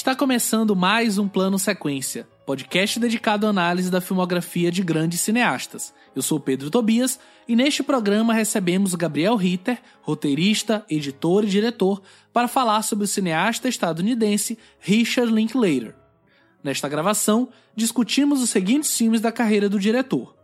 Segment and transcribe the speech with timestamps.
[0.00, 5.92] Está começando mais um Plano Sequência, podcast dedicado à análise da filmografia de grandes cineastas.
[6.16, 12.00] Eu sou Pedro Tobias e neste programa recebemos Gabriel Ritter, roteirista, editor e diretor,
[12.32, 15.94] para falar sobre o cineasta estadunidense Richard Linklater.
[16.64, 20.34] Nesta gravação, discutimos os seguintes filmes da carreira do diretor: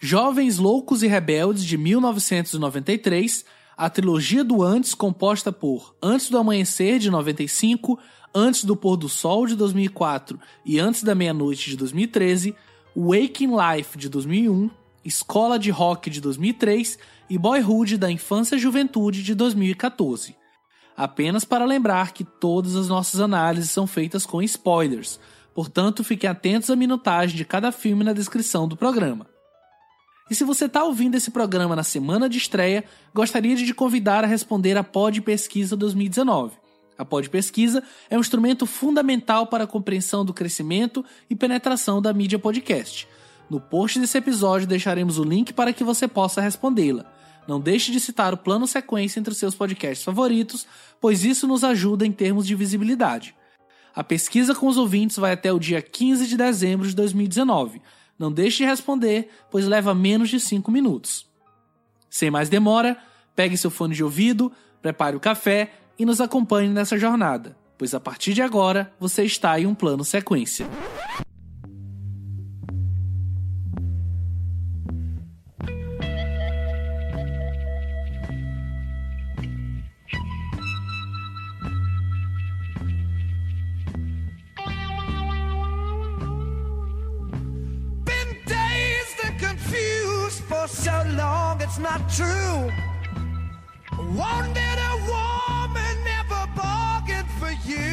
[0.00, 6.98] Jovens Loucos e Rebeldes de 1993, a trilogia do Antes, composta por Antes do Amanhecer
[6.98, 7.98] de 95,
[8.34, 12.54] Antes do Pôr do Sol de 2004 e Antes da Meia-Noite de 2013,
[12.96, 14.70] Waking Life de 2001,
[15.04, 20.34] Escola de Rock de 2003 e Boyhood da Infância e Juventude de 2014.
[20.96, 25.20] Apenas para lembrar que todas as nossas análises são feitas com spoilers,
[25.54, 29.26] portanto fiquem atentos à minutagem de cada filme na descrição do programa.
[30.30, 34.24] E se você está ouvindo esse programa na semana de estreia, gostaria de te convidar
[34.24, 36.61] a responder a Pod Pesquisa 2019.
[37.02, 42.12] A Pod Pesquisa é um instrumento fundamental para a compreensão do crescimento e penetração da
[42.12, 43.08] mídia podcast.
[43.50, 47.04] No post desse episódio deixaremos o link para que você possa respondê-la.
[47.48, 50.64] Não deixe de citar o plano sequência entre os seus podcasts favoritos,
[51.00, 53.34] pois isso nos ajuda em termos de visibilidade.
[53.92, 57.82] A pesquisa com os ouvintes vai até o dia 15 de dezembro de 2019.
[58.16, 61.26] Não deixe de responder, pois leva menos de 5 minutos.
[62.08, 62.96] Sem mais demora,
[63.34, 65.72] pegue seu fone de ouvido, prepare o café
[66.02, 70.04] e nos acompanhe nessa jornada, pois a partir de agora você está em um plano
[70.04, 70.66] sequência.
[90.68, 92.70] So long it's not true.
[97.66, 97.92] You.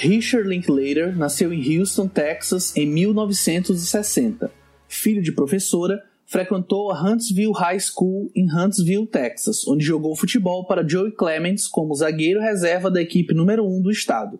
[0.00, 4.50] Richard Linklater nasceu em Houston, Texas, em 1960.
[4.86, 10.86] Filho de professora, frequentou a Huntsville High School em Huntsville, Texas, onde jogou futebol para
[10.86, 14.38] Joey Clements como zagueiro reserva da equipe número 1 do estado.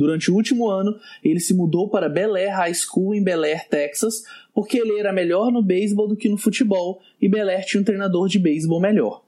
[0.00, 3.68] Durante o último ano, ele se mudou para Bel Air High School em Bel Air,
[3.68, 4.22] Texas,
[4.54, 7.84] porque ele era melhor no beisebol do que no futebol e Bel Air tinha um
[7.84, 9.22] treinador de beisebol melhor.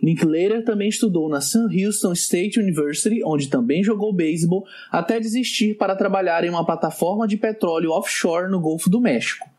[0.00, 5.96] Linklater também estudou na Sam Houston State University, onde também jogou beisebol, até desistir para
[5.96, 9.50] trabalhar em uma plataforma de petróleo offshore no Golfo do México.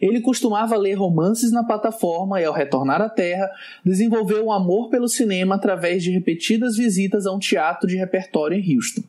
[0.00, 3.50] Ele costumava ler romances na plataforma e, ao retornar à Terra,
[3.84, 8.74] desenvolveu um amor pelo cinema através de repetidas visitas a um teatro de repertório em
[8.74, 9.02] Houston.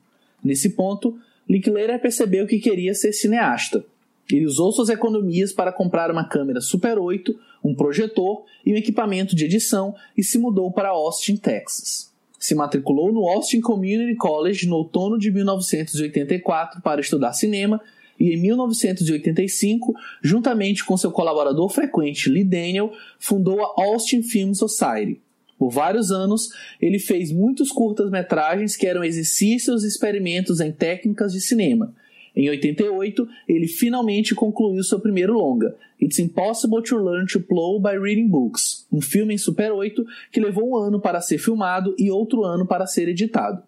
[0.44, 3.86] Nesse ponto, Linklater percebeu que queria ser cineasta.
[4.32, 9.36] Ele usou suas economias para comprar uma câmera Super 8, um projetor e um equipamento
[9.36, 12.12] de edição e se mudou para Austin, Texas.
[12.40, 17.82] Se matriculou no Austin Community College no outono de 1984 para estudar cinema
[18.20, 19.94] e em 1985,
[20.24, 25.20] juntamente com seu colaborador frequente Lee Daniel, fundou a Austin Film Society.
[25.62, 26.50] Por vários anos,
[26.82, 31.94] ele fez muitos curtas-metragens que eram exercícios e experimentos em técnicas de cinema.
[32.36, 37.96] Em 88, ele finalmente concluiu seu primeiro longa, It's Impossible to Learn to Plow by
[37.96, 42.10] Reading Books, um filme em Super 8 que levou um ano para ser filmado e
[42.10, 43.62] outro ano para ser editado.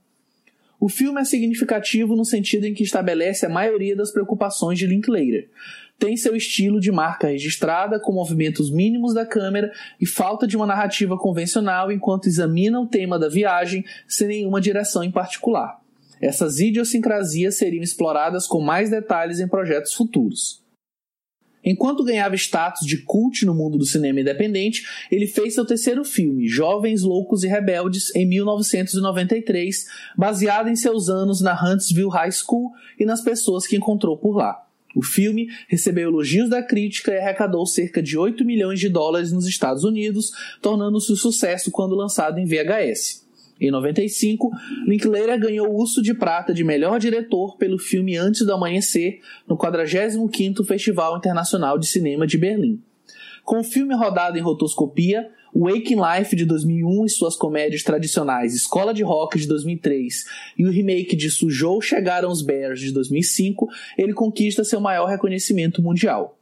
[0.79, 5.47] O filme é significativo no sentido em que estabelece a maioria das preocupações de Linklater.
[5.99, 10.65] Tem seu estilo de marca registrada, com movimentos mínimos da câmera e falta de uma
[10.65, 15.79] narrativa convencional enquanto examina o tema da viagem sem nenhuma direção em particular.
[16.19, 20.63] Essas idiosincrasias seriam exploradas com mais detalhes em projetos futuros.
[21.63, 26.47] Enquanto ganhava status de cult no mundo do cinema independente, ele fez seu terceiro filme,
[26.47, 29.85] Jovens Loucos e Rebeldes, em 1993,
[30.17, 34.62] baseado em seus anos na Huntsville High School e nas pessoas que encontrou por lá.
[34.95, 39.47] O filme recebeu elogios da crítica e arrecadou cerca de 8 milhões de dólares nos
[39.47, 40.31] Estados Unidos,
[40.61, 43.23] tornando-se um sucesso quando lançado em VHS.
[43.59, 44.51] Em 95,
[44.85, 49.57] Linklater ganhou o Urso de Prata de melhor diretor pelo filme Antes do Amanhecer, no
[49.57, 52.81] 45º Festival Internacional de Cinema de Berlim.
[53.43, 58.93] Com o filme rodado em rotoscopia, Waking Life de 2001 e suas comédias tradicionais Escola
[58.93, 60.25] de Rock de 2003
[60.57, 65.81] e o remake de Sujou Chegaram os Bears de 2005, ele conquista seu maior reconhecimento
[65.81, 66.37] mundial.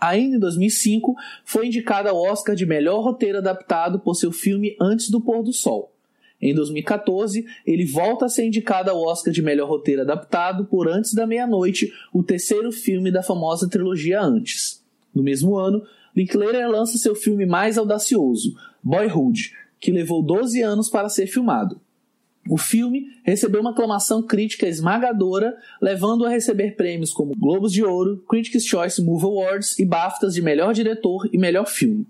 [0.00, 1.14] Ainda em 2005,
[1.44, 5.52] foi indicado ao Oscar de melhor roteiro adaptado por seu filme Antes do Pôr do
[5.52, 5.92] Sol.
[6.40, 11.12] Em 2014, ele volta a ser indicado ao Oscar de melhor roteiro adaptado por Antes
[11.12, 14.82] da Meia-Noite, o terceiro filme da famosa trilogia Antes.
[15.14, 15.82] No mesmo ano,
[16.14, 21.80] Linklater lança seu filme mais audacioso, Boyhood, que levou 12 anos para ser filmado.
[22.48, 28.24] O filme recebeu uma aclamação crítica esmagadora, levando a receber prêmios como Globos de Ouro,
[28.28, 32.06] Critics' Choice Movie Awards e BAFTAs de melhor diretor e melhor filme.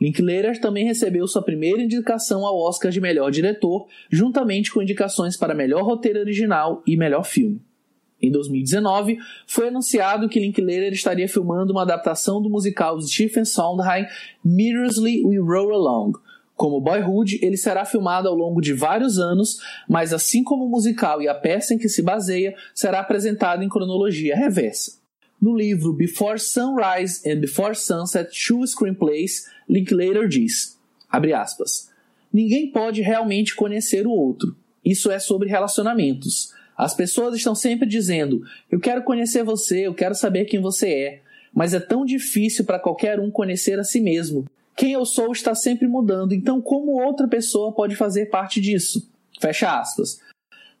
[0.00, 5.54] Linklater também recebeu sua primeira indicação ao Oscar de melhor diretor, juntamente com indicações para
[5.54, 7.60] melhor roteiro original e melhor filme.
[8.22, 14.06] Em 2019, foi anunciado que Linklater estaria filmando uma adaptação do musical de Stephen Sondheim,
[14.44, 16.12] Mirrorlessly We Roll Along,
[16.60, 21.22] como Boyhood, ele será filmado ao longo de vários anos, mas assim como o musical
[21.22, 25.00] e a peça em que se baseia, será apresentado em cronologia reversa.
[25.40, 30.78] No livro Before Sunrise and Before Sunset Two Screenplays, Linklater diz,
[31.10, 31.88] aspas,
[32.30, 34.54] Ninguém pode realmente conhecer o outro.
[34.84, 36.52] Isso é sobre relacionamentos.
[36.80, 41.20] As pessoas estão sempre dizendo: Eu quero conhecer você, eu quero saber quem você é.
[41.52, 44.46] Mas é tão difícil para qualquer um conhecer a si mesmo.
[44.74, 49.10] Quem eu sou está sempre mudando, então como outra pessoa pode fazer parte disso?
[49.38, 50.20] Fecha aspas.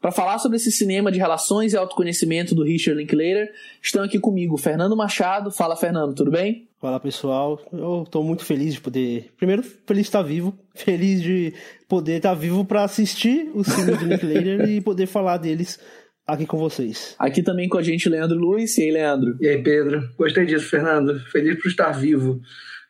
[0.00, 4.56] Para falar sobre esse cinema de relações e autoconhecimento do Richard Linklater, estão aqui comigo
[4.56, 5.50] Fernando Machado.
[5.50, 6.69] Fala, Fernando, tudo bem?
[6.80, 7.60] Fala, pessoal.
[7.70, 9.30] Eu estou muito feliz de poder.
[9.36, 10.58] Primeiro, feliz de estar vivo.
[10.74, 11.52] Feliz de
[11.86, 15.78] poder estar vivo para assistir os filmes do Linklater e poder falar deles
[16.26, 17.14] aqui com vocês.
[17.18, 18.78] Aqui também com a gente, Leandro Luiz.
[18.78, 19.36] E aí, Leandro?
[19.38, 20.08] E aí, Pedro?
[20.16, 21.20] Gostei disso, Fernando.
[21.30, 22.40] Feliz por estar vivo.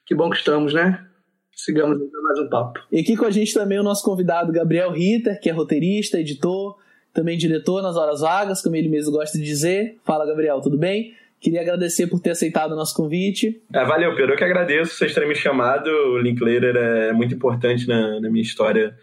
[0.07, 1.05] Que bom que estamos, né?
[1.53, 2.79] Sigamos mais um papo.
[2.93, 6.77] E aqui com a gente também o nosso convidado Gabriel Ritter, que é roteirista, editor,
[7.13, 9.99] também diretor nas horas vagas, como ele mesmo gosta de dizer.
[10.05, 11.13] Fala, Gabriel, tudo bem?
[11.41, 13.63] Queria agradecer por ter aceitado o nosso convite.
[13.73, 14.35] É, valeu, Pedro.
[14.35, 15.89] Eu que agradeço vocês terem me chamado.
[15.89, 18.95] O Linklater é muito importante na, na minha história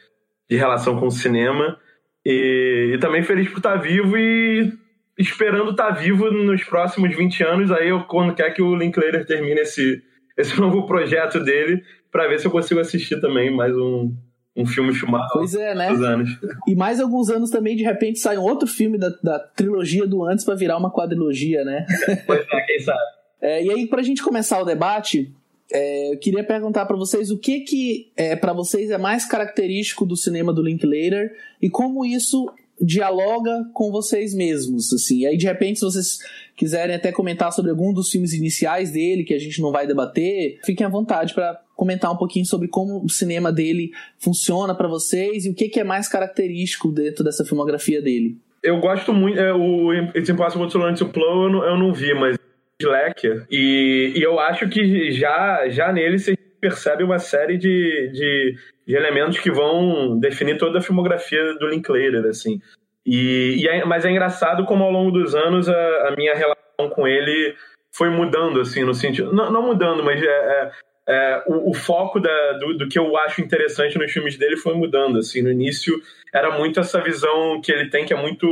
[0.48, 1.80] de relação com o cinema.
[2.24, 4.72] E, e, também feliz por estar vivo e
[5.18, 7.72] esperando estar vivo nos próximos 20 anos.
[7.72, 10.04] Aí, eu, quando quer que o Linklater termine esse,
[10.38, 11.82] esse novo projeto dele
[12.12, 14.16] para ver se eu consigo assistir também mais um,
[14.58, 15.30] um filme filmado.
[15.32, 15.90] Pois é, né?
[15.90, 16.38] Anos.
[16.68, 20.26] E mais alguns anos também, de repente, sai um outro filme da, da trilogia do
[20.26, 21.86] antes para virar uma quadrilogia, né?
[22.26, 23.00] Pois é, quem sabe.
[23.40, 25.32] É, e aí, pra gente começar o debate,
[25.72, 30.06] é, eu queria perguntar para vocês o que que é, para vocês é mais característico
[30.06, 32.50] do cinema do Linklater e como isso
[32.80, 35.20] dialoga com vocês mesmos, assim.
[35.20, 36.20] E aí, de repente, se vocês
[36.56, 40.60] quiserem até comentar sobre algum dos filmes iniciais dele, que a gente não vai debater,
[40.64, 45.46] fiquem à vontade para comentar um pouquinho sobre como o cinema dele funciona para vocês
[45.46, 48.36] e o que, que é mais característico dentro dessa filmografia dele.
[48.62, 51.94] Eu gosto muito, é, o It's Impossible to Learn to Blow eu não, eu não
[51.94, 52.38] vi, mas
[52.82, 58.56] Slacker, e, e eu acho que já, já nele você percebe uma série de, de
[58.88, 62.62] de elementos que vão definir toda a filmografia do Linklater, assim.
[63.06, 66.90] E, e é, mas é engraçado como ao longo dos anos a, a, minha relação
[66.96, 67.54] com ele
[67.94, 69.34] foi mudando, assim, no sentido...
[69.34, 70.72] Não, não mudando, mas é, é,
[71.08, 74.74] é o, o, foco da, do, do, que eu acho interessante nos filmes dele foi
[74.76, 75.42] mudando, assim.
[75.42, 75.94] No início
[76.34, 78.48] era muito essa visão que ele tem, que é muito,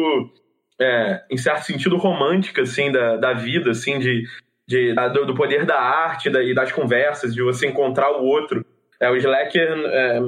[0.80, 4.24] é, em certo sentido, romântica, assim, da, da vida, assim, de,
[4.68, 8.24] de, da, do, do, poder da arte da, e das conversas, de você encontrar o
[8.24, 8.65] outro
[9.00, 10.20] é, o Slacker é,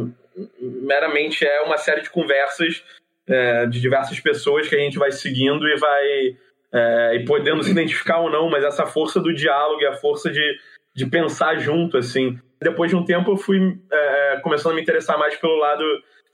[0.60, 2.84] meramente é uma série de conversas
[3.28, 6.38] é, de diversas pessoas que a gente vai seguindo e vai
[6.74, 10.30] é, e podendo se identificar ou não, mas essa força do diálogo e a força
[10.30, 10.60] de,
[10.98, 12.38] de pensar junto, assim.
[12.62, 15.84] Depois de um tempo eu fui é, começando a me interessar mais pelo lado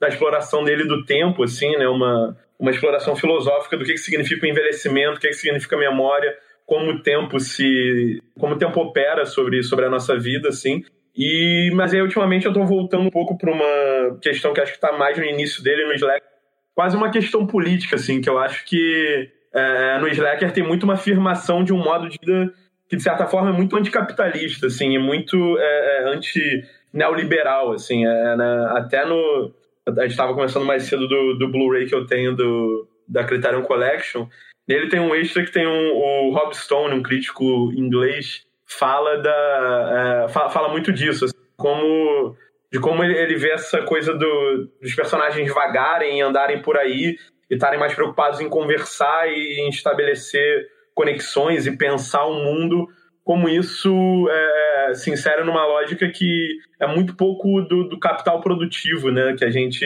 [0.00, 1.86] da exploração dele do tempo, assim, né?
[1.86, 6.34] Uma, uma exploração filosófica do que, que significa o envelhecimento, o que, que significa memória,
[6.66, 10.82] como o tempo se como o tempo opera sobre sobre a nossa vida assim
[11.16, 14.78] e, mas aí, ultimamente, eu estou voltando um pouco para uma questão que acho que
[14.78, 16.28] está mais no início dele, no Slacker.
[16.74, 20.94] Quase uma questão política, assim, que eu acho que é, no Slacker tem muito uma
[20.94, 22.52] afirmação de um modo de vida
[22.88, 28.06] que, de certa forma, é muito anticapitalista, assim, é muito é, é anti-neoliberal, assim.
[28.06, 28.68] É, né?
[28.72, 29.52] Até no...
[29.86, 33.62] A gente estava conversando mais cedo do, do Blu-ray que eu tenho do, da Criterion
[33.62, 34.26] Collection.
[34.66, 40.24] Nele tem um extra que tem um, o Rob Stone, um crítico inglês, fala da
[40.26, 42.34] é, fala, fala, muito disso, assim, como
[42.72, 47.16] de como ele, ele vê essa coisa do, dos personagens vagarem, andarem por aí
[47.50, 52.88] e estarem mais preocupados em conversar e em estabelecer conexões e pensar o mundo
[53.24, 59.10] como isso é, se insere numa lógica que é muito pouco do, do capital produtivo,
[59.10, 59.34] né?
[59.36, 59.84] Que a gente,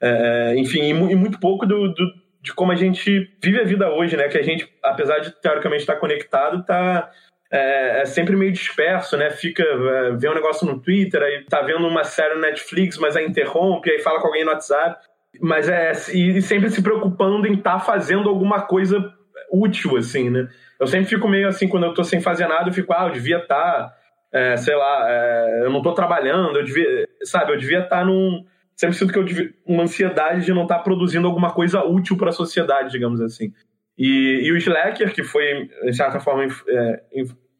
[0.00, 2.04] é, enfim, e, muito pouco do, do,
[2.42, 4.28] de como a gente vive a vida hoje, né?
[4.28, 7.08] Que a gente, apesar de teoricamente estar conectado, está
[7.52, 9.30] é, é, sempre meio disperso, né?
[9.30, 13.16] Fica, é, vê um negócio no Twitter, aí tá vendo uma série no Netflix, mas
[13.16, 15.06] aí interrompe, aí fala com alguém no WhatsApp.
[15.40, 19.14] Mas é, e, e sempre se preocupando em estar tá fazendo alguma coisa
[19.52, 20.48] útil, assim, né?
[20.80, 23.12] Eu sempre fico meio assim, quando eu tô sem fazer nada, eu fico, ah, eu
[23.12, 23.94] devia estar, tá,
[24.32, 28.04] é, sei lá, é, eu não tô trabalhando, eu devia, sabe, eu devia estar tá
[28.04, 28.44] num.
[28.74, 32.16] Sempre sinto que eu devia, uma ansiedade de não estar tá produzindo alguma coisa útil
[32.16, 33.52] para a sociedade, digamos assim.
[33.96, 37.02] E, e o Slacker, que foi, de certa forma, é,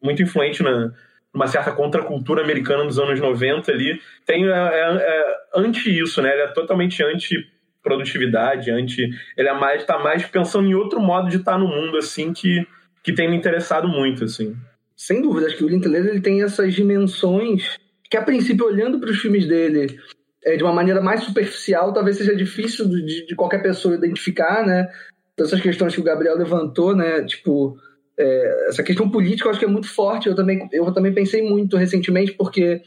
[0.01, 0.91] muito influente na,
[1.33, 6.33] numa certa contracultura americana dos anos 90 ali, tem, é, é, é anti isso, né?
[6.33, 7.52] Ele é totalmente anti
[7.83, 11.97] produtividade, anti, ele é mais tá mais pensando em outro modo de estar no mundo
[11.97, 12.65] assim que
[13.03, 14.55] que tem me interessado muito assim.
[14.95, 17.77] Sem dúvida, acho que o Linklater ele tem essas dimensões
[18.09, 19.99] que a princípio olhando para os filmes dele
[20.45, 24.87] é, de uma maneira mais superficial, talvez seja difícil de, de qualquer pessoa identificar, né?
[25.37, 27.23] Essas questões que o Gabriel levantou, né?
[27.25, 27.75] Tipo,
[28.17, 30.27] é, essa questão política eu acho que é muito forte.
[30.27, 32.81] Eu também, eu também pensei muito recentemente, porque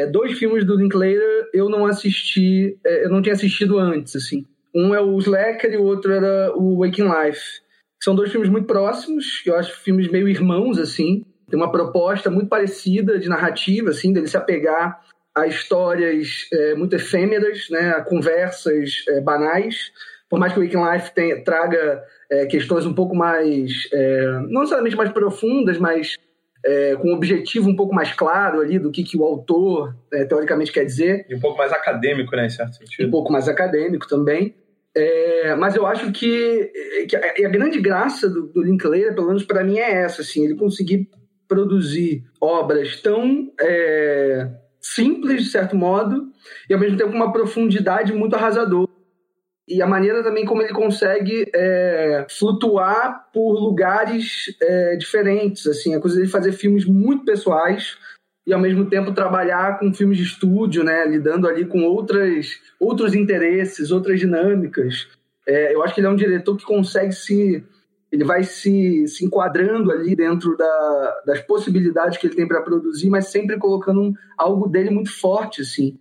[0.00, 4.44] é, dois filmes do Linklater eu não assisti, é, eu não tinha assistido antes, assim.
[4.74, 7.60] Um é o Slacker e o outro era o Waking Life.
[8.02, 11.24] São dois filmes muito próximos, que eu acho filmes meio irmãos, assim.
[11.48, 15.00] Tem uma proposta muito parecida de narrativa, assim, dele se apegar
[15.34, 19.92] a histórias é, muito efêmeras, né, a conversas é, banais.
[20.28, 24.60] Por mais que o Waking Life tenha, traga é, questões um pouco mais, é, não
[24.62, 26.16] necessariamente mais profundas, mas
[26.64, 30.24] é, com um objetivo um pouco mais claro ali do que, que o autor é,
[30.24, 31.26] teoricamente quer dizer.
[31.28, 33.08] E um pouco mais acadêmico, né, em certo sentido.
[33.08, 34.54] Um pouco mais acadêmico também.
[34.94, 36.70] É, mas eu acho que,
[37.08, 40.44] que a, a, grande graça do, do Linklater, pelo menos para mim, é essa, assim,
[40.44, 41.08] ele conseguir
[41.48, 44.48] produzir obras tão é,
[44.80, 46.30] simples, de certo modo,
[46.68, 48.91] e ao mesmo tempo com uma profundidade muito arrasadora
[49.72, 56.00] e a maneira também como ele consegue é, flutuar por lugares é, diferentes, assim, a
[56.00, 57.96] coisa de fazer filmes muito pessoais
[58.46, 63.14] e ao mesmo tempo trabalhar com filmes de estúdio, né, lidando ali com outras, outros
[63.14, 65.08] interesses, outras dinâmicas.
[65.46, 67.64] É, eu acho que ele é um diretor que consegue se
[68.10, 73.08] ele vai se, se enquadrando ali dentro da, das possibilidades que ele tem para produzir,
[73.08, 75.98] mas sempre colocando algo dele muito forte, assim.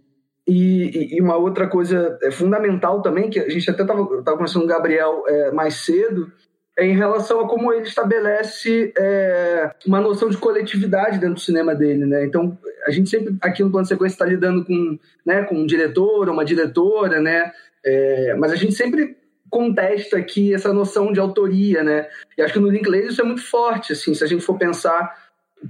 [0.47, 4.65] E, e, uma outra coisa é fundamental também, que a gente até estava conversando com
[4.65, 6.31] o Gabriel é, mais cedo,
[6.77, 11.75] é em relação a como ele estabelece é, uma noção de coletividade dentro do cinema
[11.75, 12.25] dele, né?
[12.25, 12.57] Então,
[12.87, 16.33] a gente sempre, aqui no plano sequência, está lidando com, né, com um diretor ou
[16.33, 17.51] uma diretora, né?
[17.85, 19.17] É, mas a gente sempre
[19.49, 22.07] contesta aqui essa noção de autoria, né?
[22.37, 25.20] E acho que no Linklater isso é muito forte, assim, se a gente for pensar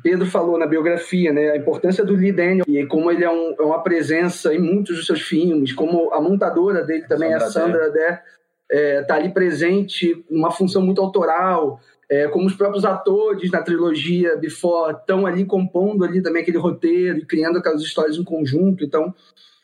[0.02, 3.56] Pedro falou na biografia, né, a importância do Lee Daniel e como ele é, um,
[3.60, 7.50] é, uma presença em muitos dos seus filmes, como a montadora dele também, Sandra a
[7.50, 8.24] Sandra Dé,
[9.02, 11.80] está é, ali presente, uma função muito autoral,
[12.10, 17.20] é, como os próprios atores na trilogia Before estão ali compondo ali também aquele roteiro
[17.20, 19.14] e criando aquelas histórias em conjunto, então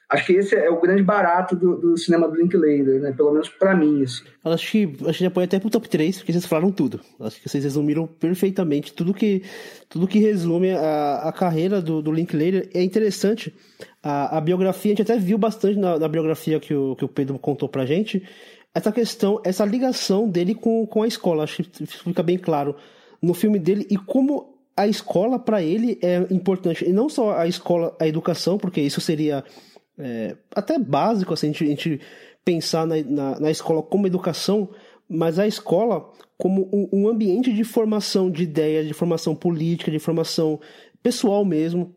[0.09, 3.11] Acho que esse é o grande barato do, do cinema do Linklater, né?
[3.11, 4.23] Pelo menos para mim, assim.
[4.45, 7.01] Acho que a gente já põe até pro top 3, porque vocês falaram tudo.
[7.19, 9.43] Acho que vocês resumiram perfeitamente tudo que,
[9.89, 12.69] tudo que resume a, a carreira do, do Linklater.
[12.73, 13.53] É interessante,
[14.01, 17.09] a, a biografia, a gente até viu bastante na, na biografia que o, que o
[17.09, 18.25] Pedro contou pra gente,
[18.73, 21.43] essa questão, essa ligação dele com, com a escola.
[21.43, 22.75] Acho que fica bem claro
[23.21, 26.87] no filme dele e como a escola para ele é importante.
[26.87, 29.43] E não só a escola, a educação, porque isso seria
[29.99, 32.01] é, até básico assim, a, gente, a gente
[32.45, 34.69] pensar na, na, na, escola como educação,
[35.09, 39.99] mas a escola como um, um, ambiente de formação de ideias, de formação política, de
[39.99, 40.59] formação
[41.01, 41.95] pessoal mesmo.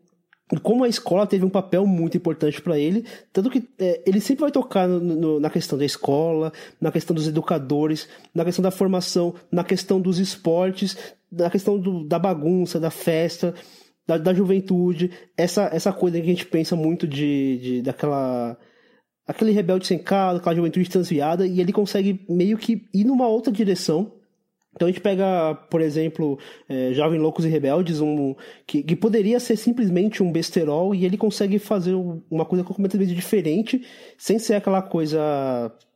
[0.51, 4.19] E como a escola teve um papel muito importante para ele, tanto que é, ele
[4.19, 8.63] sempre vai tocar no, no, na questão da escola, na questão dos educadores, na questão
[8.63, 10.97] da formação, na questão dos esportes,
[11.31, 13.53] na questão do, da bagunça, da festa
[14.07, 18.57] da, da juventude, essa, essa coisa que a gente pensa muito de, de daquela
[19.27, 23.51] aquele rebelde sem casa, aquela juventude transviada, e ele consegue meio que ir numa outra
[23.51, 24.11] direção.
[24.73, 29.39] Então a gente pega, por exemplo, é, Jovem Loucos e Rebeldes, um, que, que poderia
[29.39, 31.93] ser simplesmente um besterol, e ele consegue fazer
[32.29, 33.85] uma coisa completamente diferente,
[34.17, 35.19] sem ser aquela coisa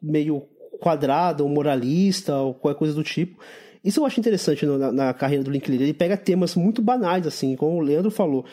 [0.01, 0.43] meio
[0.79, 3.41] quadrada, ou moralista, ou qualquer coisa do tipo.
[3.85, 5.83] Isso eu acho interessante na, na carreira do Linklater.
[5.83, 8.43] Ele pega temas muito banais, assim, como o Leandro falou.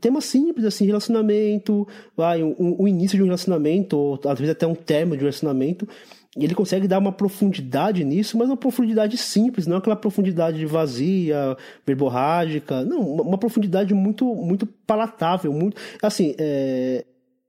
[0.00, 4.66] Temas simples, assim, relacionamento, vai, um, um início de um relacionamento, ou às vezes até
[4.66, 5.88] um termo de um relacionamento.
[6.36, 11.56] E ele consegue dar uma profundidade nisso, mas uma profundidade simples, não aquela profundidade vazia,
[11.86, 12.84] verborrágica.
[12.84, 15.80] Não, uma profundidade muito, muito palatável, muito.
[16.02, 17.04] Assim, é,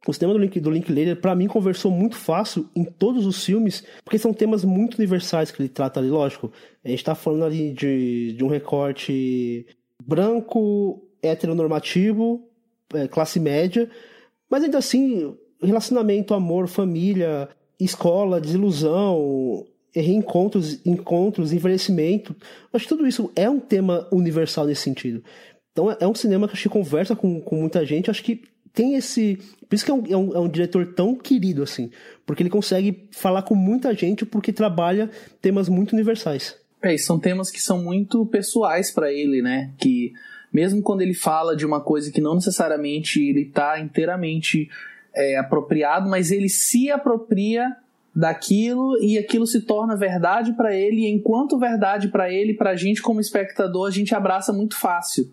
[0.06, 3.84] o cinema do, Link, do Linklater, para mim, conversou muito fácil em todos os filmes,
[4.04, 6.52] porque são temas muito universais que ele trata ali, lógico.
[6.84, 9.66] A gente tá falando ali de, de um recorte
[10.04, 12.48] branco, heteronormativo,
[12.94, 13.90] é, classe média,
[14.50, 22.36] mas ainda assim, relacionamento, amor, família, escola, desilusão, reencontros, encontros, envelhecimento.
[22.72, 25.24] Acho que tudo isso é um tema universal nesse sentido.
[25.72, 28.44] Então é um cinema que acho que conversa com, com muita gente, acho que
[28.76, 29.40] tem esse.
[29.68, 31.90] Por isso que é um, é, um, é um, diretor tão querido, assim.
[32.26, 35.10] Porque ele consegue falar com muita gente porque trabalha
[35.42, 36.56] temas muito universais.
[36.84, 39.72] É, e são temas que são muito pessoais para ele, né?
[39.78, 40.14] Que
[40.54, 44.70] mesmo quando ele fala de uma coisa que não necessariamente ele está inteiramente
[45.16, 47.76] é, apropriado, mas ele se apropria
[48.16, 52.76] daquilo e aquilo se torna verdade para ele, e enquanto verdade para ele, para a
[52.76, 55.30] gente como espectador, a gente abraça muito fácil.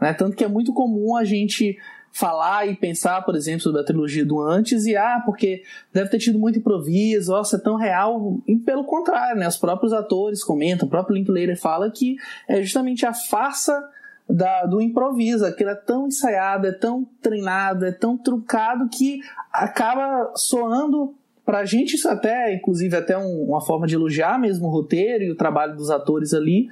[0.00, 0.12] Né?
[0.12, 1.78] Tanto que é muito comum a gente
[2.12, 5.62] falar e pensar, por exemplo, sobre a trilogia do antes e ah, porque
[5.92, 8.38] deve ter tido muito improviso, nossa, é tão real.
[8.46, 9.46] E pelo contrário, né?
[9.46, 12.16] Os próprios atores comentam, o próprio Linklater fala que
[12.48, 13.88] é justamente a farsa
[14.28, 15.46] da, do improviso.
[15.46, 19.20] Aquilo é tão ensaiado, é tão treinado, é tão trucado que
[19.52, 24.70] acaba soando pra gente isso até, inclusive, até um, uma forma de elogiar mesmo o
[24.70, 26.68] roteiro e o trabalho dos atores ali,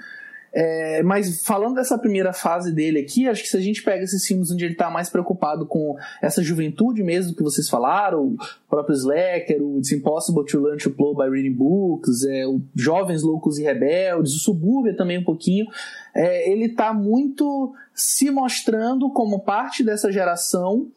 [0.58, 4.26] é, mas falando dessa primeira fase dele aqui, acho que se a gente pega esses
[4.26, 8.96] filmes onde ele está mais preocupado com essa juventude mesmo que vocês falaram, o próprio
[8.96, 13.58] Slacker, o It's Impossible to Learn to Blow by Reading Books, é, o Jovens Loucos
[13.58, 15.66] e Rebeldes, o Subúrbia também um pouquinho,
[16.14, 20.88] é, ele está muito se mostrando como parte dessa geração,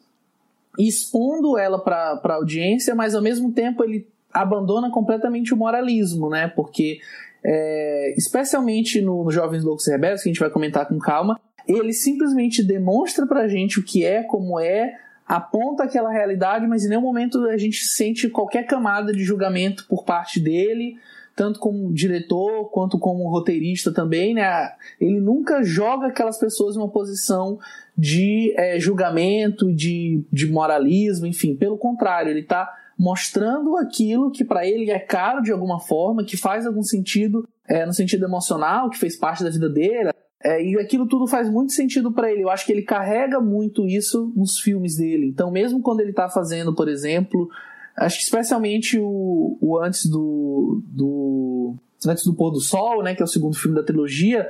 [0.78, 6.48] expondo ela para a audiência, mas ao mesmo tempo ele abandona completamente o moralismo, né?
[6.48, 7.00] Porque
[7.44, 11.40] é, especialmente no, no Jovens Loucos e Rebeldes, que a gente vai comentar com calma,
[11.66, 14.94] ele simplesmente demonstra pra gente o que é, como é,
[15.26, 20.04] aponta aquela realidade, mas em nenhum momento a gente sente qualquer camada de julgamento por
[20.04, 20.96] parte dele,
[21.36, 24.72] tanto como diretor quanto como roteirista também, né?
[25.00, 27.58] Ele nunca joga aquelas pessoas em uma posição
[27.96, 32.68] de é, julgamento, de, de moralismo, enfim, pelo contrário, ele está
[33.00, 37.86] mostrando aquilo que para ele é caro de alguma forma, que faz algum sentido é,
[37.86, 40.10] no sentido emocional, que fez parte da vida dele.
[40.44, 42.42] É, e aquilo tudo faz muito sentido para ele.
[42.42, 45.28] Eu acho que ele carrega muito isso nos filmes dele.
[45.28, 47.48] Então, mesmo quando ele está fazendo, por exemplo,
[47.96, 53.22] acho que especialmente o, o antes do, do antes do pôr do sol, né, que
[53.22, 54.46] é o segundo filme da trilogia,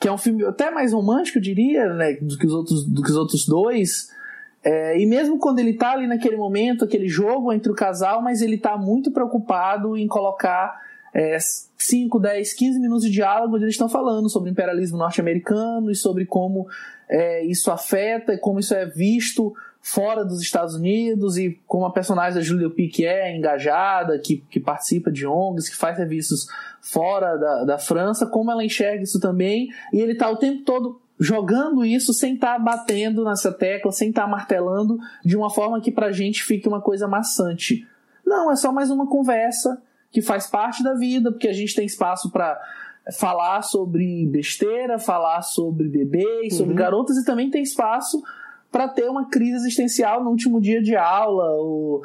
[0.00, 3.02] que é um filme até mais romântico, eu diria, né, do que os outros, do
[3.02, 4.08] que os outros dois.
[4.64, 8.40] É, e mesmo quando ele tá ali naquele momento, aquele jogo entre o casal, mas
[8.40, 10.80] ele tá muito preocupado em colocar
[11.12, 11.36] é,
[11.76, 15.94] 5, 10, 15 minutos de diálogo onde eles estão falando sobre o imperialismo norte-americano e
[15.94, 16.66] sobre como
[17.08, 22.34] é, isso afeta como isso é visto fora dos Estados Unidos e como a personagem
[22.34, 26.46] da Julia Pique é engajada, que, que participa de ONGs, que faz serviços
[26.80, 31.02] fora da, da França, como ela enxerga isso também, e ele está o tempo todo
[31.18, 35.80] jogando isso sem estar tá batendo nessa tecla, sem estar tá martelando de uma forma
[35.80, 37.86] que pra gente fique uma coisa maçante.
[38.26, 41.86] Não, é só mais uma conversa que faz parte da vida, porque a gente tem
[41.86, 42.60] espaço para
[43.12, 46.58] falar sobre besteira, falar sobre bebês, uhum.
[46.58, 48.22] sobre garotas e também tem espaço
[48.72, 52.02] para ter uma crise existencial no último dia de aula, ou,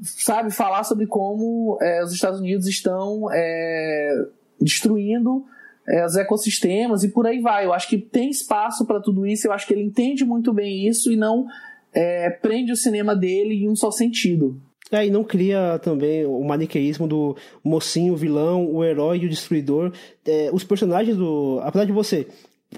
[0.00, 4.26] sabe, falar sobre como é, os Estados Unidos estão é,
[4.60, 5.44] destruindo
[5.88, 7.64] é, os ecossistemas e por aí vai.
[7.64, 10.86] Eu acho que tem espaço para tudo isso, eu acho que ele entende muito bem
[10.86, 11.46] isso e não
[11.92, 14.60] é, prende o cinema dele em um só sentido.
[14.90, 19.92] É, e não cria também o maniqueísmo do mocinho, vilão, o herói e o destruidor.
[20.26, 21.60] É, os personagens do.
[21.62, 22.26] Apesar de você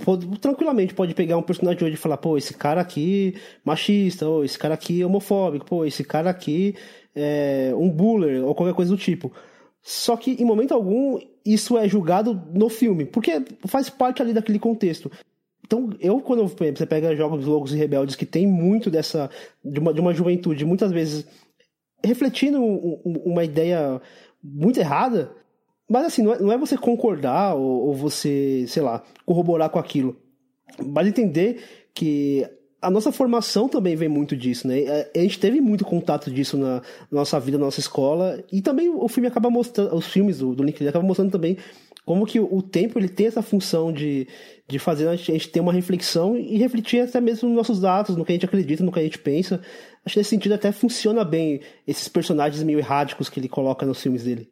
[0.04, 4.44] pode, tranquilamente pode pegar um personagem hoje e falar, pô, esse cara aqui machista, ou
[4.44, 6.74] esse cara aqui homofóbico, pô, esse cara aqui
[7.14, 9.32] é um buller, ou qualquer coisa do tipo.
[9.82, 14.58] Só que em momento algum isso é julgado no filme, porque faz parte ali daquele
[14.58, 15.10] contexto.
[15.64, 19.30] Então, eu, quando você pega jogos loucos e rebeldes que tem muito dessa.
[19.64, 21.26] de uma, de uma juventude, muitas vezes
[22.04, 22.62] refletindo
[23.04, 24.00] uma ideia
[24.42, 25.32] muito errada,
[25.88, 29.78] mas assim, não é, não é você concordar ou, ou, você, sei lá, corroborar com
[29.78, 30.16] aquilo,
[30.86, 31.62] mas entender
[31.94, 32.48] que
[32.80, 35.06] a nossa formação também vem muito disso, né?
[35.14, 39.08] A gente teve muito contato disso na nossa vida, na nossa escola, e também o
[39.08, 41.58] filme acaba mostrando, os filmes do, do Linklater acabam mostrando também
[42.04, 44.26] como que o tempo ele tem essa função de,
[44.66, 48.24] de fazer a gente, ter uma reflexão e refletir até mesmo nos nossos dados, no
[48.24, 49.60] que a gente acredita, no que a gente pensa.
[50.04, 54.02] Acho que nesse sentido até funciona bem esses personagens meio erráticos que ele coloca nos
[54.02, 54.48] filmes dele.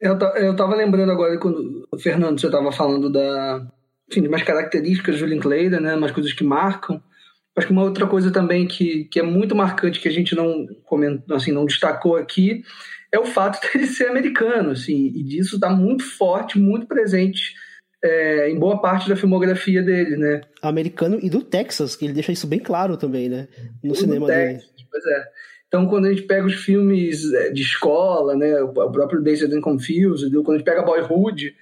[0.00, 3.66] Eu, eu tava lembrando agora quando Fernando você tava falando da
[4.08, 7.02] enfim, de umas características do Linklater, né, umas coisas que marcam.
[7.56, 10.66] Acho que uma outra coisa também que, que é muito marcante que a gente não
[10.84, 12.62] comentou, assim, não destacou aqui
[13.12, 17.54] é o fato de ele ser americano, assim, e disso está muito forte, muito presente
[18.02, 20.40] é, em boa parte da filmografia dele, né?
[20.60, 23.46] Americano e do Texas, que ele deixa isso bem claro também, né?
[23.82, 24.88] No E cinema Texas, dele.
[24.90, 25.24] Pois é.
[25.68, 29.60] Então, quando a gente pega os filmes é, de escola, né, o próprio Dazed and
[29.60, 31.54] Confused, quando a gente pega Boyhood,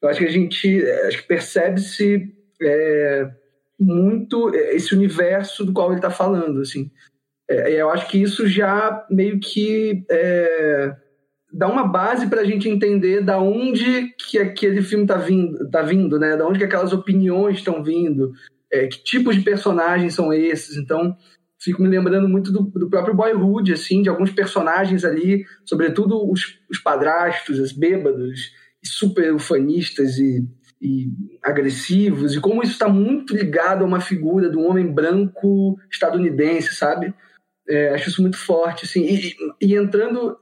[0.00, 3.30] eu acho que a gente é, acho que percebe-se é,
[3.78, 6.90] muito esse universo do qual ele está falando, assim.
[7.48, 10.94] É, eu acho que isso já meio que é,
[11.52, 15.82] dá uma base para a gente entender da onde que aquele filme está vindo, tá
[15.82, 16.36] vindo, né?
[16.36, 18.32] Da onde que aquelas opiniões estão vindo,
[18.72, 20.76] é, que tipos de personagens são esses.
[20.76, 21.16] Então,
[21.60, 26.58] fico me lembrando muito do, do, próprio Boyhood, assim, de alguns personagens ali, sobretudo os,
[26.70, 30.44] os padrastos, os bêbados, super ufanistas e,
[30.82, 36.74] e, agressivos, e como isso está muito ligado a uma figura do homem branco estadunidense,
[36.74, 37.14] sabe?
[37.68, 40.36] É, acho isso muito forte, assim, e, e entrando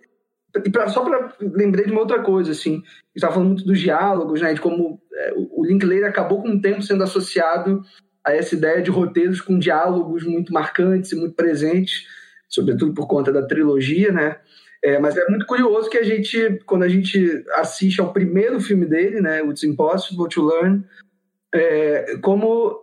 [0.64, 2.82] e pra, só para lembrei de uma outra coisa, assim,
[3.14, 6.82] estava falando muito dos diálogos, né, de como é, o Linklater acabou com o tempo
[6.82, 7.82] sendo associado
[8.24, 12.04] a essa ideia de roteiros com diálogos muito marcantes e muito presentes,
[12.48, 14.36] sobretudo por conta da trilogia, né?
[14.82, 18.86] É, mas é muito curioso que a gente, quando a gente assiste ao primeiro filme
[18.86, 20.84] dele, né, It's Impossible to Learn,
[21.54, 22.82] é, como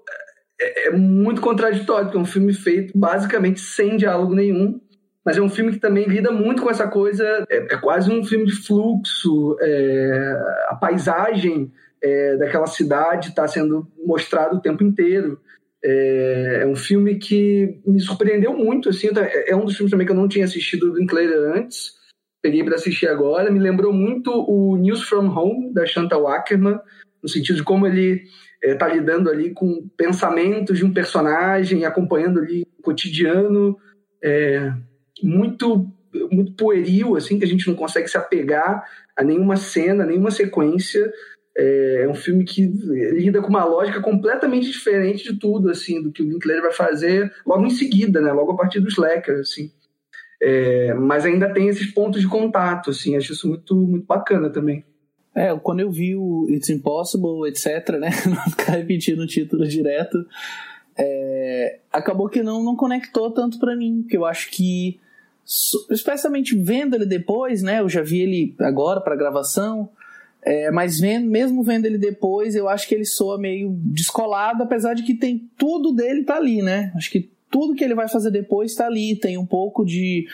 [0.60, 4.79] é, é muito contraditório, porque é um filme feito basicamente sem diálogo nenhum,
[5.25, 8.23] mas é um filme que também lida muito com essa coisa, é, é quase um
[8.23, 15.41] filme de fluxo, é, a paisagem é, daquela cidade está sendo mostrado o tempo inteiro.
[15.83, 19.09] É, é, um filme que me surpreendeu muito, assim,
[19.45, 21.93] é um dos filmes também que eu não tinha assistido do Linklater antes,
[22.41, 26.79] peguei para assistir agora, me lembrou muito o News from Home, da Chantal Ackerman,
[27.21, 28.23] no sentido de como ele
[28.61, 33.77] está lidando ali com pensamentos de um personagem, acompanhando ali o cotidiano,
[34.23, 34.71] é,
[35.21, 35.91] muito
[36.31, 38.83] muito pueril, assim, que a gente não consegue se apegar
[39.15, 41.11] a nenhuma cena, nenhuma sequência.
[41.58, 46.12] É, é um filme que lida com uma lógica completamente diferente de tudo, assim, do
[46.12, 48.32] que o Linklater vai fazer logo em seguida, né?
[48.32, 49.72] Logo a partir dos Slacker, assim.
[50.39, 53.15] É, mas ainda tem esses pontos de contato, assim.
[53.15, 54.86] Acho isso muito, muito bacana também.
[55.34, 58.10] É, quando eu vi o It's Impossible, etc., né?
[58.28, 60.26] Não ficar repetindo o título direto.
[60.96, 65.00] É, acabou que não, não conectou tanto para mim, porque eu acho que
[65.89, 67.80] especialmente vendo ele depois, né?
[67.80, 69.89] Eu já vi ele agora para gravação,
[70.47, 74.93] é, mas vendo, mesmo vendo ele depois, eu acho que ele soa meio descolado, apesar
[74.93, 76.93] de que tem tudo dele tá ali, né?
[76.95, 80.25] Acho que tudo que ele vai fazer depois tá ali, tem um pouco de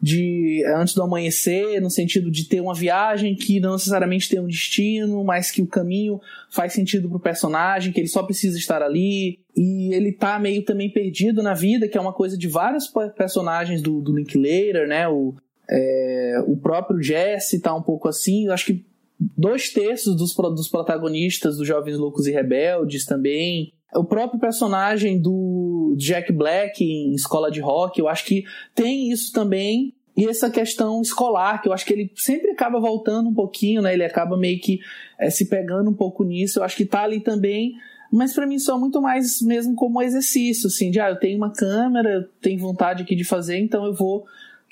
[0.00, 4.46] de antes do amanhecer, no sentido de ter uma viagem que não necessariamente tem um
[4.46, 9.40] destino, mas que o caminho faz sentido pro personagem, que ele só precisa estar ali.
[9.56, 13.80] E ele tá meio também perdido na vida, que é uma coisa de vários personagens
[13.80, 15.08] do, do Linklater, né?
[15.08, 15.34] O,
[15.68, 18.46] é, o próprio Jesse tá um pouco assim.
[18.46, 18.85] Eu acho que
[19.18, 25.94] dois terços dos, dos protagonistas dos Jovens Loucos e Rebeldes também o próprio personagem do
[25.96, 29.94] Jack Black em Escola de Rock, eu acho que tem isso também.
[30.16, 33.92] E essa questão escolar, que eu acho que ele sempre acaba voltando um pouquinho, né?
[33.92, 34.80] Ele acaba meio que
[35.18, 36.58] é, se pegando um pouco nisso.
[36.58, 37.74] Eu acho que tá ali também.
[38.10, 41.52] Mas para mim só muito mais mesmo como exercício, assim, de ah, eu tenho uma
[41.52, 44.24] câmera, eu tenho vontade aqui de fazer, então eu vou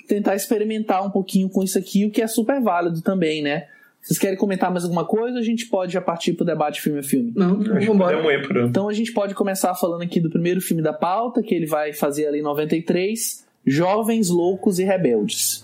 [0.07, 3.67] tentar experimentar um pouquinho com isso aqui, o que é super válido também, né?
[4.05, 6.99] Vocês querem comentar mais alguma coisa ou a gente pode já partir pro debate filme
[6.99, 7.33] a filme?
[7.35, 8.67] Não, vamos embora.
[8.67, 11.91] Então a gente pode começar falando aqui do primeiro filme da pauta, que ele vai
[11.91, 15.63] fazer ali em 93, Jovens Loucos e Rebeldes.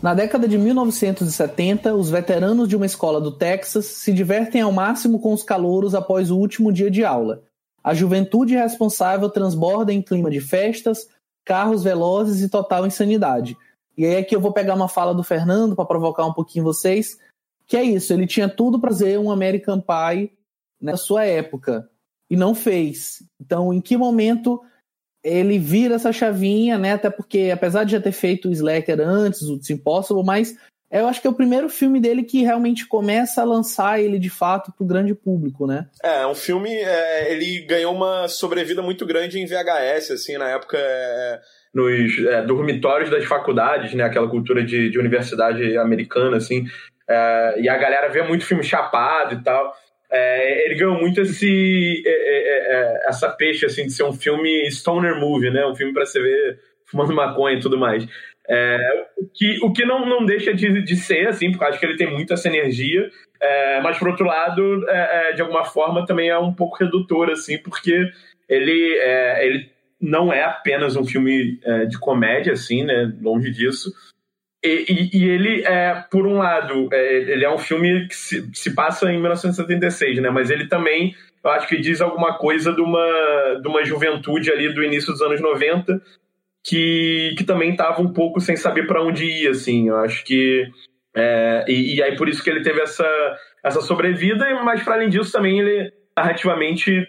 [0.00, 5.18] Na década de 1970, os veteranos de uma escola do Texas se divertem ao máximo
[5.18, 7.42] com os calouros após o último dia de aula.
[7.82, 11.08] A juventude responsável transborda em clima de festas,
[11.44, 13.56] carros velozes e total insanidade.
[13.96, 17.18] E aí aqui eu vou pegar uma fala do Fernando para provocar um pouquinho vocês,
[17.66, 20.30] que é isso, ele tinha tudo para ser um American Pie
[20.80, 21.90] na sua época
[22.30, 23.20] e não fez.
[23.40, 24.62] Então, em que momento
[25.22, 26.94] ele vira essa chavinha, né?
[26.94, 30.56] Até porque, apesar de já ter feito o Slacker antes, o Impossible, mas
[30.90, 34.30] eu acho que é o primeiro filme dele que realmente começa a lançar ele de
[34.30, 35.86] fato pro grande público, né?
[36.02, 40.78] É, um filme, é, ele ganhou uma sobrevida muito grande em VHS, assim, na época.
[40.78, 41.40] É...
[41.74, 44.02] Nos é, dormitórios das faculdades, né?
[44.02, 46.64] Aquela cultura de, de universidade americana, assim.
[47.06, 49.74] É, e a galera vê muito filme chapado e tal.
[50.10, 54.70] É, ele ganhou muito esse é, é, é, essa peixe assim de ser um filme
[54.70, 55.66] stoner movie, né?
[55.66, 58.06] Um filme para você ver fumando maconha e tudo mais.
[58.48, 58.78] É,
[59.18, 61.98] o que, o que não, não deixa de, de ser, assim, porque acho que ele
[61.98, 66.38] tem muito essa energia, é, mas por outro lado, é, de alguma forma também é
[66.38, 68.10] um pouco redutor, assim, porque
[68.48, 68.98] ele,
[69.42, 73.12] ele não é apenas um filme de comédia, assim, né?
[73.20, 73.92] Longe disso.
[74.62, 78.50] E, e, e, ele é, por um lado, é, ele é um filme que se,
[78.52, 80.30] se, passa em 1976, né?
[80.30, 84.72] Mas ele também, eu acho que diz alguma coisa de uma, de uma juventude ali
[84.74, 86.02] do início dos anos 90
[86.64, 89.88] que, que também estava um pouco sem saber para onde ir, assim.
[89.88, 90.68] Eu acho que
[91.14, 93.06] é, e, e, aí por isso que ele teve essa,
[93.64, 97.06] essa sobrevida, mas para além disso também ele narrativamente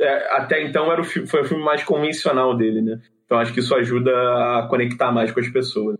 [0.00, 3.00] é, até então era o, foi o filme mais convencional dele, né?
[3.24, 5.96] Então acho que isso ajuda a conectar mais com as pessoas.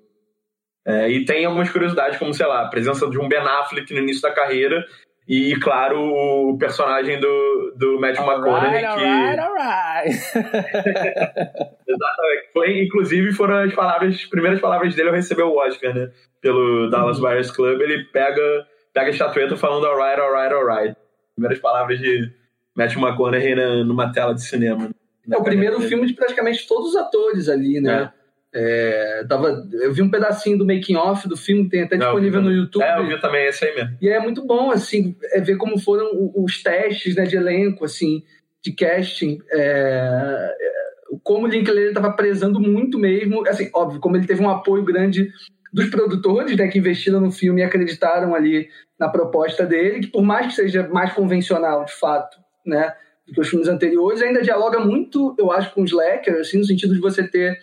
[0.87, 4.01] É, e tem algumas curiosidades, como, sei lá, a presença de um Ben Affleck no
[4.01, 4.85] início da carreira
[5.29, 9.05] e, claro, o personagem do, do Matthew all McConaughey right, que...
[9.05, 10.09] Alright, alright.
[11.87, 12.53] Exatamente.
[12.55, 16.11] Foi, inclusive, foram as palavras, as primeiras palavras dele ao receber o Oscar, né?
[16.41, 17.25] Pelo Dallas Uhum.
[17.25, 17.79] Buyers Club.
[17.79, 20.97] Ele pega, pega a estatueta falando alright, alright, alright.
[21.37, 22.33] Primeiras palavras de
[22.75, 24.89] Matthew McConaughey na, numa tela de cinema.
[25.31, 28.11] É o primeiro filme de praticamente todos os atores ali, né?
[28.15, 28.18] É,
[29.29, 32.41] tava, eu vi um pedacinho do making off do filme, que tem até Não, disponível
[32.41, 32.53] vi no.
[32.53, 32.83] YouTube.
[32.83, 33.97] É, eu vi também esse aí mesmo.
[34.01, 38.23] E é muito bom, assim, é ver como foram os testes né, de elenco, assim,
[38.63, 39.39] de casting.
[39.53, 40.79] é, é,
[41.23, 43.47] como o Linklater estava prezando muito mesmo.
[43.49, 45.31] Assim, óbvio, como ele teve um apoio grande
[45.73, 50.23] dos produtores, né, que investiram no filme e acreditaram ali na proposta dele, que por
[50.23, 52.95] mais que seja mais convencional, de fato, né,
[53.27, 56.65] do que os filmes anteriores, ainda dialoga muito, eu acho, com o Slacker, assim, no
[56.65, 57.59] sentido de você ter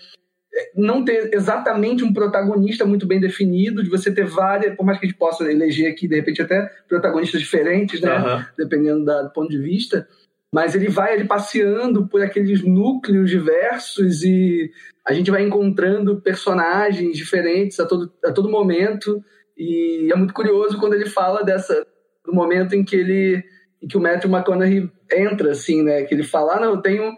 [0.76, 5.06] não ter exatamente um protagonista muito bem definido, de você ter várias, por mais que
[5.06, 8.12] a gente possa eleger aqui, de repente, até protagonistas diferentes, né?
[8.12, 8.46] Aham.
[8.58, 10.08] Dependendo da- do ponto de vista.
[10.54, 14.72] Mas ele vai ali passeando por aqueles núcleos diversos e
[15.06, 19.22] a gente vai encontrando personagens diferentes a todo, a todo momento.
[19.58, 21.86] E é muito curioso quando ele fala dessa
[22.26, 23.44] do momento em que ele
[23.82, 26.04] em que o Matthew McConaughey entra assim, né?
[26.04, 27.14] Que ele fala: ah, "Não, eu tenho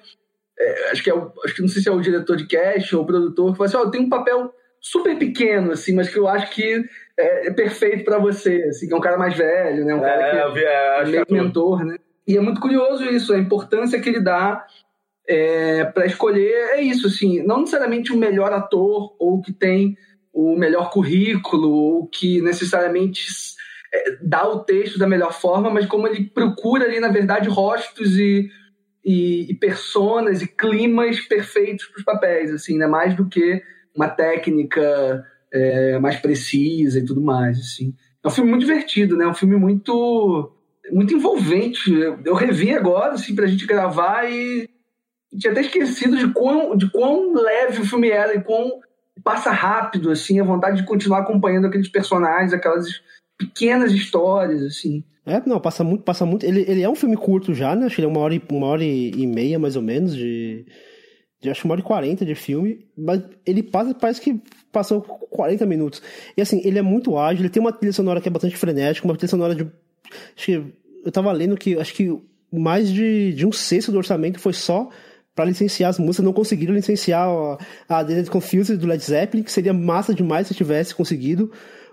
[0.60, 2.96] é, acho que é o, acho que não sei se é o diretor de cast
[2.96, 6.10] ou o produtor que fala assim, ó, eu tenho um papel super pequeno assim, mas
[6.10, 6.84] que eu acho que
[7.18, 9.96] é, é perfeito para você, assim, que é um cara mais velho, né?
[9.96, 11.98] Um cara É, que eu vi, é, que meio é mentor, né?
[12.28, 14.66] E é muito curioso isso, a importância que ele dá
[15.28, 19.98] é, para escolher é isso, assim, não necessariamente o melhor ator ou que tem
[20.34, 23.26] o melhor currículo ou que necessariamente
[23.94, 28.18] é, dá o texto da melhor forma, mas como ele procura ali, na verdade, rostos
[28.18, 28.50] e,
[29.08, 32.88] e, e personas e climas perfeitos para os papéis, assim, né?
[32.88, 33.64] Mais do que
[33.96, 37.96] uma técnica é, mais precisa e tudo mais, assim.
[38.22, 39.24] É um filme muito divertido, né?
[39.24, 40.52] É um filme muito
[40.92, 41.90] muito envolvente.
[42.26, 44.70] Eu, revi agora, assim, pra gente gravar e
[45.40, 48.82] tinha até esquecido de quão, de quão leve o filme era e quão
[49.24, 53.02] passa rápido, assim, a vontade de continuar acompanhando aqueles personagens, aquelas
[53.38, 55.02] pequenas histórias, assim.
[55.28, 56.46] É, não, passa muito, passa muito.
[56.46, 57.86] Ele, ele é um filme curto já, né?
[57.86, 60.66] Acho que ele é uma hora e, uma hora e, meia, mais ou menos, de,
[61.42, 61.50] de.
[61.50, 62.88] Acho uma hora e quarenta de filme.
[62.98, 66.02] Mas ele passa, parece que passou 40 minutos.
[66.38, 69.06] E assim, ele é muito ágil, ele tem uma trilha sonora que é bastante frenética,
[69.06, 69.64] uma trilha sonora de.
[70.36, 70.64] Acho que
[71.04, 72.10] eu tava lendo que acho que
[72.50, 74.90] mais de, de um sexto do orçamento foi só
[75.36, 79.52] para licenciar as músicas, não conseguiram licenciar a, a The Confused do Led Zeppelin, que
[79.52, 81.52] seria massa demais se tivesse conseguido.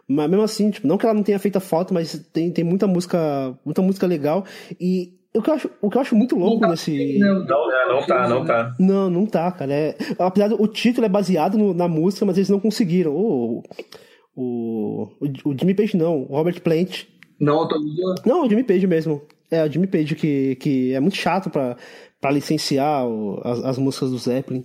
[0.09, 2.65] Mas mesmo assim, tipo, não que ela não tenha feito a falta, mas tem, tem
[2.65, 4.45] muita música, muita música legal.
[4.81, 7.19] E o que eu acho, o que eu acho muito louco tá nesse.
[7.19, 8.75] né, Não, é, não tá, não tá.
[8.79, 9.73] Não, não tá, cara.
[9.73, 13.13] É, apesar do o título é baseado no- na música, mas eles não conseguiram.
[13.15, 13.63] O,
[14.37, 15.09] o,
[15.45, 17.05] o, Jimmy Page não, o Robert Plant.
[17.41, 18.15] Não autorizou?
[18.25, 19.23] Não, o Jimmy Page mesmo.
[19.51, 21.77] É, o Jimmy Page que, que é muito chato pra,
[22.21, 24.65] pra licenciar o- as, as músicas do Zeppelin.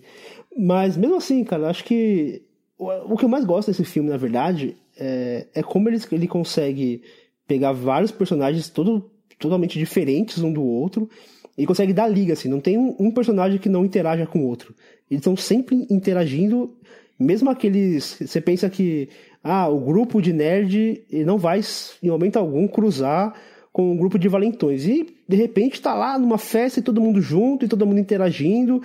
[0.58, 2.42] Mas mesmo assim, cara, acho que
[2.78, 6.28] o, o que eu mais gosto desse filme, na verdade, é, é como ele, ele
[6.28, 7.02] consegue
[7.48, 9.10] pegar vários personagens todo,
[9.40, 11.10] totalmente diferentes um do outro
[11.58, 12.48] e consegue dar liga, assim.
[12.48, 14.76] Não tem um, um personagem que não interaja com o outro.
[15.10, 16.78] Eles estão sempre interagindo,
[17.18, 18.18] mesmo aqueles.
[18.22, 19.10] Você pensa que
[19.44, 21.62] ah, o grupo de nerd não vai,
[22.04, 23.34] em momento algum, cruzar
[23.72, 24.86] com um grupo de valentões.
[24.86, 28.82] E, de repente, tá lá numa festa e todo mundo junto e todo mundo interagindo.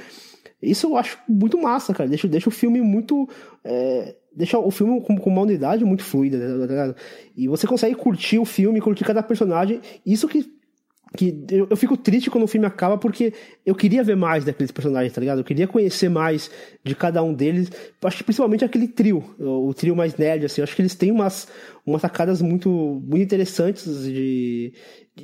[0.63, 2.09] Isso eu acho muito massa, cara.
[2.09, 3.29] Deixa, deixa o filme muito.
[3.63, 6.39] é, deixa o filme com, com uma unidade muito fluida.
[6.39, 6.97] tá ligado?
[7.37, 9.81] E você consegue curtir o filme, curtir cada personagem.
[10.05, 10.54] Isso que
[11.17, 13.33] que eu, eu, fico triste quando o filme acaba porque
[13.65, 15.39] eu queria ver mais daqueles personagens, tá ligado?
[15.39, 16.51] Eu queria conhecer mais
[16.83, 17.71] de cada um deles.
[18.03, 20.61] Acho que principalmente aquele trio, o, o trio mais nerd, assim.
[20.61, 21.47] Acho que eles têm umas,
[21.87, 24.73] umas sacadas muito, muito interessantes de,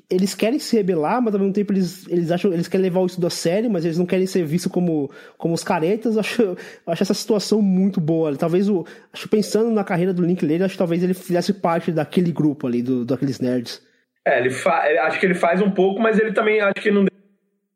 [0.09, 3.07] Eles querem se rebelar, mas ao mesmo tempo eles, eles acham eles querem levar o
[3.07, 6.14] estudo a sério, mas eles não querem ser vistos como, como os caretas.
[6.14, 8.37] Eu acho, eu acho essa situação muito boa.
[8.37, 8.87] Talvez o.
[9.12, 12.81] Acho pensando na carreira do Linklater, acho que talvez ele fizesse parte daquele grupo ali,
[12.81, 13.89] do, daqueles nerds.
[14.27, 14.83] É, ele fa...
[15.03, 17.17] acho que ele faz um pouco, mas ele também acho que não deve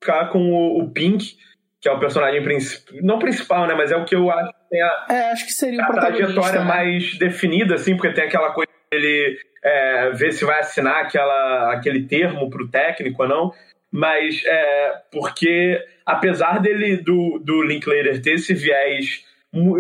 [0.03, 1.37] ficar com o, o Pink,
[1.81, 2.97] que é o personagem principal.
[3.03, 3.75] Não principal, né?
[3.75, 6.61] Mas é o que eu acho que tem a, é, acho que seria a trajetória
[6.61, 6.67] né?
[6.67, 12.07] mais definida, assim, porque tem aquela coisa ele é, ver se vai assinar aquela, aquele
[12.07, 13.53] termo para o técnico ou não.
[13.91, 19.25] Mas é, porque, apesar dele, do, do Linklater ter esse viés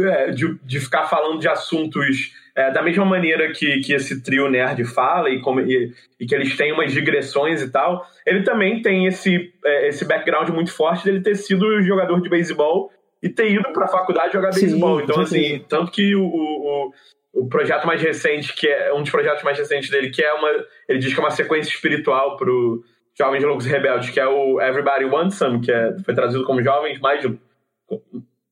[0.08, 4.48] é, de, de ficar falando de assuntos é, da mesma maneira que, que esse trio
[4.48, 8.80] nerd fala e, como, e, e, que eles têm umas digressões e tal, ele também
[8.80, 13.50] tem esse, é, esse background muito forte dele ter sido jogador de beisebol e ter
[13.50, 15.00] ido para a faculdade jogar beisebol.
[15.00, 16.92] Então, assim, tanto que o, o,
[17.32, 20.48] o, projeto mais recente, que é um dos projetos mais recentes dele, que é uma.
[20.88, 22.84] Ele diz que é uma sequência espiritual pro
[23.18, 26.62] Jovens Loucos e Rebeldes, que é o Everybody Wants Some, que é, foi traduzido como
[26.62, 27.24] Jovens Mais.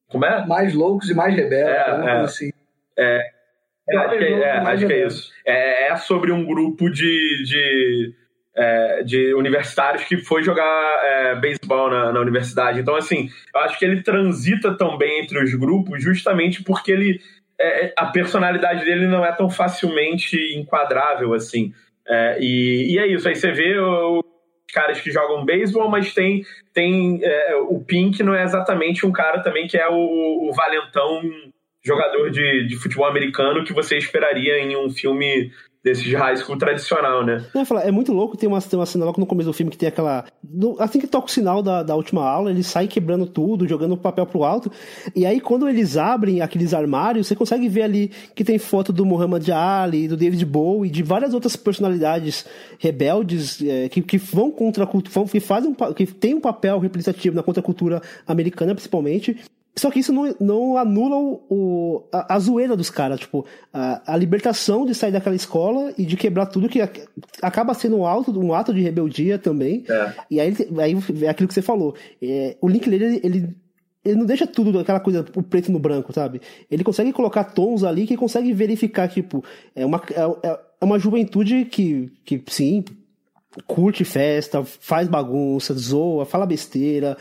[0.08, 0.44] Como é?
[0.46, 1.68] Mais loucos e mais rebeldes.
[1.68, 2.52] É, é, assim.
[2.98, 3.30] é,
[3.88, 5.32] é, acho que, é, acho que é isso.
[5.44, 8.14] É, é, sobre um grupo de, de,
[8.56, 12.80] é, de universitários que foi jogar é, beisebol na, na, universidade.
[12.80, 17.20] Então, assim, eu acho que ele transita tão bem entre os grupos justamente porque ele
[17.60, 21.72] é, a personalidade dele não é tão facilmente enquadrável, assim.
[22.06, 23.28] É, e, e é isso.
[23.28, 24.22] Aí você vê os
[24.72, 27.20] caras que jogam beisebol, mas tem, tem
[27.68, 31.51] o Pink não é exatamente um cara também que é o, o valentão
[31.84, 35.50] jogador de, de futebol americano que você esperaria em um filme
[35.82, 37.44] desses de high school tradicional, né?
[37.84, 39.88] é muito louco, tem uma, tem uma cena logo no começo do filme que tem
[39.88, 40.24] aquela.
[40.78, 43.96] Assim que toca o sinal da, da última aula, ele sai quebrando tudo, jogando o
[43.96, 44.70] papel pro alto.
[45.14, 49.04] E aí, quando eles abrem aqueles armários, você consegue ver ali que tem foto do
[49.04, 52.46] Muhammad Ali, do David Bowie, de várias outras personalidades
[52.78, 57.34] rebeldes é, que, que vão contra a cultura, que fazem que tem um papel representativo
[57.34, 59.36] na contracultura americana, principalmente.
[59.74, 64.12] Só que isso não, não anula o, o a, a, zoeira dos caras, tipo, a,
[64.12, 66.80] a, libertação de sair daquela escola e de quebrar tudo que
[67.40, 69.84] acaba sendo um, alto, um ato de rebeldia também.
[69.88, 70.12] É.
[70.30, 71.94] E aí, aí é aquilo que você falou.
[72.20, 73.56] É, o Linklater, ele, ele,
[74.04, 76.42] ele não deixa tudo aquela coisa, o preto no branco, sabe?
[76.70, 79.42] Ele consegue colocar tons ali que consegue verificar, tipo,
[79.74, 82.84] é uma, é, é, é uma juventude que, que sim,
[83.66, 87.16] curte festa, faz bagunça, zoa, fala besteira,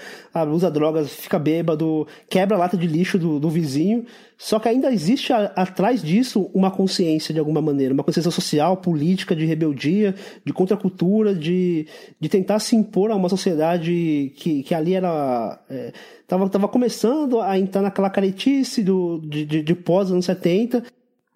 [0.52, 4.06] usa drogas, fica bêbado, quebra a lata de lixo do, do vizinho.
[4.38, 8.78] Só que ainda existe a, atrás disso uma consciência de alguma maneira, uma consciência social,
[8.78, 11.86] política, de rebeldia, de contracultura, de,
[12.20, 15.60] de tentar se impor a uma sociedade que, que ali era.
[15.70, 15.92] É,
[16.28, 20.84] tava, tava começando a entrar naquela caretice do, de, de, de pós-anos 70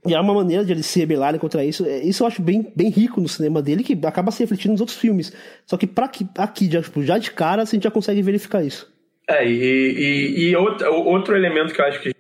[0.06, 1.86] e é uma maneira de eles se rebelarem contra isso.
[1.86, 4.82] É, isso eu acho bem, bem rico no cinema dele, que acaba se refletindo nos
[4.82, 5.34] outros filmes.
[5.66, 8.64] Só que pra aqui, aqui já, tipo, já de cara, a gente já consegue verificar
[8.64, 8.94] isso.
[9.28, 12.14] É, e, e, e outro, outro elemento que eu acho que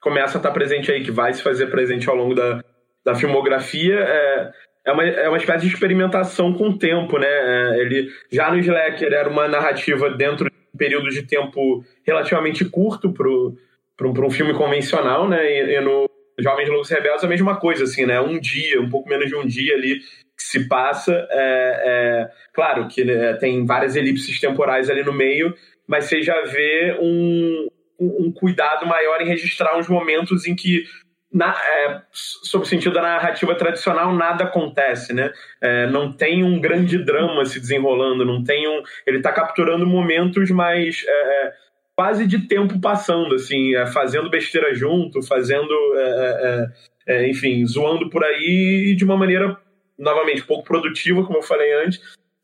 [0.00, 2.62] começa a estar presente aí, que vai se fazer presente ao longo da,
[3.04, 4.50] da filmografia, é,
[4.84, 7.28] é, uma, é uma espécie de experimentação com o tempo, né?
[7.28, 12.64] É, ele, já no Slacker era uma narrativa dentro de um período de tempo relativamente
[12.64, 15.42] curto para um, um filme convencional, né?
[15.44, 18.20] E, e no Jovens Loucos Rebeldes é a mesma coisa, assim, né?
[18.20, 21.12] Um dia, um pouco menos de um dia ali que se passa.
[21.30, 25.54] É, é, claro que né, tem várias elipses temporais ali no meio,
[25.86, 27.68] mas você já vê um,
[28.00, 30.84] um cuidado maior em registrar uns momentos em que
[31.32, 35.32] na, é, sob o sentido da narrativa tradicional, nada acontece, né?
[35.60, 38.82] É, não tem um grande drama se desenrolando, não tem um.
[39.06, 41.52] Ele está capturando momentos mais é, é
[41.96, 46.68] quase de tempo passando, assim, é, fazendo besteira junto, fazendo, é,
[47.06, 49.56] é, é, enfim, zoando por aí de uma maneira,
[49.98, 52.00] novamente, pouco produtiva, como eu falei antes,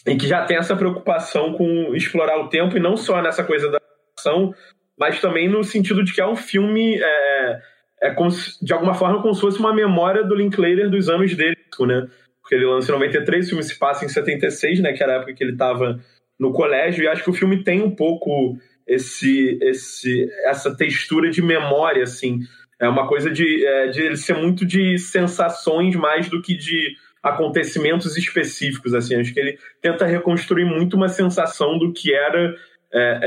[0.07, 3.71] e que já tem essa preocupação com explorar o tempo, e não só nessa coisa
[3.71, 3.81] da
[4.19, 4.55] ação,
[4.99, 7.63] mas também no sentido de que é um filme, é,
[8.03, 11.35] é como se, de alguma forma, como se fosse uma memória do Linklater dos anos
[11.35, 12.09] dele, né?
[12.41, 14.93] Porque ele lança em 93, o filme se passa em 76, né?
[14.93, 16.01] Que era a época que ele estava
[16.39, 18.59] no colégio, e acho que o filme tem um pouco
[18.89, 22.41] esse, esse, essa textura de memória, assim.
[22.81, 26.97] É uma coisa de, é, de ele ser muito de sensações mais do que de
[27.23, 29.17] acontecimentos específicos, assim.
[29.17, 32.55] Acho que ele tenta reconstruir muito uma sensação do que era
[32.93, 33.21] é,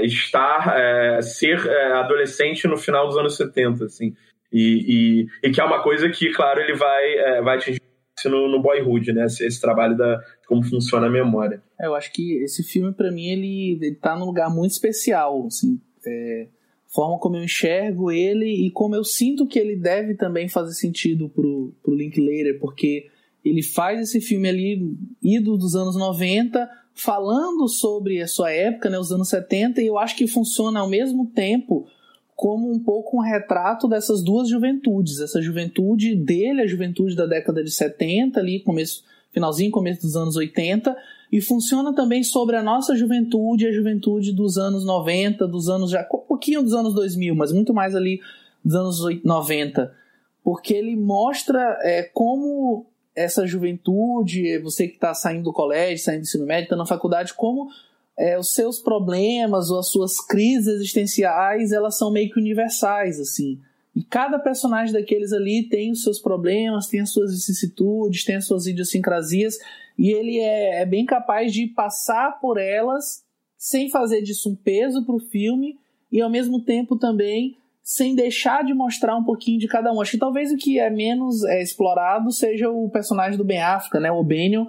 [0.00, 4.14] é, estar, é, ser é, adolescente no final dos anos 70, assim.
[4.52, 7.80] E, e, e, que é uma coisa que, claro, ele vai, é, vai atingir
[8.24, 9.26] no, no Boyhood, né?
[9.26, 11.60] Esse, esse, trabalho da como funciona a memória.
[11.80, 15.46] É, eu acho que esse filme, para mim, ele, ele tá num lugar muito especial,
[15.46, 16.46] assim, é,
[16.88, 21.28] forma como eu enxergo ele e como eu sinto que ele deve também fazer sentido
[21.28, 23.06] pro, pro Linklater, porque
[23.44, 28.98] ele faz esse filme ali, ido dos anos 90, falando sobre a sua época, né,
[28.98, 31.86] os anos 70, e eu acho que funciona ao mesmo tempo
[32.34, 37.62] como um pouco um retrato dessas duas juventudes, essa juventude dele, a juventude da década
[37.62, 40.96] de 70, ali, começo, finalzinho, começo dos anos 80,
[41.30, 46.02] e funciona também sobre a nossa juventude, a juventude dos anos 90, dos anos já,
[46.02, 48.20] um pouquinho dos anos 2000, mas muito mais ali
[48.64, 49.92] dos anos 90,
[50.44, 56.24] porque ele mostra é, como essa juventude, você que está saindo do colégio, saindo do
[56.24, 57.68] ensino médio, está na faculdade, como
[58.16, 63.58] é, os seus problemas ou as suas crises existenciais, elas são meio que universais, assim.
[63.94, 68.46] E cada personagem daqueles ali tem os seus problemas, tem as suas vicissitudes, tem as
[68.46, 69.58] suas idiosincrasias,
[69.98, 73.24] e ele é, é bem capaz de passar por elas
[73.56, 75.78] sem fazer disso um peso para o filme,
[76.12, 80.00] e ao mesmo tempo também sem deixar de mostrar um pouquinho de cada um.
[80.00, 84.02] Acho que talvez o que é menos é, explorado seja o personagem do Ben Affleck,
[84.02, 84.66] né, o Benio,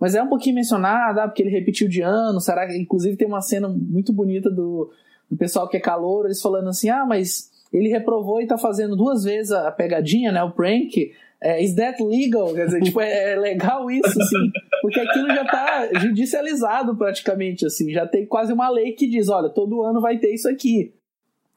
[0.00, 2.40] mas é um pouquinho mencionado, ah, porque ele repetiu de ano.
[2.40, 4.90] Será que, inclusive, tem uma cena muito bonita do,
[5.30, 8.96] do pessoal que é calor, eles falando assim: ah, mas ele reprovou e tá fazendo
[8.96, 10.42] duas vezes a pegadinha, né?
[10.42, 11.12] O prank.
[11.40, 12.54] É, is that legal?
[12.54, 17.92] Quer dizer, tipo, é, é, legal isso, assim, porque aquilo já tá judicializado praticamente, assim,
[17.92, 20.94] já tem quase uma lei que diz, olha, todo ano vai ter isso aqui.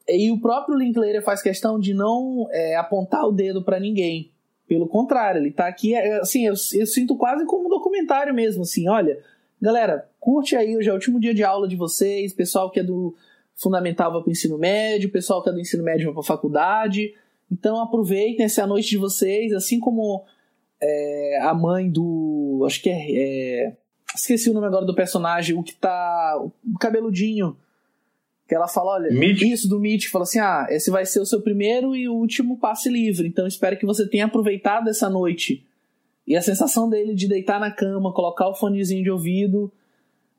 [0.08, 4.30] E o próprio Linklater faz questão de não é, apontar o dedo para ninguém.
[4.68, 8.62] Pelo contrário, ele tá aqui, é, assim, eu, eu, sinto quase como um documentário mesmo,
[8.62, 9.18] assim, olha,
[9.60, 12.82] galera, curte aí, hoje é o último dia de aula de vocês, pessoal que é
[12.82, 13.14] do
[13.56, 17.14] fundamental vai pro ensino médio, pessoal que é do ensino médio vai pra faculdade,
[17.50, 20.24] então aproveitem essa noite de vocês, assim como
[20.80, 23.76] é, a mãe do, acho que é, é,
[24.14, 27.56] esqueci o nome agora do personagem, o que tá, o cabeludinho,
[28.48, 29.42] que ela fala, olha, Mitch?
[29.42, 32.88] isso do Mitch, fala assim, ah, esse vai ser o seu primeiro e último passe
[32.88, 35.66] livre, então espero que você tenha aproveitado essa noite.
[36.26, 39.72] E a sensação dele de deitar na cama, colocar o fonezinho de ouvido,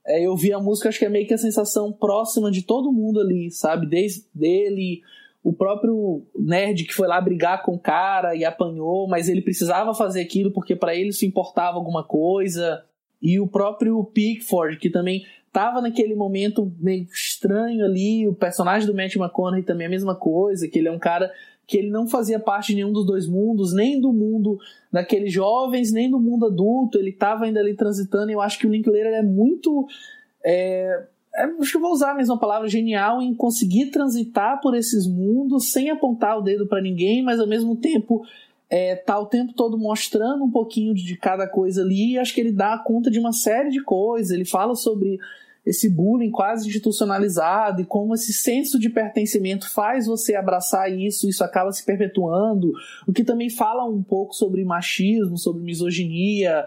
[0.05, 2.91] é, eu vi a música, acho que é meio que a sensação próxima de todo
[2.91, 3.85] mundo ali, sabe?
[3.85, 5.01] Desde dele,
[5.43, 9.93] o próprio nerd que foi lá brigar com o cara e apanhou, mas ele precisava
[9.93, 12.83] fazer aquilo porque para ele isso importava alguma coisa.
[13.21, 18.27] E o próprio Pickford, que também tava naquele momento meio estranho ali.
[18.27, 21.31] O personagem do Matt McConaughey também é a mesma coisa, que ele é um cara
[21.67, 24.57] que ele não fazia parte de nenhum dos dois mundos, nem do mundo
[24.91, 26.97] daqueles jovens, nem do mundo adulto.
[26.97, 28.29] Ele estava ainda ali transitando.
[28.29, 29.87] E eu acho que o Linklater é muito.
[30.43, 35.71] É, acho que vou usar a mesma palavra, genial em conseguir transitar por esses mundos
[35.71, 38.23] sem apontar o dedo para ninguém, mas ao mesmo tempo
[38.69, 42.13] é, tá o tempo todo mostrando um pouquinho de cada coisa ali.
[42.13, 44.31] E acho que ele dá conta de uma série de coisas.
[44.31, 45.19] Ele fala sobre
[45.65, 51.43] esse bullying quase institucionalizado e como esse senso de pertencimento faz você abraçar isso, isso
[51.43, 52.73] acaba se perpetuando,
[53.07, 56.65] o que também fala um pouco sobre machismo, sobre misoginia.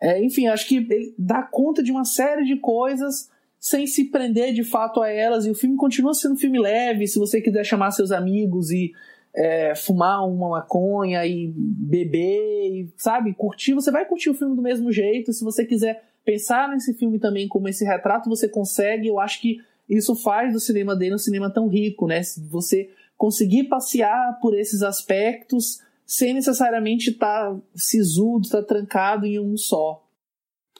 [0.00, 3.28] É, enfim, acho que ele dá conta de uma série de coisas
[3.60, 7.06] sem se prender de fato a elas, e o filme continua sendo um filme leve,
[7.06, 8.92] se você quiser chamar seus amigos e
[9.34, 14.62] é, fumar uma maconha e beber, e, sabe, curtir, você vai curtir o filme do
[14.62, 19.08] mesmo jeito, se você quiser pensar nesse filme também como esse retrato, você consegue.
[19.08, 19.58] Eu acho que
[19.88, 22.20] isso faz do cinema dele um cinema tão rico, né?
[22.50, 29.38] Você conseguir passear por esses aspectos sem necessariamente estar tá sisudo, estar tá trancado em
[29.38, 30.04] um só.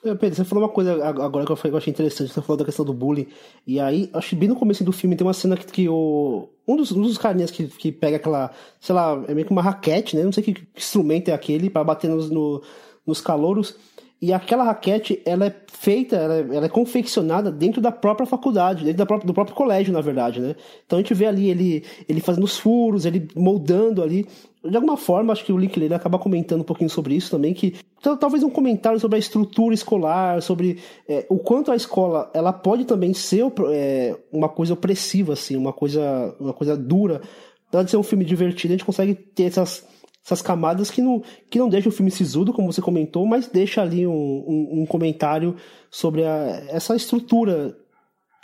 [0.03, 2.83] É, Pedro, você falou uma coisa agora que eu achei interessante, você falou da questão
[2.83, 3.27] do bullying,
[3.67, 6.49] e aí, acho que bem no começo do filme tem uma cena que, que o,
[6.67, 9.61] um, dos, um dos carinhas que, que pega aquela, sei lá, é meio que uma
[9.61, 12.63] raquete, né, não sei que instrumento é aquele, para bater nos, no,
[13.05, 13.75] nos calouros,
[14.21, 18.83] e aquela raquete, ela é feita, ela é, ela é confeccionada dentro da própria faculdade,
[18.83, 20.55] dentro da própria, do próprio colégio, na verdade, né?
[20.85, 24.27] Então a gente vê ali ele, ele fazendo os furos, ele moldando ali.
[24.63, 27.77] De alguma forma, acho que o Linklater acaba comentando um pouquinho sobre isso também, que
[28.19, 30.77] talvez um comentário sobre a estrutura escolar, sobre
[31.09, 35.73] é, o quanto a escola ela pode também ser é, uma coisa opressiva, assim, uma
[35.73, 37.23] coisa, uma coisa dura.
[37.69, 39.83] Apesar de ser um filme divertido, a gente consegue ter essas
[40.23, 43.81] essas camadas que não, que não deixa o filme sisudo, como você comentou, mas deixa
[43.81, 45.55] ali um, um, um comentário
[45.89, 47.75] sobre a, essa estrutura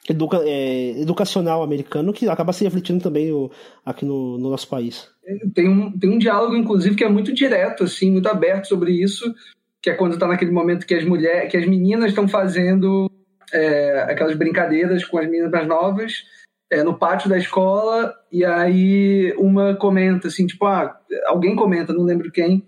[0.09, 3.51] educa, é, educacional americano que acaba se refletindo também o,
[3.85, 5.07] aqui no, no, nosso país.
[5.53, 9.33] Tem um, tem um diálogo, inclusive, que é muito direto, assim, muito aberto sobre isso,
[9.81, 13.11] que é quando está naquele momento que as mulheres, que as meninas estão fazendo
[13.53, 16.23] é, aquelas brincadeiras com as meninas mais novas
[16.71, 22.03] é, no pátio da escola, e aí uma comenta assim, tipo, ah, alguém comenta, não
[22.03, 22.65] lembro quem,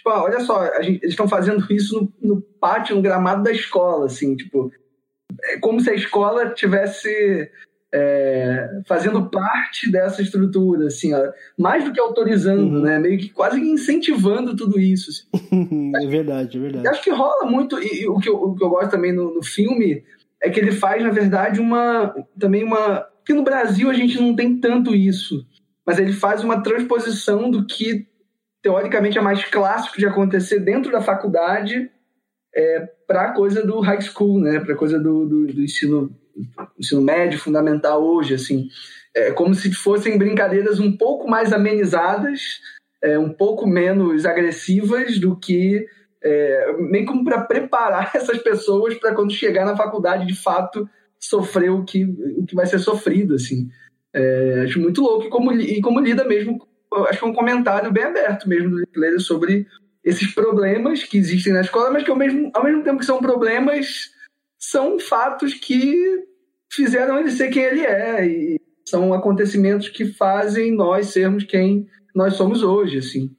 [0.00, 3.52] Tipo, ah, olha só, gente, eles estão fazendo isso no, no, pátio, no gramado da
[3.52, 4.72] escola, assim, tipo,
[5.44, 7.50] é como se a escola tivesse
[7.92, 12.80] é, fazendo parte dessa estrutura, assim, ó, mais do que autorizando, uhum.
[12.80, 15.10] né, meio que quase incentivando tudo isso.
[15.34, 15.92] Assim.
[16.02, 16.88] é verdade, é verdade.
[16.88, 19.34] acho que rola muito, e, e o, que eu, o que eu gosto também no,
[19.34, 20.02] no filme
[20.42, 23.06] é que ele faz, na verdade, uma também uma.
[23.20, 25.46] Porque no Brasil a gente não tem tanto isso,
[25.86, 28.06] mas ele faz uma transposição do que
[28.62, 31.90] teoricamente é mais clássico de acontecer dentro da faculdade
[32.54, 34.60] é, para a coisa do high school, né?
[34.60, 36.14] Para a coisa do, do, do, ensino,
[36.78, 38.68] ensino médio, fundamental hoje, assim.
[39.14, 42.60] É como se fossem brincadeiras um pouco mais amenizadas,
[43.02, 45.86] é, um pouco menos agressivas do que
[46.22, 50.88] é, meio como para preparar essas pessoas para quando chegar na faculdade de fato
[51.20, 53.68] sofrer o que, o que vai ser sofrido, assim.
[54.12, 56.66] É, acho muito louco e como, e como lida mesmo,
[57.08, 59.66] acho que é um comentário bem aberto mesmo do Linklater sobre
[60.02, 63.18] esses problemas que existem na escola, mas que ao mesmo, ao mesmo tempo que são
[63.18, 64.10] problemas,
[64.58, 66.24] são fatos que
[66.72, 72.34] fizeram ele ser quem ele é e são acontecimentos que fazem nós sermos quem nós
[72.34, 73.30] somos hoje, assim.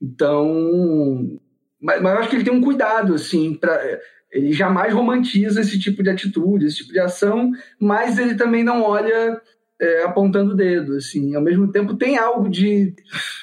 [0.00, 1.38] Então,
[1.80, 4.00] mas, mas eu acho que ele tem um cuidado, assim, para
[4.30, 7.50] ele jamais romantiza esse tipo de atitude, esse tipo de ação,
[7.80, 9.40] mas ele também não olha
[9.80, 11.34] é, apontando o dedo, assim.
[11.34, 12.94] Ao mesmo tempo tem algo de,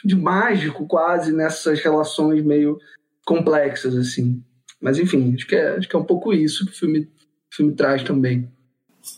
[0.04, 2.78] de mágico quase nessas relações meio
[3.26, 4.44] complexas, assim.
[4.82, 7.56] Mas enfim, acho que é, acho que é um pouco isso que o filme, o
[7.56, 8.50] filme traz também.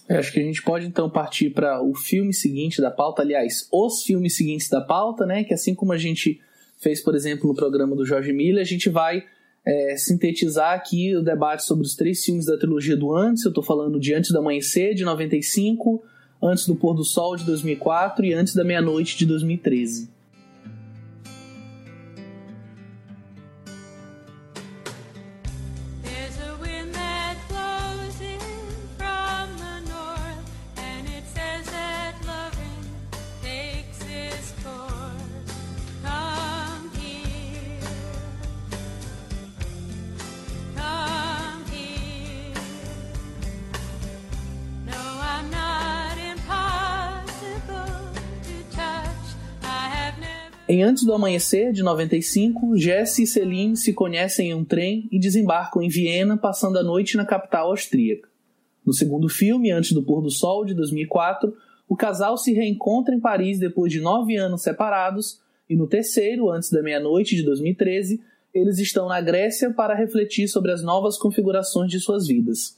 [0.10, 3.68] É, acho que a gente pode então partir para o filme seguinte da pauta, aliás,
[3.72, 5.44] os filmes seguintes da pauta, né?
[5.44, 6.40] Que assim como a gente
[6.82, 9.24] fez, por exemplo, no programa do Jorge Miller, a gente vai
[9.66, 13.44] é, sintetizar aqui o debate sobre os três filmes da trilogia do Antes.
[13.44, 16.04] Eu estou falando de Antes do Amanhecer, de 95,
[16.42, 20.15] Antes do Pôr do Sol, de 2004 e Antes da Meia-Noite, de 2013.
[50.76, 55.18] Em Antes do Amanhecer, de 95, Jesse e Celine se conhecem em um trem e
[55.18, 58.28] desembarcam em Viena, passando a noite na capital austríaca.
[58.86, 61.56] No segundo filme, Antes do Pôr do Sol, de 2004,
[61.88, 66.70] o casal se reencontra em Paris depois de nove anos separados, e no terceiro, Antes
[66.70, 68.22] da Meia-Noite, de 2013,
[68.54, 72.76] eles estão na Grécia para refletir sobre as novas configurações de suas vidas.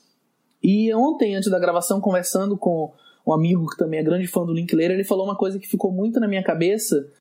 [0.61, 2.93] E ontem, antes da gravação, conversando com
[3.25, 5.91] um amigo que também é grande fã do Linklater, ele falou uma coisa que ficou
[5.91, 7.11] muito na minha cabeça,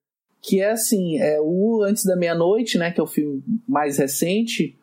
[0.47, 4.78] que é assim, é o Antes da Meia-Noite, né, que é o filme mais recente,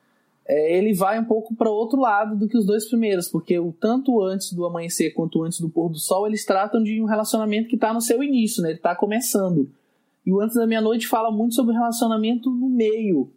[0.45, 3.71] é, ele vai um pouco para outro lado do que os dois primeiros, porque o
[3.71, 7.69] tanto antes do amanhecer quanto antes do pôr do sol, eles tratam de um relacionamento
[7.69, 9.71] que está no seu início, né, ele está começando.
[10.25, 13.31] E o Antes da Meia-Noite fala muito sobre relacionamento no meio.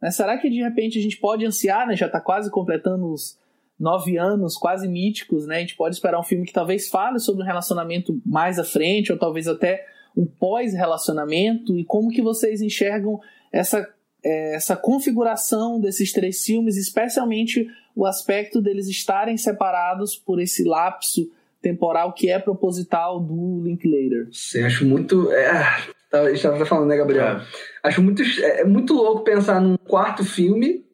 [0.00, 0.12] Né?
[0.12, 3.36] Será que de repente a gente pode ansiar, né, já está quase completando os
[3.78, 7.42] nove anos quase míticos, né, a gente pode esperar um filme que talvez fale sobre
[7.42, 9.84] um relacionamento mais à frente, ou talvez até
[10.16, 13.20] um pós-relacionamento e como que vocês enxergam
[13.52, 13.86] essa,
[14.24, 21.30] é, essa configuração desses três filmes, especialmente o aspecto deles estarem separados por esse lapso
[21.60, 24.28] temporal que é proposital do Linklater.
[24.32, 25.30] Sim, acho muito...
[25.32, 25.62] É,
[26.10, 27.26] tá, a gente estava falando, né, Gabriel?
[27.26, 27.42] É.
[27.82, 30.84] Acho muito, é, é muito louco pensar num quarto filme,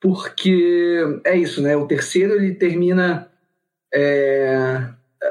[0.00, 1.76] porque é isso, né?
[1.76, 3.28] O terceiro, ele termina...
[3.94, 4.88] É,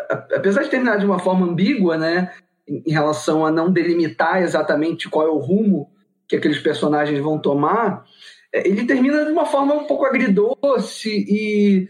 [0.10, 2.34] apesar de terminar de uma forma ambígua, né?
[2.68, 5.90] Em relação a não delimitar exatamente qual é o rumo
[6.28, 8.04] que aqueles personagens vão tomar,
[8.52, 11.88] é, ele termina de uma forma um pouco agridoce e,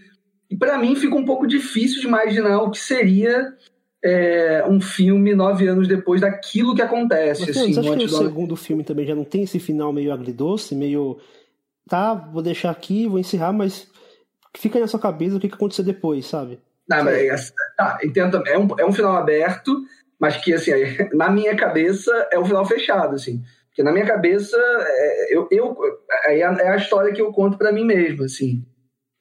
[0.50, 3.54] e para mim fica um pouco difícil de imaginar o que seria
[4.04, 7.42] é, um filme nove anos depois daquilo que acontece.
[7.42, 10.14] Mas, assim, você acha que o segundo filme também já não tem esse final meio
[10.14, 11.18] agridoce, meio
[11.88, 13.88] tá, vou deixar aqui, vou encerrar, mas
[14.56, 16.60] fica na sua cabeça o que, que aconteceu depois, sabe?
[16.88, 19.84] Não, mas, tá, entendo, é um, é um final aberto,
[20.26, 20.72] mas que, assim,
[21.14, 23.44] na minha cabeça é um final fechado, assim.
[23.68, 25.78] Porque na minha cabeça, é, eu, eu,
[26.26, 28.66] é, é a história que eu conto para mim mesmo, assim.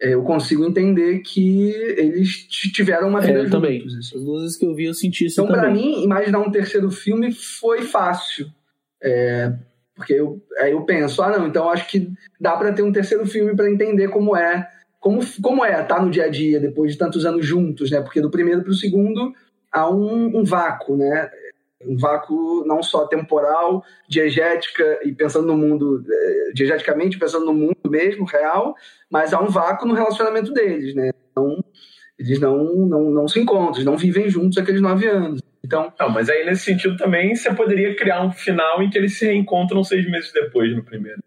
[0.00, 3.50] É, eu consigo entender que eles tiveram uma vida é, juntos.
[3.50, 3.84] Também.
[3.84, 4.16] Assim.
[4.16, 7.32] As vezes que eu vi, eu senti isso Então, para mim, imaginar um terceiro filme
[7.32, 8.46] foi fácil.
[9.02, 9.52] É,
[9.94, 13.26] porque eu, aí eu penso, ah, não, então acho que dá para ter um terceiro
[13.26, 14.66] filme para entender como é
[15.05, 18.00] como, como é estar tá no dia a dia depois de tantos anos juntos, né?
[18.00, 19.34] Porque do primeiro para o segundo
[19.75, 21.29] há um, um vácuo, né?
[21.87, 27.77] Um vácuo não só temporal, diegética e pensando no mundo, eh, diegeticamente pensando no mundo
[27.91, 28.75] mesmo, real,
[29.11, 31.11] mas há um vácuo no relacionamento deles, né?
[31.31, 31.62] Então,
[32.18, 35.43] eles não, não, não se encontram, eles não vivem juntos aqueles nove anos.
[35.62, 39.18] Então, Não, mas aí nesse sentido também você poderia criar um final em que eles
[39.18, 41.20] se reencontram seis meses depois no primeiro.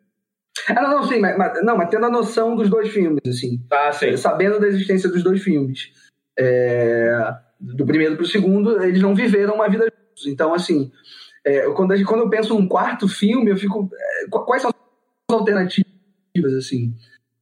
[0.69, 3.59] ah, não, não, sim, mas, mas- não, mas tendo a noção dos dois filmes, assim,
[3.71, 4.15] Ah, sim.
[4.17, 5.91] sabendo da existência dos dois filmes,
[6.39, 7.11] é,
[7.59, 10.27] do primeiro para o segundo, eles não viveram uma vida juntos.
[10.27, 10.91] Então, assim,
[11.45, 13.89] é, quando, quando eu penso num quarto filme, eu fico.
[13.93, 15.85] é, qu- quais são as alternativas,
[16.57, 16.93] assim?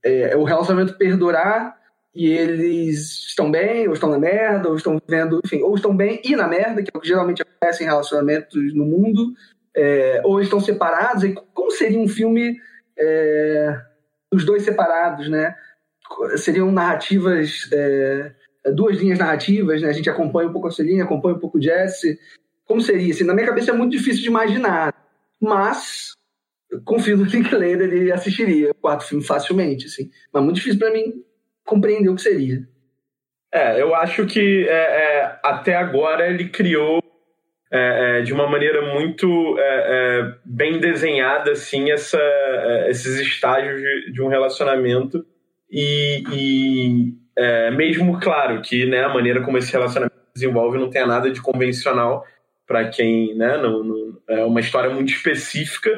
[0.03, 1.75] É, é o relacionamento perdurar
[2.13, 6.21] e eles estão bem, ou estão na merda, ou estão vivendo, enfim, ou estão bem
[6.23, 9.33] e na merda, que é o que geralmente acontece em relacionamentos no mundo,
[9.75, 11.23] é, ou estão separados.
[11.23, 12.57] E como seria um filme
[12.97, 13.81] é,
[14.31, 15.55] os dois separados, né?
[16.37, 18.31] seriam narrativas, é,
[18.73, 19.89] duas linhas narrativas, né?
[19.89, 22.19] A gente acompanha um pouco a Celine, acompanha um pouco o Jesse.
[22.65, 23.13] Como seria?
[23.13, 24.93] Assim, na minha cabeça é muito difícil de imaginar,
[25.39, 26.13] mas
[26.83, 30.09] confio no Linklater, ele assistiria o quarto filme facilmente, assim.
[30.33, 31.23] Mas muito difícil para mim
[31.63, 32.67] compreender o que seria.
[33.53, 37.01] É, eu acho que é, é, até agora ele criou
[37.71, 42.19] é, é, de uma maneira muito é, é, bem desenhada assim essa,
[42.87, 45.25] esses estágios de, de um relacionamento
[45.71, 50.89] e, e, é, mesmo claro que né, a maneira como esse relacionamento se desenvolve não
[50.89, 52.25] tem nada de convencional
[52.67, 55.91] para quem né, não, não- é uma história muito específica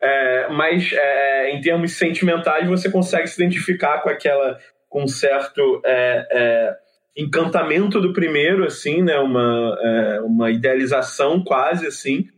[0.00, 5.80] é, mas é, em termos sentimentais você consegue se identificar com aquela com um certo
[5.86, 6.76] é, é,
[7.16, 9.18] encantamento do primeiro, assim, né?
[9.18, 12.28] Uma, é, uma idealização quase, assim.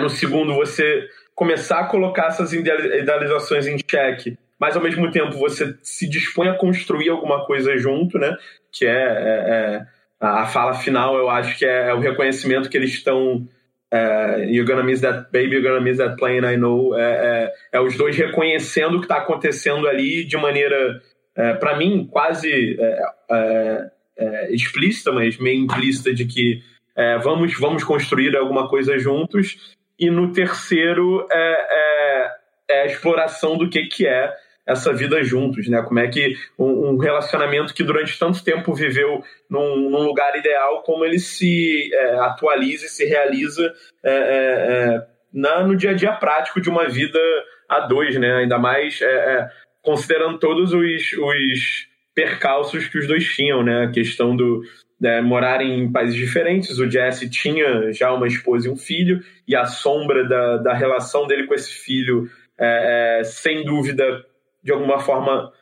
[0.00, 5.36] No segundo, você começar a colocar essas ideali- idealizações em xeque, mas ao mesmo tempo
[5.38, 8.36] você se dispõe a construir alguma coisa junto, né?
[8.72, 9.86] Que é, é- é
[10.20, 13.46] a fala final, eu acho que é, o reconhecimento que eles estão.
[13.90, 16.98] É, you're gonna miss that baby, you're gonna miss that plane, I know.
[16.98, 21.00] É, é, é os dois reconhecendo o que está acontecendo ali de maneira,
[21.36, 26.62] é, para mim, quase é, é, é, explícita, mas meio implícita de que
[26.96, 29.76] é, vamos, vamos construir alguma coisa juntos.
[29.98, 32.30] E no terceiro é, é,
[32.70, 34.34] é a exploração do que, que é
[34.66, 35.80] essa vida juntos, né?
[35.82, 40.82] Como é que um, um relacionamento que durante tanto tempo viveu num, num lugar ideal,
[40.82, 45.94] como ele se é, atualiza e se realiza é, é, é, na, no dia a
[45.94, 47.20] dia prático de uma vida
[47.68, 48.38] a dois, né?
[48.38, 49.48] Ainda mais é,
[49.82, 53.84] considerando todos os, os percalços que os dois tinham, né?
[53.84, 54.62] A questão do
[55.00, 56.78] né, morarem em países diferentes.
[56.78, 61.26] O Jesse tinha já uma esposa e um filho, e a sombra da, da relação
[61.26, 64.24] dele com esse filho, é, é, sem dúvida,
[64.66, 65.52] de alguma forma,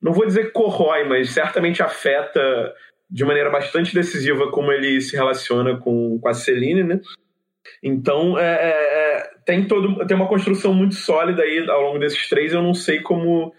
[0.00, 2.74] não vou dizer corrói, mas certamente afeta
[3.08, 7.00] de maneira bastante decisiva como ele se relaciona com, com a Celine, né?
[7.82, 12.28] Então, é, é, é, tem, todo, tem uma construção muito sólida aí ao longo desses
[12.28, 12.52] três.
[12.52, 13.54] Eu não sei como.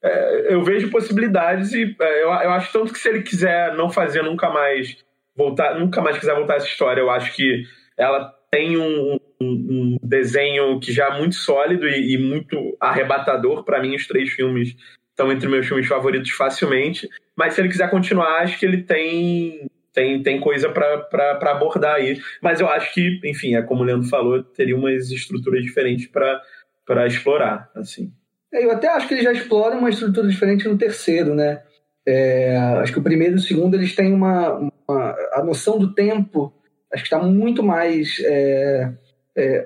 [0.00, 3.90] é, eu vejo possibilidades e é, eu, eu acho tanto que se ele quiser não
[3.90, 4.96] fazer nunca mais
[5.36, 7.64] voltar, nunca mais quiser voltar essa história, eu acho que
[7.98, 13.64] ela tem um, um, um desenho que já é muito sólido e, e muito arrebatador.
[13.64, 14.76] Para mim, os três filmes
[15.10, 17.08] estão entre meus filmes favoritos facilmente.
[17.34, 22.20] Mas se ele quiser continuar, acho que ele tem tem, tem coisa para abordar aí.
[22.42, 27.06] Mas eu acho que, enfim, é como o Leandro falou, teria umas estruturas diferentes para
[27.06, 28.12] explorar, assim.
[28.52, 31.62] É, Eu até acho que eles já exploram uma estrutura diferente no terceiro, né?
[32.06, 34.54] É, acho que o primeiro e o segundo eles têm uma,
[34.88, 36.52] uma a noção do tempo
[36.92, 38.92] acho que está muito mais é,
[39.36, 39.64] é,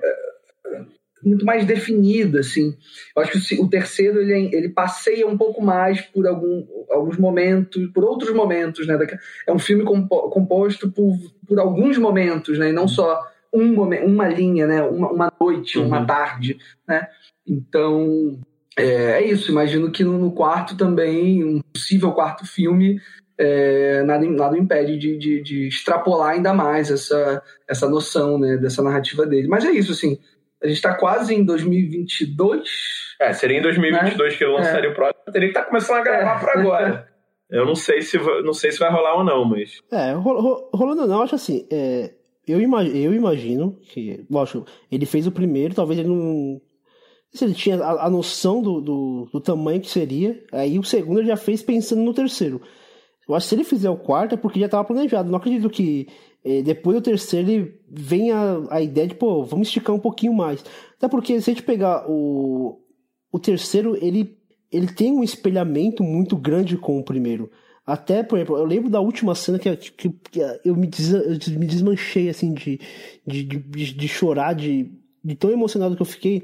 [1.23, 2.75] muito mais definida assim.
[3.15, 7.87] Eu acho que o, terceiro ele, ele passeia um pouco mais por algum, alguns momentos
[7.93, 8.97] por outros momentos né?
[9.45, 11.17] É um filme compo- composto por,
[11.47, 12.69] por alguns momentos né?
[12.69, 13.19] E não só
[13.53, 14.81] um uma linha né?
[14.83, 16.05] Uma, uma noite uma Uhum.
[16.05, 16.57] tarde
[16.87, 17.07] né?
[17.45, 18.39] Então
[18.77, 18.83] é,
[19.23, 23.01] é isso, imagino que no, no quarto também, um possível quarto filme,
[23.39, 28.81] é, nada, nada impede de, de, de extrapolar ainda mais essa, essa noção né, dessa
[28.81, 29.47] narrativa dele.
[29.47, 30.17] Mas é isso, assim,
[30.61, 32.69] a gente está quase em 2022.
[33.19, 35.23] É, seria em 2022 que ele lançaria o próximo.
[35.31, 37.07] Teria que estar começando a gravar por agora.
[37.49, 40.41] Eu não sei se vai, não sei se vai rolar ou não, mas É, ro-
[40.41, 42.11] ro- rolando ou não, acho assim, é,
[42.45, 46.15] eu, ima- eu imagino que, lógico, ele fez o primeiro, talvez ele não.
[46.15, 46.61] não
[47.31, 50.83] sei Se ele tinha a, a noção do, do, do tamanho que seria, aí o
[50.83, 52.61] segundo ele já fez pensando no terceiro.
[53.27, 55.29] Eu acho que se ele fizer o quarto é porque já estava planejado.
[55.29, 56.07] Não acredito que
[56.43, 60.63] eh, depois do terceiro ele venha a ideia de, pô, vamos esticar um pouquinho mais.
[60.97, 62.79] Até porque se a gente pegar o,
[63.31, 64.37] o terceiro, ele,
[64.71, 67.51] ele tem um espelhamento muito grande com o primeiro.
[67.85, 71.59] Até, por exemplo, eu lembro da última cena que, que, que eu, me des, eu
[71.59, 72.79] me desmanchei, assim, de,
[73.25, 74.91] de, de, de chorar, de,
[75.23, 76.43] de tão emocionado que eu fiquei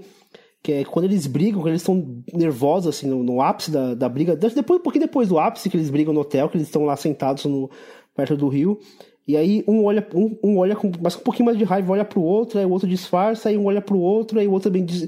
[0.63, 4.07] que é quando eles brigam, quando eles estão nervosos, assim, no, no, ápice da, da
[4.07, 6.85] briga, depois, um pouquinho depois do ápice, que eles brigam no hotel, que eles estão
[6.85, 7.69] lá sentados no,
[8.15, 8.79] perto do rio,
[9.27, 12.05] e aí um olha, um, um olha com, mas um pouquinho mais de raiva, olha
[12.05, 14.85] pro outro, aí o outro disfarça, aí um olha pro outro, aí o outro também
[14.85, 15.07] des,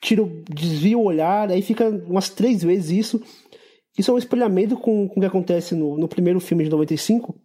[0.00, 3.22] tira, desvia o olhar, aí fica umas três vezes isso.
[3.96, 7.36] Isso é um espelhamento com, com o que acontece no, no primeiro filme de 95,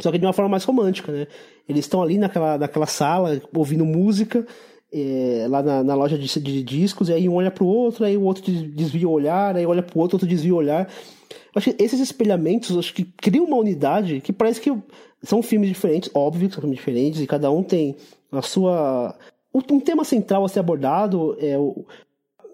[0.00, 1.26] só que de uma forma mais romântica, né?
[1.68, 4.46] Eles estão ali naquela, naquela sala, ouvindo música,
[4.92, 8.16] é, lá na, na, loja de, de, discos, e aí um olha pro outro, aí
[8.16, 10.88] o outro desvia o olhar, aí olha pro outro, outro desvia o olhar.
[11.30, 14.70] Eu acho que esses espelhamentos acho que criam uma unidade que parece que
[15.22, 17.96] são filmes diferentes, óbvio que são filmes diferentes, e cada um tem
[18.30, 19.16] a sua.
[19.54, 21.84] Um tema central a ser abordado é o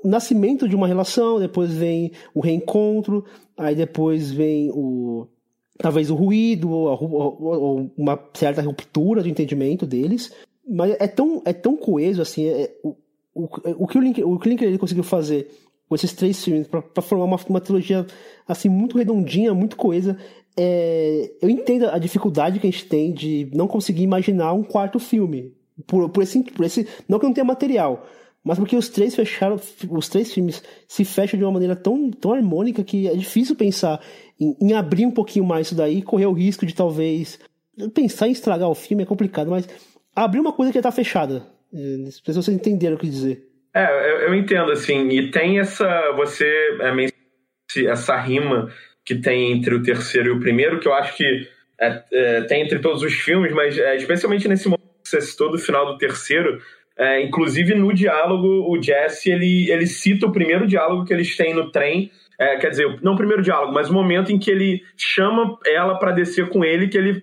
[0.04, 3.24] nascimento de uma relação, depois vem o reencontro,
[3.56, 5.26] aí depois vem o.
[5.78, 10.32] talvez o ruído, ou, ou uma certa ruptura do entendimento deles.
[10.68, 12.96] Mas é tão, é tão coeso, assim, é, o,
[13.34, 13.48] o,
[13.78, 15.48] o, que o Link, o que o conseguiu fazer
[15.88, 18.06] com esses três filmes para formar uma, uma trilogia
[18.46, 20.18] assim muito redondinha, muito coesa.
[20.56, 24.98] É, eu entendo a dificuldade que a gente tem de não conseguir imaginar um quarto
[24.98, 25.54] filme.
[25.86, 26.86] Por, por, esse, por esse.
[27.08, 28.04] Não que não tenha material,
[28.42, 29.56] mas porque os três fecharam.
[29.88, 34.00] Os três filmes se fecham de uma maneira tão, tão harmônica que é difícil pensar
[34.38, 37.38] em, em abrir um pouquinho mais isso daí, correr o risco de talvez.
[37.94, 39.68] Pensar em estragar o filme é complicado, mas
[40.24, 41.46] abrir uma coisa que está fechada.
[41.72, 43.44] É, se vocês entenderam o que dizer.
[43.74, 46.12] É, eu, eu, entendo, assim, e tem essa.
[46.16, 46.46] Você
[46.80, 48.72] é, essa rima
[49.04, 51.48] que tem entre o terceiro e o primeiro, que eu acho que
[51.80, 55.50] é, é, tem entre todos os filmes, mas é, especialmente nesse momento que você citou
[55.50, 56.60] do final do terceiro,
[56.98, 61.54] é, inclusive no diálogo, o Jesse ele, ele cita o primeiro diálogo que eles têm
[61.54, 62.10] no trem.
[62.40, 65.98] É, quer dizer, não o primeiro diálogo, mas o momento em que ele chama ela
[65.98, 67.22] para descer com ele, que ele,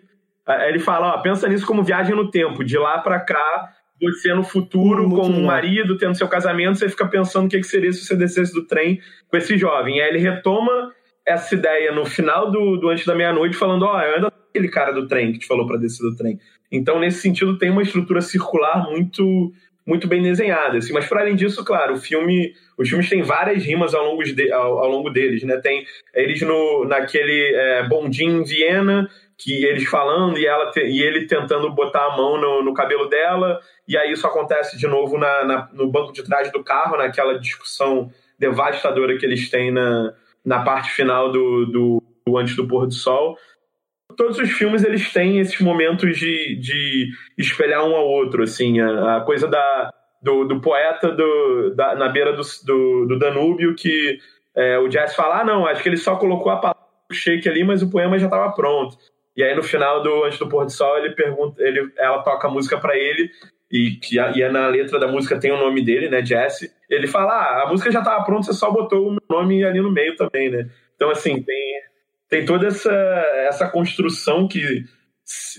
[0.67, 3.71] ele fala: ó, pensa nisso como viagem no tempo, de lá para cá
[4.01, 7.57] você no futuro, Muito com um marido, tendo seu casamento, você fica pensando o que,
[7.57, 9.97] que seria se você descesse do trem com esse jovem.
[9.97, 10.91] E aí ele retoma
[11.25, 14.69] essa ideia no final do, do Antes da Meia-Noite, falando: Ó, oh, eu ainda aquele
[14.69, 16.39] cara do trem que te falou para descer do trem.
[16.71, 19.53] Então, nesse sentido, tem uma estrutura circular muito
[19.85, 20.79] muito bem desenhada.
[20.79, 20.91] Assim.
[20.91, 24.51] Mas, para além disso, claro, o filme, os filmes têm várias rimas ao longo, de,
[24.51, 25.43] ao, ao longo deles.
[25.43, 25.57] Né?
[25.57, 29.07] Tem eles no, naquele é, bondinho em Viena
[29.37, 33.59] que eles falando e, ela e ele tentando botar a mão no, no, cabelo dela,
[33.87, 37.37] e aí isso acontece de novo na, na, no banco de trás do carro, naquela
[37.37, 38.09] discussão
[38.39, 40.13] devastadora que eles têm na,
[40.43, 43.37] na parte final do, do, do Antes do Pôr do Sol.
[44.15, 49.17] Todos os filmes eles têm esses momentos de, de espelhar um ao outro, assim, a,
[49.17, 54.17] a coisa da, do, do poeta do, da, na beira do, do, do Danúbio que
[54.55, 57.63] é, o Jazz fala, ah, não, acho que ele só colocou a palavra shake ali,
[57.63, 58.97] mas o poema já estava pronto.
[59.35, 62.47] E aí no final do Antes do Pôr do Sol, ele pergunta, ele, ela toca
[62.47, 63.29] a música para ele
[63.71, 66.71] e que e é na letra da música tem o nome dele, né, Jesse.
[66.89, 69.81] Ele fala: "Ah, a música já estava pronta, você só botou o meu nome ali
[69.81, 71.81] no meio também, né?" Então assim, tem
[72.29, 72.93] tem toda essa
[73.47, 74.85] essa construção que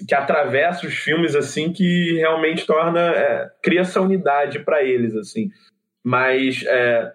[0.09, 5.51] que atravessa os filmes assim que realmente torna é, cria essa unidade para eles assim.
[6.05, 7.13] Mas é,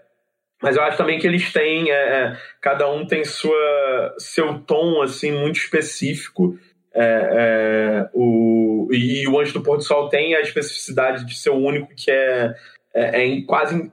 [0.62, 5.02] mas eu acho também que eles têm, é, é, cada um tem sua, seu tom
[5.02, 6.58] assim muito específico.
[6.94, 11.50] É, é o, e, o Anjo do Pôr do Sol tem a especificidade de ser
[11.50, 12.54] o único que é,
[12.94, 13.92] é, é em, quase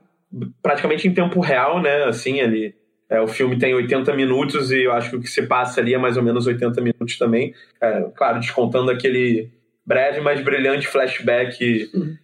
[0.62, 2.04] praticamente em tempo real, né?
[2.04, 2.74] Assim, ele,
[3.08, 5.94] é, o filme tem 80 minutos e eu acho que o que se passa ali
[5.94, 7.54] é mais ou menos 80 minutos também.
[8.14, 9.50] claro, descontando aquele
[9.86, 11.90] breve, mas brilhante flashback.
[11.94, 12.16] Uhum.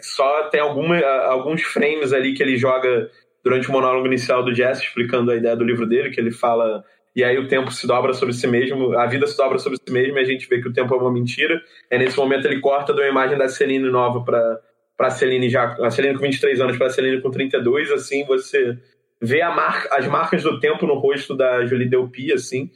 [0.00, 3.10] só tem alguma, alguns frames ali que ele joga
[3.48, 6.84] durante o monólogo inicial do Jesse, explicando a ideia do livro dele, que ele fala.
[7.16, 9.90] E aí o tempo se dobra sobre si mesmo, a vida se dobra sobre si
[9.90, 11.58] mesmo e a gente vê que o tempo é uma mentira.
[11.90, 14.60] É nesse momento ele corta de uma imagem da Celine nova para
[14.98, 18.76] para Celine já, a Celine com 23 anos para a Celine com 32, assim, você
[19.22, 22.68] vê as marcas do tempo no rosto da Julie Delpy, assim,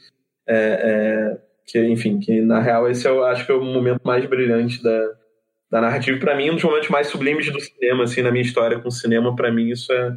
[0.47, 4.25] é, é, que enfim, que na real esse eu acho que é o momento mais
[4.25, 5.11] brilhante da,
[5.69, 8.79] da narrativa, para mim um dos momentos mais sublimes do cinema, assim, na minha história
[8.79, 10.17] com o cinema, para mim isso é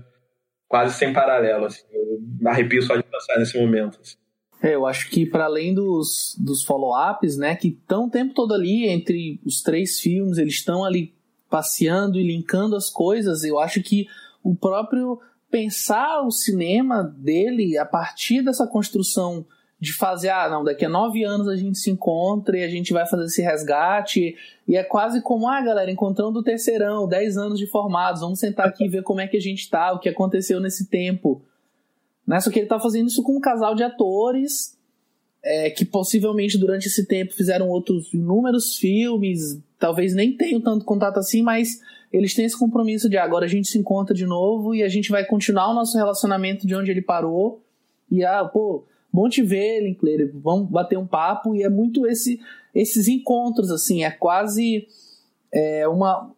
[0.67, 1.65] quase sem paralelo.
[1.65, 1.83] Assim.
[1.91, 3.99] Eu arrepio só de passar nesse momento.
[4.01, 4.15] Assim.
[4.61, 8.53] É, eu acho que para além dos, dos follow-ups, né, que estão o tempo todo
[8.53, 11.13] ali entre os três filmes, eles estão ali
[11.49, 14.07] passeando e linkando as coisas, eu acho que
[14.43, 19.45] o próprio pensar o cinema dele a partir dessa construção
[19.79, 22.93] de fazer, ah, não, daqui a nove anos a gente se encontra e a gente
[22.93, 24.35] vai fazer esse resgate.
[24.67, 28.67] E é quase como, ah, galera, encontrando o terceirão, dez anos de formados, vamos sentar
[28.67, 31.41] aqui e ver como é que a gente tá, o que aconteceu nesse tempo.
[32.25, 32.39] Né?
[32.39, 34.75] Só que ele tá fazendo isso com um casal de atores
[35.45, 41.19] é, que possivelmente durante esse tempo fizeram outros inúmeros filmes, talvez nem tenham tanto contato
[41.19, 41.79] assim, mas
[42.11, 44.89] eles têm esse compromisso de ah, agora a gente se encontra de novo e a
[44.89, 47.61] gente vai continuar o nosso relacionamento de onde ele parou.
[48.09, 48.85] E ah, pô,
[49.15, 51.55] bom te ver, Linklater, vamos bater um papo.
[51.55, 52.39] E é muito esse,
[52.73, 54.87] esses encontros, assim, é quase
[55.51, 56.31] é, uma.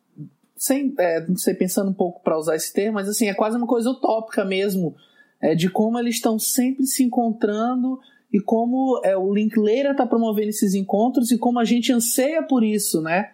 [0.56, 3.58] Sem, é, não sei, pensando um pouco para usar esse termo, mas assim, é quase
[3.58, 4.96] uma coisa utópica mesmo,
[5.40, 8.00] é, de como eles estão sempre se encontrando
[8.34, 12.64] e como é, o Linklater está promovendo esses encontros e como a gente anseia por
[12.64, 13.32] isso, né?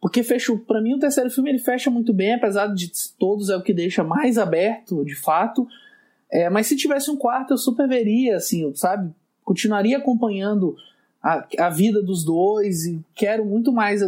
[0.00, 3.56] Porque fecha, para mim o terceiro filme ele fecha muito bem, apesar de todos é
[3.56, 5.66] o que deixa mais aberto, de fato.
[6.30, 9.12] É, mas se tivesse um quarto eu super veria, assim, sabe?
[9.44, 10.76] Continuaria acompanhando
[11.22, 14.00] a, a vida dos dois e quero muito mais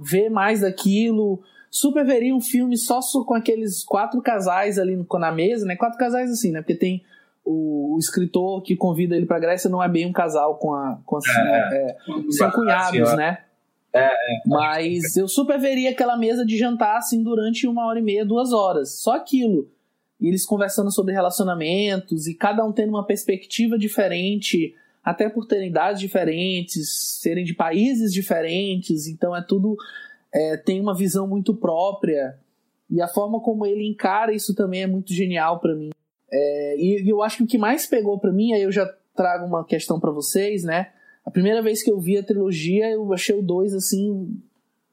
[0.00, 1.42] ver mais daquilo.
[1.70, 5.76] Super veria um filme só com aqueles quatro casais ali na mesa, né?
[5.76, 6.60] Quatro casais assim, né?
[6.60, 7.02] Porque tem
[7.44, 10.98] o, o escritor que convida ele pra Grécia não é bem um casal com a.
[11.04, 11.96] Com a é, é,
[12.30, 13.38] são cunhados, né?
[13.94, 18.02] É, é, Mas eu super veria aquela mesa de jantar assim durante uma hora e
[18.02, 19.00] meia, duas horas.
[19.00, 19.68] Só aquilo.
[20.22, 25.68] E eles conversando sobre relacionamentos e cada um tendo uma perspectiva diferente, até por terem
[25.68, 29.08] idades diferentes, serem de países diferentes.
[29.08, 29.76] Então é tudo.
[30.32, 32.38] É, tem uma visão muito própria.
[32.88, 35.90] E a forma como ele encara isso também é muito genial para mim.
[36.30, 39.44] É, e, eu acho que o que mais pegou para mim, aí eu já trago
[39.44, 40.92] uma questão para vocês, né?
[41.26, 44.40] A primeira vez que eu vi a trilogia, eu achei o 2 assim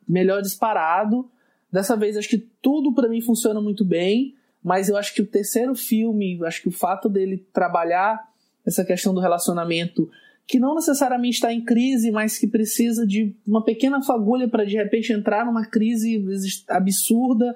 [0.07, 1.30] melhor disparado.
[1.71, 4.34] Dessa vez acho que tudo para mim funciona muito bem,
[4.64, 8.30] mas eu acho que o terceiro filme, acho que o fato dele trabalhar
[8.66, 10.10] essa questão do relacionamento
[10.45, 14.76] que não necessariamente está em crise, mas que precisa de uma pequena fagulha para de
[14.76, 16.24] repente entrar numa crise
[16.68, 17.55] absurda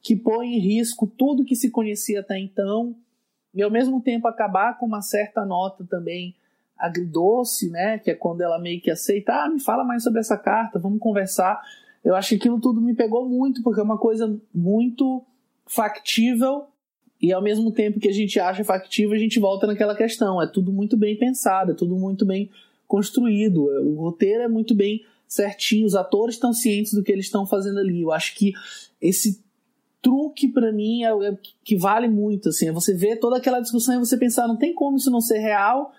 [0.00, 2.96] que põe em risco tudo que se conhecia até então
[3.54, 6.34] e ao mesmo tempo acabar com uma certa nota também
[6.76, 7.98] agridoce, né?
[7.98, 10.98] Que é quando ela meio que aceita, ah, me fala mais sobre essa carta, vamos
[10.98, 11.60] conversar.
[12.04, 15.24] Eu acho que aquilo tudo me pegou muito, porque é uma coisa muito
[15.66, 16.66] factível
[17.20, 20.42] e ao mesmo tempo que a gente acha factível, a gente volta naquela questão.
[20.42, 22.50] É tudo muito bem pensado, é tudo muito bem
[22.86, 23.64] construído.
[23.64, 27.78] O roteiro é muito bem certinho, os atores estão cientes do que eles estão fazendo
[27.78, 28.02] ali.
[28.02, 28.52] Eu acho que
[29.00, 29.40] esse
[30.02, 33.94] truque para mim é, é, que vale muito, assim, é você ver toda aquela discussão
[33.94, 35.92] e você pensar, não tem como isso não ser real,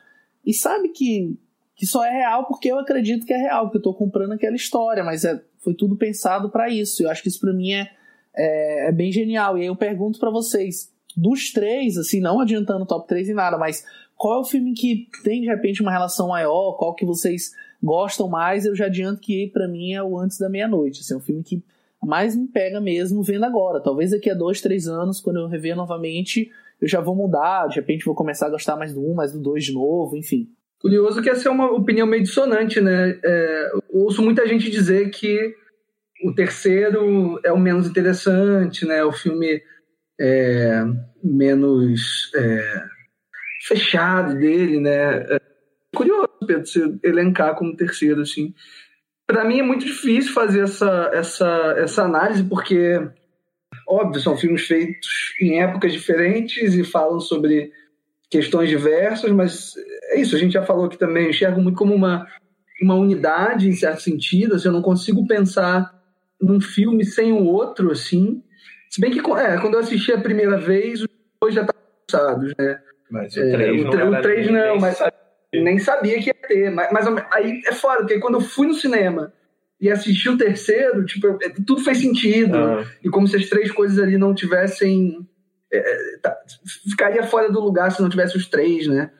[0.45, 1.33] e sabe que,
[1.73, 4.57] que só é real porque eu acredito que é real, porque eu tô comprando aquela
[4.57, 7.89] história, mas é, foi tudo pensado para isso, eu acho que isso para mim é,
[8.35, 12.85] é, é, bem genial, e aí eu pergunto para vocês, dos três, assim, não adiantando
[12.85, 16.29] top 3 em nada, mas qual é o filme que tem de repente uma relação
[16.29, 20.39] maior, qual que vocês gostam mais, eu já adianto que para mim é o Antes
[20.39, 21.61] da Meia-Noite, assim, é um filme que
[22.01, 23.79] mais me pega mesmo vendo agora.
[23.79, 27.75] Talvez daqui a dois, três anos, quando eu rever novamente, eu já vou mudar, de
[27.75, 30.49] repente vou começar a gostar mais do um, mais do dois de novo, enfim.
[30.79, 33.17] Curioso que essa é uma opinião meio dissonante, né?
[33.23, 35.55] É, ouço muita gente dizer que
[36.23, 39.03] o terceiro é o menos interessante, né?
[39.03, 39.61] O filme
[40.19, 40.83] é,
[41.23, 42.83] menos é,
[43.67, 45.15] fechado dele, né?
[45.29, 45.41] É
[45.95, 48.53] curioso, Pedro, você elencar como terceiro, assim
[49.27, 52.99] para mim é muito difícil fazer essa, essa, essa análise, porque,
[53.87, 57.71] óbvio, são filmes feitos em épocas diferentes e falam sobre
[58.29, 59.73] questões diversas, mas
[60.11, 62.27] é isso, a gente já falou aqui também, eu enxergo muito como uma,
[62.81, 65.91] uma unidade, em certo sentido, assim, eu não consigo pensar
[66.43, 68.43] num filme sem o outro, assim,
[68.89, 71.07] se bem que é, quando eu assisti a primeira vez, os
[71.41, 72.79] dois já estavam passados, né?
[73.09, 74.99] Mas o 3 é, não, o, o 3 não mas
[75.53, 76.69] nem sabia que ia ter.
[76.69, 79.33] Mas, mas aí é foda, porque quando eu fui no cinema
[79.79, 82.57] e assisti o terceiro, tipo, é, tudo fez sentido.
[82.57, 82.85] Ah.
[83.03, 85.27] E como se as três coisas ali não tivessem.
[85.71, 86.37] É, é tá,
[86.87, 89.11] ficaria fora do lugar se não tivesse os três, né?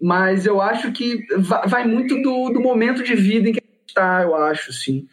[0.00, 1.26] Mas eu acho que
[1.66, 5.06] vai muito do, do momento de vida em que a gente está, eu acho, assim.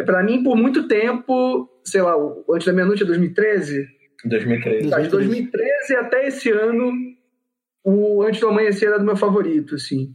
[0.00, 2.14] É, para mim, por muito tempo, sei lá,
[2.50, 3.86] antes da meia-noite é 2013?
[4.24, 4.88] 2013.
[4.88, 6.90] Tá, de 2013 até esse ano,
[7.84, 10.14] o Antes do Amanhecer era do meu favorito, assim.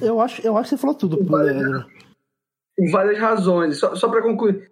[0.00, 1.84] Eu acho, eu acho que você falou tudo, por várias,
[2.76, 3.76] por várias razões.
[3.76, 4.70] Só, só para concluir.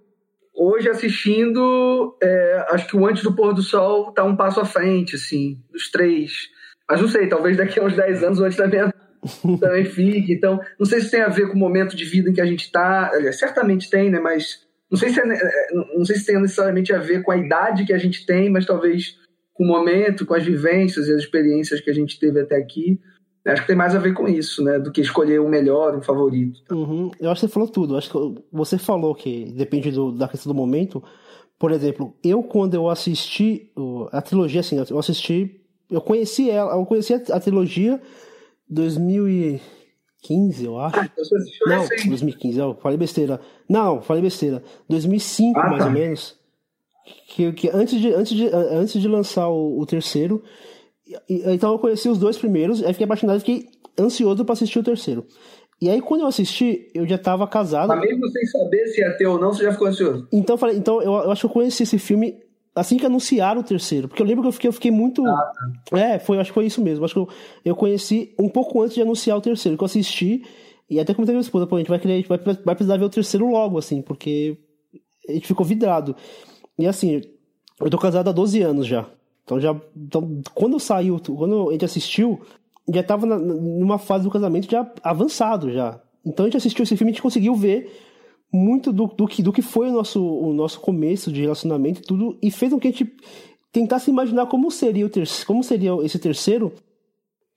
[0.55, 4.65] Hoje, assistindo, é, acho que o Antes do Pôr do Sol tá um passo à
[4.65, 6.49] frente, assim, dos três.
[6.89, 8.93] Mas não sei, talvez daqui a uns 10 anos o Antes da Meia
[9.61, 10.33] também fique.
[10.33, 12.47] Então, não sei se tem a ver com o momento de vida em que a
[12.47, 13.11] gente está.
[13.33, 14.19] Certamente tem, né?
[14.19, 17.37] Mas não sei se é, é, não sei se tem necessariamente a ver com a
[17.37, 19.17] idade que a gente tem, mas talvez
[19.55, 23.01] com o momento, com as vivências e as experiências que a gente teve até aqui.
[23.45, 24.79] Acho que tem mais a ver com isso, né?
[24.79, 26.61] Do que escolher o melhor, um favorito.
[26.71, 27.11] Uhum.
[27.19, 27.95] Eu acho que você falou tudo.
[27.95, 31.03] Eu acho que você falou que depende do, da questão do momento.
[31.59, 33.73] Por exemplo, eu quando eu assisti
[34.13, 35.61] a trilogia, assim, eu assisti,
[35.91, 38.23] eu conheci ela, eu conheci a, trilogia 2000
[38.73, 40.99] 2015, eu acho.
[40.99, 41.25] Ah, então
[41.67, 42.09] Não, recente.
[42.09, 43.41] 2015, eu falei besteira.
[43.69, 44.63] Não, falei besteira.
[44.89, 45.87] 2005, Ah, mais tá.
[45.87, 46.37] ou menos.
[47.29, 50.43] Que, que antes, de, antes, de, antes de lançar o, o terceiro.
[51.29, 53.69] Então eu conheci os dois primeiros, aí fiquei apaixonado e fiquei
[53.99, 55.27] ansioso pra assistir o terceiro.
[55.81, 57.89] E aí quando eu assisti, eu já tava casado.
[57.89, 60.29] Mas mesmo sem saber se ia ter ou não, você já ficou ansioso.
[60.33, 62.37] Então, falei, então eu, eu acho que eu conheci esse filme
[62.75, 64.09] assim que anunciaram o terceiro.
[64.09, 65.23] Porque eu lembro que eu fiquei, eu fiquei muito.
[65.93, 67.05] É, foi, acho que foi isso mesmo.
[67.05, 67.29] Acho que eu,
[67.65, 70.45] eu conheci um pouco antes de anunciar o terceiro, que eu assisti.
[70.91, 72.39] E até comentei com a minha esposa, pô, a gente vai, querer, a gente vai,
[72.39, 74.59] vai precisar ver o terceiro logo, assim, porque
[75.29, 76.15] a gente ficou vidrado.
[76.79, 77.23] E assim,
[77.81, 79.07] eu tô casado há 12 anos já.
[79.45, 79.75] Então já.
[79.97, 82.41] Então, quando saiu, quando a gente assistiu,
[82.93, 85.99] já tava na- numa fase do casamento já avançado já.
[86.25, 87.91] Então a gente assistiu esse filme e a gente conseguiu ver
[88.53, 92.05] muito do, do, que, do que foi o nosso, o nosso começo de relacionamento e
[92.05, 93.17] tudo, e fez com que a gente
[93.73, 96.73] tentasse imaginar como seria, o ter, como seria esse terceiro,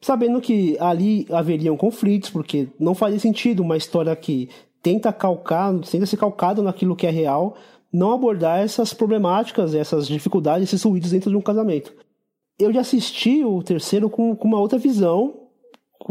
[0.01, 4.49] sabendo que ali haveriam conflitos, porque não fazia sentido uma história que
[4.81, 7.57] tenta calcar, tenta ser calcada naquilo que é real,
[7.91, 11.93] não abordar essas problemáticas, essas dificuldades, esses ruídos dentro de um casamento.
[12.57, 15.41] Eu já assisti o terceiro com, com uma outra visão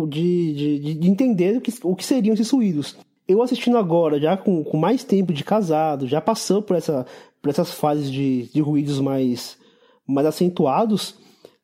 [0.08, 2.96] de, de, de entender o que, o que seriam esses ruídos
[3.26, 7.06] eu assistindo agora, já com, com mais tempo de casado, já passando por, essa,
[7.40, 9.58] por essas fases de, de ruídos mais,
[10.06, 11.16] mais acentuados,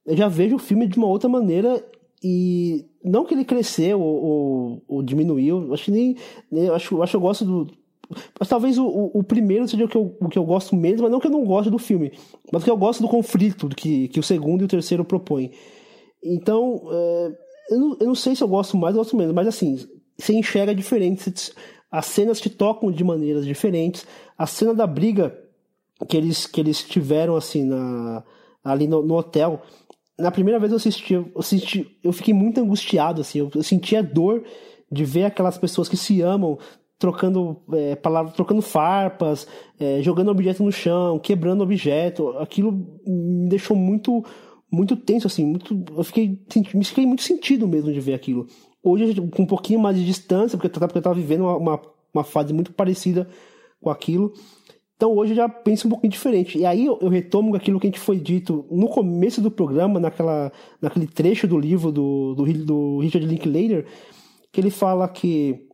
[0.06, 1.84] eu já vejo o filme de uma outra maneira
[2.22, 6.16] e não que ele cresceu ou, ou, ou diminuiu, acho que nem,
[6.50, 7.80] nem acho, acho que eu gosto do
[8.38, 11.02] mas talvez o, o, o primeiro seja o que, eu, o que eu gosto mesmo,
[11.02, 12.12] mas não que eu não gosto do filme,
[12.52, 15.52] mas que eu gosto do conflito que, que o segundo e o terceiro propõem.
[16.22, 17.32] Então, é,
[17.70, 19.78] eu, não, eu não sei se eu gosto mais ou gosto menos, mas assim,
[20.20, 21.32] você enxerga diferente,
[21.90, 24.06] as cenas te tocam de maneiras diferentes.
[24.38, 25.36] A cena da briga
[26.08, 28.22] que eles, que eles tiveram assim na,
[28.62, 29.62] ali no, no hotel,
[30.18, 34.02] na primeira vez eu assisti, eu, assisti, eu fiquei muito angustiado, assim, eu, eu sentia
[34.02, 34.44] dor
[34.90, 36.58] de ver aquelas pessoas que se amam
[36.98, 39.46] trocando é, palavras, trocando farpas,
[39.78, 42.28] é, jogando objeto no chão, quebrando objeto.
[42.38, 42.72] Aquilo
[43.06, 44.22] me deixou muito
[44.70, 46.38] muito tenso assim, muito, eu fiquei
[46.74, 48.46] me fiquei muito sentido mesmo de ver aquilo.
[48.82, 51.82] Hoje, com um pouquinho mais de distância, porque eu estava vivendo uma, uma,
[52.14, 53.28] uma, fase muito parecida
[53.80, 54.32] com aquilo.
[54.96, 56.58] Então hoje eu já penso um pouquinho diferente.
[56.58, 60.00] E aí eu, eu retomo aquilo que a gente foi dito no começo do programa,
[60.00, 60.50] naquela,
[60.80, 63.86] naquele trecho do livro do, do, do Richard Linklater,
[64.52, 65.66] que ele fala que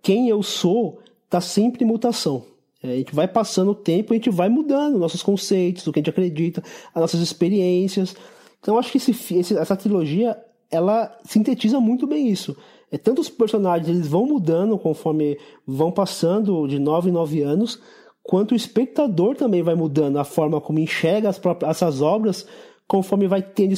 [0.00, 2.44] quem eu sou está sempre em mutação.
[2.82, 6.00] É, a gente vai passando o tempo, a gente vai mudando nossos conceitos, o que
[6.00, 6.62] a gente acredita,
[6.92, 8.16] as nossas experiências.
[8.60, 10.36] Então acho que esse, essa trilogia
[10.72, 12.56] ela sintetiza muito bem isso.
[12.90, 17.80] É, tanto os personagens eles vão mudando conforme vão passando de 9 em 9 anos,
[18.22, 22.46] quanto o espectador também vai mudando a forma como enxerga as próprias, essas obras
[22.86, 23.74] conforme vai tendo,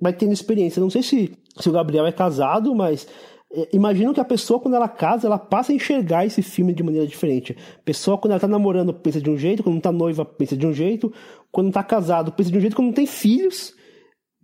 [0.00, 0.80] vai tendo experiência.
[0.80, 3.06] Não sei se, se o Gabriel é casado, mas
[3.52, 6.82] é, imagino que a pessoa, quando ela casa, ela passa a enxergar esse filme de
[6.82, 7.56] maneira diferente.
[7.78, 10.66] A pessoa, quando ela tá namorando, pensa de um jeito, quando tá noiva, pensa de
[10.66, 11.12] um jeito,
[11.52, 13.74] quando tá casado, pensa de um jeito, quando não tem filhos,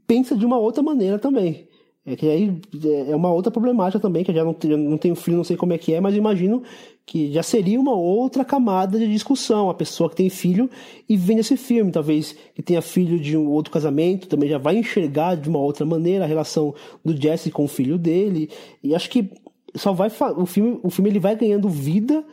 [0.06, 1.66] pensa de uma outra maneira também.
[2.08, 2.60] É que aí
[3.08, 5.56] é uma outra problemática também, que eu já não, tenho, não tenho filho, não sei
[5.56, 6.62] como é que é, mas imagino
[7.04, 9.68] que já seria uma outra camada de discussão.
[9.68, 10.70] A pessoa que tem filho
[11.08, 14.76] e vê esse filme, talvez que tenha filho de um outro casamento, também já vai
[14.76, 16.72] enxergar de uma outra maneira a relação
[17.04, 18.50] do Jesse com o filho dele.
[18.84, 19.28] E acho que
[19.74, 22.24] só vai o filme, o filme ele vai ganhando vida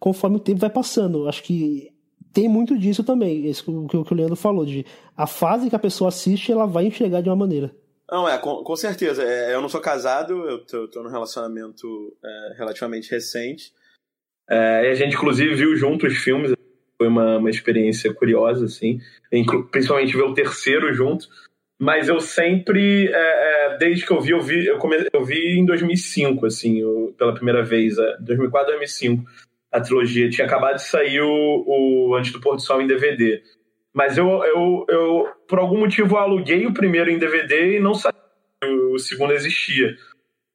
[0.00, 1.28] conforme o tempo vai passando.
[1.28, 1.90] Acho que
[2.32, 4.84] tem muito disso também, isso que o Leandro falou, de
[5.16, 7.74] a fase que a pessoa assiste, ela vai enxergar de uma maneira.
[8.10, 9.22] Não, é, com, com certeza.
[9.22, 13.72] É, eu não sou casado, eu tô, tô num relacionamento é, relativamente recente.
[14.48, 16.52] É, a gente, inclusive, viu juntos os filmes.
[16.96, 18.98] Foi uma, uma experiência curiosa, assim.
[19.70, 21.28] Principalmente ver o terceiro junto.
[21.78, 25.64] Mas eu sempre, é, desde que eu vi, eu vi, eu, come, eu vi em
[25.64, 27.96] 2005, assim, eu, pela primeira vez.
[28.20, 29.22] 2004, 2005.
[29.72, 30.30] A trilogia.
[30.30, 33.42] Tinha acabado de sair o, o Antes do Pôr do Sol em DVD.
[33.94, 38.20] Mas eu, eu, eu, por algum motivo, aluguei o primeiro em DVD e não sabia
[38.60, 39.94] que o segundo existia.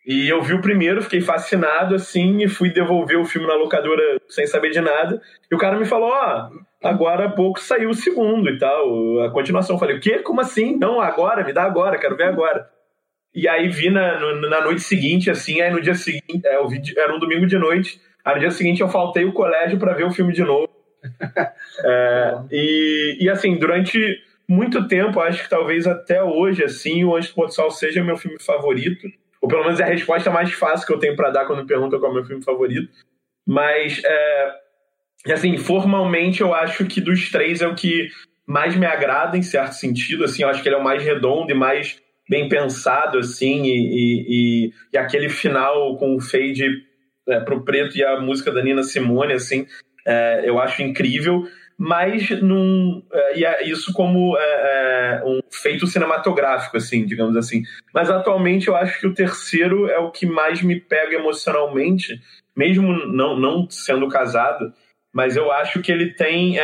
[0.05, 4.01] E eu vi o primeiro, fiquei fascinado, assim, e fui devolver o filme na locadora
[4.27, 5.21] sem saber de nada.
[5.49, 9.21] E o cara me falou, ó, oh, agora há pouco saiu o segundo e tal,
[9.21, 9.77] a continuação.
[9.77, 10.19] Eu falei, o quê?
[10.19, 10.77] Como assim?
[10.77, 12.69] Não, agora, me dá agora, quero ver agora.
[13.33, 16.81] E aí vi na, na noite seguinte, assim, aí no dia seguinte, é, eu vi,
[16.97, 20.05] era um domingo de noite, aí no dia seguinte eu faltei o colégio para ver
[20.05, 20.69] o filme de novo.
[21.83, 23.99] é, e, e assim, durante
[24.47, 28.03] muito tempo, acho que talvez até hoje, assim, o Antes do Pôr do Sol seja
[28.03, 29.07] meu filme favorito.
[29.41, 31.67] Ou pelo menos é a resposta mais fácil que eu tenho para dar quando me
[31.67, 32.89] perguntam qual é o meu filme favorito.
[33.45, 34.53] Mas, é,
[35.33, 38.09] assim, formalmente eu acho que dos três é o que
[38.45, 40.23] mais me agrada em certo sentido.
[40.23, 44.67] Assim, eu acho que ele é o mais redondo e mais bem pensado, assim, e,
[44.67, 46.65] e, e aquele final com o fade
[47.27, 49.65] é, pro preto e a música da Nina Simone, assim,
[50.05, 51.47] é, eu acho incrível,
[51.77, 57.63] mas num, é, é isso como é, é, um feito cinematográfico, assim, digamos assim.
[57.93, 62.19] Mas atualmente eu acho que o terceiro é o que mais me pega emocionalmente,
[62.55, 64.73] mesmo não, não sendo casado,
[65.11, 66.57] mas eu acho que ele tem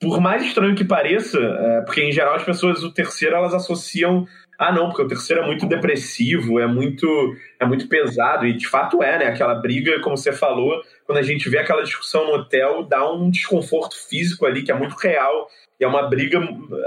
[0.00, 1.38] por mais estranho que pareça,
[1.86, 4.26] porque em geral as pessoas, o terceiro, elas associam.
[4.58, 8.68] Ah, não, porque o terceiro é muito depressivo, é muito, é muito pesado, e de
[8.68, 9.26] fato é, né?
[9.26, 13.30] Aquela briga, como você falou, quando a gente vê aquela discussão no hotel, dá um
[13.30, 15.48] desconforto físico ali que é muito real,
[15.80, 16.38] e é uma briga,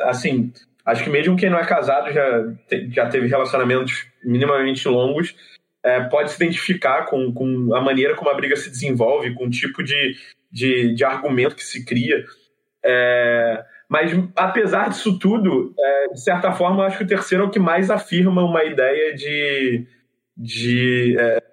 [0.04, 0.54] assim.
[0.86, 2.54] Acho que mesmo quem não é casado já,
[2.92, 5.36] já teve relacionamentos minimamente longos,
[5.84, 9.50] é, pode se identificar com, com a maneira como a briga se desenvolve, com o
[9.50, 10.16] tipo de,
[10.52, 12.24] de, de argumento que se cria.
[12.84, 17.48] É, mas, apesar disso tudo, é, de certa forma, eu acho que o terceiro é
[17.48, 19.86] o que mais afirma uma ideia de,
[20.36, 21.44] de, é,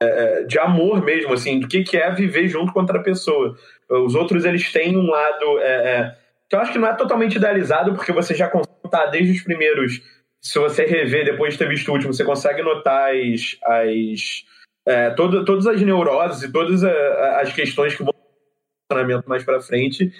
[0.00, 3.56] é de amor mesmo, assim, do que, que é viver junto com outra pessoa.
[3.90, 6.16] Os outros, eles têm um lado é, é,
[6.48, 9.42] que eu acho que não é totalmente idealizado, porque você já consegue notar desde os
[9.42, 10.00] primeiros,
[10.40, 14.44] se você rever depois de ter visto o último, você consegue notar as, as
[14.86, 18.12] é, todo, todas as neuroses e todas as questões que vão
[18.90, 20.12] funcionamento mais para frente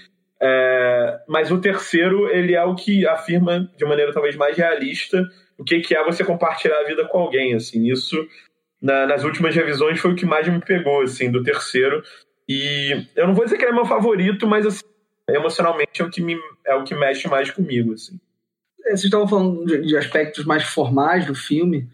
[0.42, 5.22] é, mas o terceiro, ele é o que afirma de maneira talvez mais realista
[5.62, 8.16] o que, que é você compartilhar a vida com alguém, assim, isso
[8.80, 12.02] na, nas últimas revisões foi o que mais me pegou, assim, do terceiro,
[12.48, 14.82] e eu não vou dizer que ele é meu favorito, mas, assim,
[15.28, 16.36] emocionalmente é o que, me,
[16.66, 18.18] é o que mexe mais comigo, assim.
[18.84, 21.88] É, vocês estavam falando de, de aspectos mais formais do filme,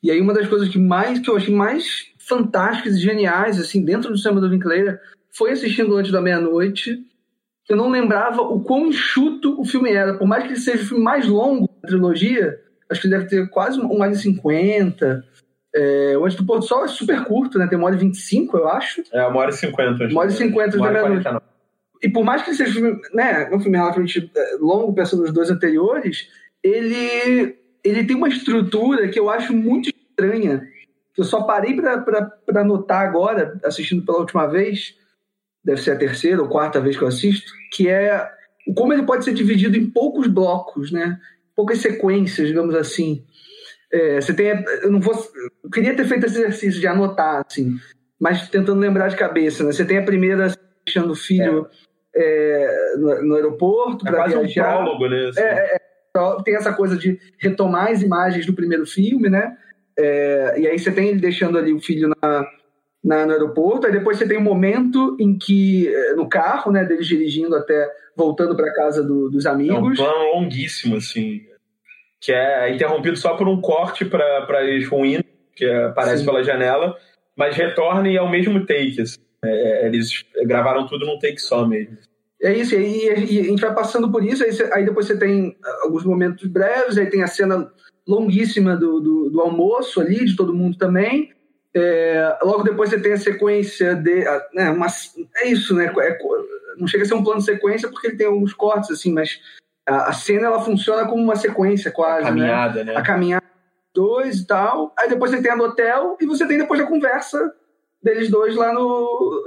[0.00, 3.84] e aí uma das coisas que mais que eu achei mais fantásticas e geniais, assim,
[3.84, 7.02] dentro do cinema do Linklater, foi assistindo Antes da Meia-Noite,
[7.68, 10.14] eu não lembrava o quão enxuto o filme era.
[10.14, 12.58] Por mais que ele seja o filme mais longo da trilogia,
[12.88, 15.24] acho que ele deve ter quase uma hora e cinquenta.
[15.74, 17.66] É, o Antes do Pôr do Sol é super curto, né?
[17.66, 19.02] Tem uma hora e vinte e cinco, eu acho.
[19.12, 20.04] É, uma hora e cinquenta.
[20.06, 21.28] Uma hora e cinquenta da meia-noite.
[22.02, 25.22] E por mais que ele seja um filme, né, um filme relativamente é, longo, pensando
[25.22, 26.28] nos dois anteriores,
[26.62, 30.62] ele, ele tem uma estrutura que eu acho muito estranha.
[31.12, 34.96] Que eu só parei para notar agora, assistindo pela última vez,
[35.68, 38.26] deve ser a terceira ou quarta vez que eu assisto, que é
[38.74, 41.20] como ele pode ser dividido em poucos blocos, né?
[41.54, 43.22] Poucas sequências, digamos assim.
[43.92, 45.14] É, você tem, eu não vou,
[45.62, 47.76] eu queria ter feito esse exercício de anotar, assim,
[48.18, 49.70] mas tentando lembrar de cabeça, né?
[49.70, 50.50] Você tem a primeira
[50.86, 51.68] deixando o filho
[52.14, 52.94] é.
[52.94, 54.80] É, no, no, aeroporto é para viajar.
[54.80, 55.28] Um prólogo, né?
[55.28, 55.40] Assim.
[55.40, 59.54] É, é, tem essa coisa de retomar as imagens do primeiro filme, né?
[59.98, 62.46] É, e aí você tem ele deixando ali o filho na,
[63.08, 63.86] na, no aeroporto.
[63.86, 67.90] Aí depois você tem um momento em que, eh, no carro, né, deles dirigindo até,
[68.14, 69.98] voltando para casa do, dos amigos.
[69.98, 71.40] É um plano longuíssimo, assim,
[72.20, 75.24] que é interrompido só por um corte para eles ruínas,
[75.56, 76.26] que aparece Sim.
[76.26, 76.94] pela janela,
[77.34, 79.00] mas retorna e é o mesmo take.
[79.00, 79.18] Assim.
[79.42, 81.96] É, é, eles gravaram tudo num take só mesmo.
[82.42, 85.18] É isso, e, e, a gente vai passando por isso, aí, você, aí, depois você
[85.18, 87.68] tem alguns momentos breves, aí tem a cena
[88.06, 91.32] longuíssima do, do, do almoço ali, de todo mundo também,
[91.78, 94.24] é, logo depois você tem a sequência de.
[94.54, 94.86] Né, uma,
[95.36, 95.92] é isso, né?
[96.00, 96.18] É,
[96.76, 99.40] não chega a ser um plano de sequência porque ele tem alguns cortes, assim, mas
[99.86, 102.26] a, a cena ela funciona como uma sequência quase.
[102.26, 102.92] A caminhada, né?
[102.92, 102.98] né?
[102.98, 103.48] A caminhada
[103.94, 104.94] dois e tal.
[104.98, 107.52] Aí depois você tem a do hotel e você tem depois a conversa
[108.02, 109.42] deles dois lá no.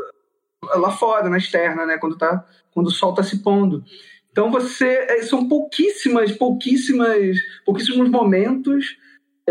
[0.75, 1.97] lá fora, na externa, né?
[1.97, 3.83] Quando, tá, quando o sol tá se pondo.
[4.31, 5.05] Então você.
[5.09, 8.97] É, são pouquíssimas, pouquíssimas, pouquíssimos momentos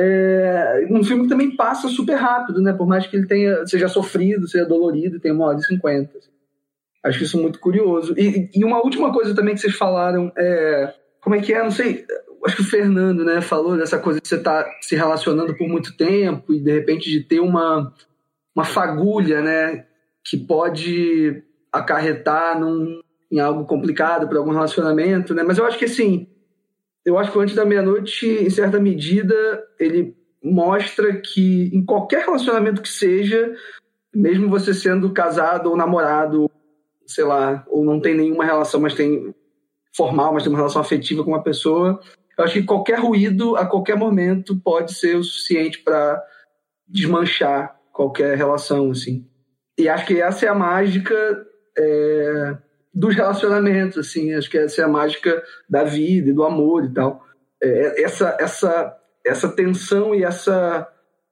[0.03, 2.72] é, um filme que também passa super rápido, né?
[2.72, 6.18] Por mais que ele tenha, seja sofrido, seja dolorido, tenha uma hora e cinquenta.
[7.05, 8.14] Acho isso muito curioso.
[8.16, 10.94] E, e, uma última coisa também que vocês falaram é.
[11.20, 11.62] Como é que é?
[11.62, 12.05] Não sei.
[12.47, 15.68] Acho que o Fernando, né, falou dessa coisa de você estar tá se relacionando por
[15.68, 17.93] muito tempo e de repente de ter uma,
[18.55, 19.85] uma fagulha, né?
[20.24, 23.01] Que pode acarretar num,
[23.31, 25.43] em algo complicado para algum relacionamento, né?
[25.43, 26.27] Mas eu acho que assim
[27.05, 29.35] eu acho que Antes da Meia-Noite, em certa medida,
[29.78, 33.52] ele mostra que em qualquer relacionamento que seja,
[34.14, 36.51] mesmo você sendo casado ou namorado,
[37.06, 39.35] sei lá, ou não tem nenhuma relação, mas tem
[39.94, 42.01] formal, mas tem uma relação afetiva com uma pessoa,
[42.40, 46.22] eu acho que qualquer ruído, a qualquer momento, pode ser o suficiente para
[46.89, 49.27] desmanchar qualquer relação, assim.
[49.77, 51.14] E acho que essa é a mágica
[51.77, 52.56] é,
[52.93, 56.93] dos relacionamentos, assim, acho que essa é a mágica da vida e do amor e
[56.93, 57.25] tal.
[57.62, 60.89] É, essa, essa, essa tensão e essa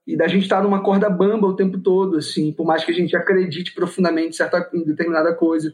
[0.09, 2.95] e da gente estar numa corda bamba o tempo todo, assim, por mais que a
[2.95, 5.71] gente acredite profundamente em, certa, em determinada coisa.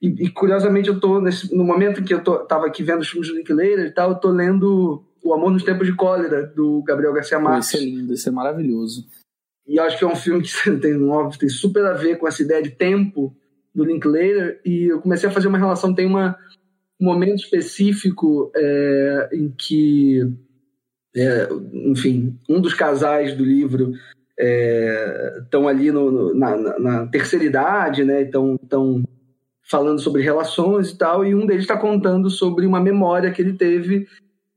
[0.00, 3.00] E, e, curiosamente eu tô nesse, no momento em que eu tô, tava aqui vendo
[3.00, 6.46] os filmes do Linklater e tal, eu tô lendo O Amor nos Tempos de Cólera,
[6.46, 7.74] do Gabriel Garcia Marques.
[7.74, 9.04] Esse é lindo, esse é maravilhoso.
[9.66, 12.40] E acho que é um filme que tem, óbvio, tem super a ver com essa
[12.40, 13.36] ideia de tempo
[13.74, 14.60] do Linklater.
[14.64, 15.94] E eu comecei a fazer uma relação.
[15.94, 16.36] Tem uma,
[17.00, 20.20] um momento específico é, em que,
[21.16, 21.48] é,
[21.84, 23.92] enfim, um dos casais do livro
[25.42, 28.22] estão é, ali no, no, na, na, terceira idade, né?
[28.22, 28.58] Estão
[29.62, 33.54] falando sobre relações e tal, e um deles está contando sobre uma memória que ele
[33.54, 34.06] teve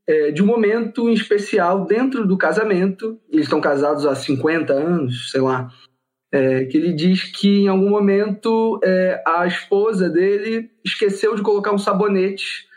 [0.07, 3.19] é, de um momento em especial dentro do casamento.
[3.31, 5.69] Eles estão casados há 50 anos, sei lá.
[6.35, 11.71] É, que ele diz que em algum momento é, a esposa dele esqueceu de colocar
[11.71, 12.67] um sabonete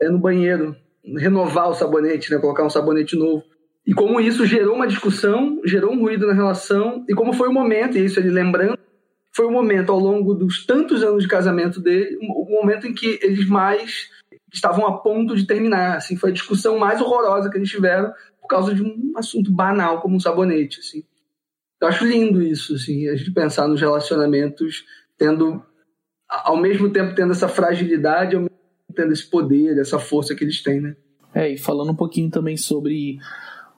[0.00, 0.74] é, no banheiro,
[1.18, 3.44] renovar o sabonete, né, colocar um sabonete novo.
[3.86, 7.52] E como isso gerou uma discussão, gerou um ruído na relação, e como foi o
[7.52, 8.78] momento, e isso ele lembrando,
[9.36, 13.18] foi o momento ao longo dos tantos anos de casamento dele, o momento em que
[13.20, 14.08] eles mais
[14.50, 15.98] estavam a ponto de terminar.
[15.98, 20.00] Assim, foi a discussão mais horrorosa que eles tiveram por causa de um assunto banal
[20.00, 20.80] como um sabonete.
[20.80, 21.04] Assim.
[21.84, 24.84] Eu acho lindo isso, assim, a gente pensar nos relacionamentos
[25.18, 25.62] tendo,
[26.26, 30.42] ao mesmo tempo, tendo essa fragilidade, ao mesmo tempo tendo esse poder, essa força que
[30.42, 30.96] eles têm, né?
[31.34, 33.18] É, e falando um pouquinho também sobre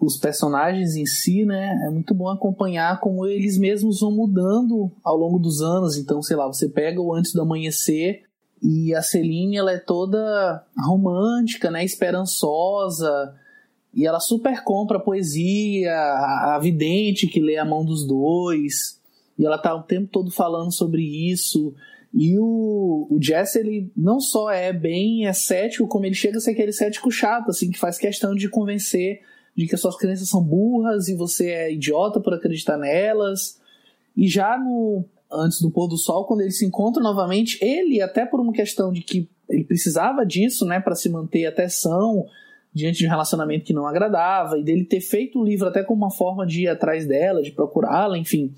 [0.01, 1.83] os personagens em si, né?
[1.85, 5.97] É muito bom acompanhar como eles mesmos vão mudando ao longo dos anos.
[5.97, 8.23] Então, sei lá, você pega o Antes do Amanhecer
[8.63, 11.85] e a Celine, ela é toda romântica, né?
[11.85, 13.35] Esperançosa.
[13.97, 19.01] E ela super compra a poesia, a, a vidente que lê a mão dos dois.
[19.39, 21.75] E ela tá o tempo todo falando sobre isso.
[22.13, 26.41] E o, o Jesse, ele não só é bem é cético, como ele chega a
[26.41, 29.23] ser aquele cético chato, assim, que faz questão de convencer
[29.57, 33.59] de que as suas crenças são burras e você é idiota por acreditar nelas.
[34.15, 38.25] E já no antes do pôr do sol, quando eles se encontram novamente, ele até
[38.27, 42.27] por uma questão de que ele precisava disso, né, para se manter até são
[42.77, 46.05] diante de um relacionamento que não agradava e dele ter feito o livro até como
[46.05, 48.55] uma forma de ir atrás dela, de procurá-la, enfim.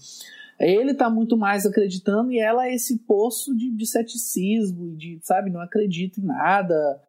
[0.59, 5.51] Ele tá muito mais acreditando e ela é esse poço de, de ceticismo, de, sabe,
[5.51, 7.01] não acredita em nada.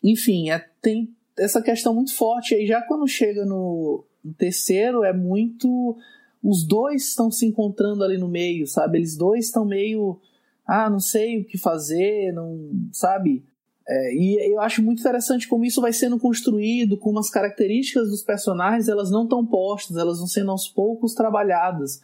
[0.00, 2.54] Enfim, é, tem essa questão muito forte.
[2.54, 5.96] Aí já quando chega no, no terceiro, é muito.
[6.40, 8.98] Os dois estão se encontrando ali no meio, sabe?
[8.98, 10.20] Eles dois estão meio.
[10.64, 12.70] Ah, não sei o que fazer, não.
[12.92, 13.44] Sabe?
[13.88, 18.22] É, e eu acho muito interessante como isso vai sendo construído, como as características dos
[18.22, 22.02] personagens elas não estão postas, elas vão sendo aos poucos trabalhadas.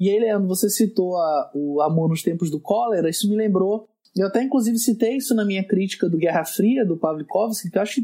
[0.00, 3.88] E aí, Leandro, você citou a, o Amor nos Tempos do Cólera, isso me lembrou.
[4.16, 7.82] Eu até, inclusive, citei isso na minha crítica do Guerra Fria, do Pavlikovski, que eu
[7.82, 8.00] acho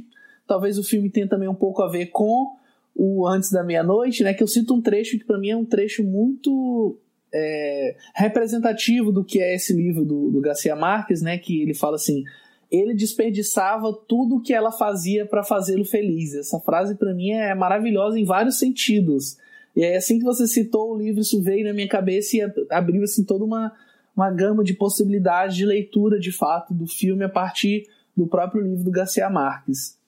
[0.47, 2.57] Talvez o filme tenha também um pouco a ver com
[2.95, 4.35] o Antes da Meia-Noite, né?
[4.35, 6.99] Que eu cito um trecho que para mim é um trecho muito
[7.33, 11.39] é, representativo do que é esse livro do, do Garcia Marques, né?
[11.39, 12.25] Que ele fala assim:
[12.73, 16.35] ele desperdiçava tudo o que ela fazia para fazê-lo feliz.
[16.35, 19.37] Essa frase para mim é maravilhosa em vários sentidos.
[19.77, 22.41] E é assim que você citou o livro, isso veio na minha cabeça e
[22.71, 23.73] abriu assim toda uma,
[24.17, 27.87] uma gama de possibilidades de leitura de fato do filme a partir
[28.17, 29.99] do próprio livro do Garcia Marques.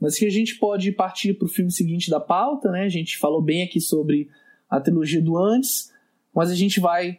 [0.00, 2.82] Mas que a gente pode partir para o filme seguinte da pauta, né?
[2.82, 4.28] A gente falou bem aqui sobre
[4.68, 5.92] a trilogia do antes,
[6.34, 7.16] mas a gente vai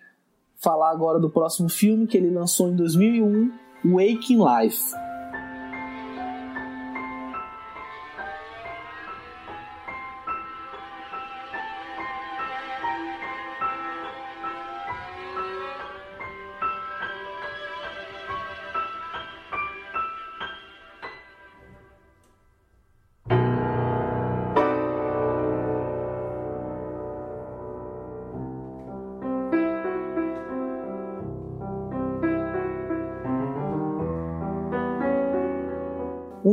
[0.58, 3.52] falar agora do próximo filme que ele lançou em 2001,
[3.84, 4.94] Waking Life.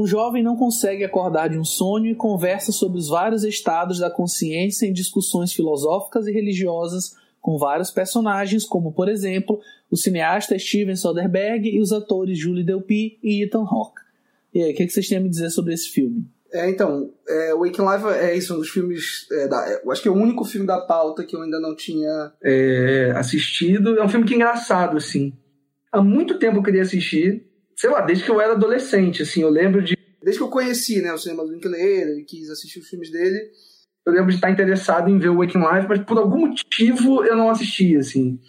[0.07, 4.87] Jovem não consegue acordar de um sonho e conversa sobre os vários estados da consciência
[4.87, 11.69] em discussões filosóficas e religiosas com vários personagens, como, por exemplo, o cineasta Steven Soderbergh
[11.69, 14.01] e os atores Julie Delpy e Ethan Hawke.
[14.53, 16.27] E aí, o que, vocês têm a me dizer sobre esse filme?
[16.53, 19.29] É, então, é, Waking Life é isso, um dos filmes.
[19.31, 21.77] É, da, eu acho que é o único filme da pauta que eu ainda não
[21.77, 23.99] tinha é, assistido.
[23.99, 25.33] É um filme que é engraçado, assim.
[25.93, 27.47] Há muito tempo eu queria assistir,
[27.77, 29.96] sei lá, desde que eu era adolescente, assim, eu lembro de
[30.27, 33.49] desde que eu conheci né, o cinema do Linklater e quis assistir os filmes dele,
[34.05, 37.37] eu lembro de estar interessado em ver o Waking Life, mas por algum motivo eu
[37.37, 38.41] não assisti, assim.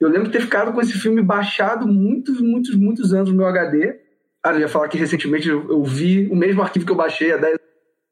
[0.00, 3.46] Eu lembro de ter ficado com esse filme baixado muitos, muitos, muitos anos no meu
[3.46, 3.96] HD.
[4.44, 7.32] Ah, eu ia falar que recentemente eu, eu vi o mesmo arquivo que eu baixei
[7.32, 7.60] há 10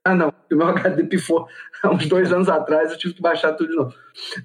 [0.05, 1.47] ah, não, o meu HD pifou
[1.83, 3.95] há uns dois anos atrás, eu tive que baixar tudo de novo.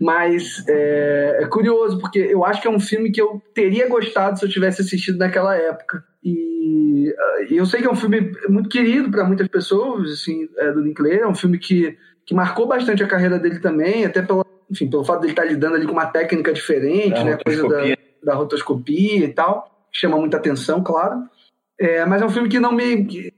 [0.02, 4.40] Mas é, é, curioso, porque eu acho que é um filme que eu teria gostado
[4.40, 6.04] se eu tivesse assistido naquela época.
[6.24, 10.12] E E, uh, e eu sei que é um filme muito querido para muitas pessoas,
[10.12, 11.20] assim, é, do Linklater.
[11.20, 15.04] É um filme que, que marcou bastante a carreira dele também, até pelo, enfim, pelo
[15.04, 17.38] fato dele estar lidando ali com uma técnica diferente, Da né?
[17.44, 17.84] Coisa da,
[18.24, 19.88] da rotoscopia e tal.
[19.92, 21.24] que Chama muita atenção, claro.
[21.78, 23.06] É, mas é um filme que não me.
[23.06, 23.34] Que,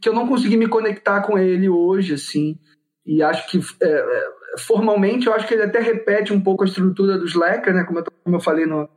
[0.00, 2.56] que eu não consegui me conectar com ele hoje, assim.
[3.04, 4.28] E acho que é, é,
[4.58, 7.84] formalmente eu acho que ele até repete um pouco a estrutura do Slacker, né?
[7.84, 8.88] Como eu, como eu falei no,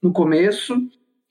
[0.00, 0.76] no começo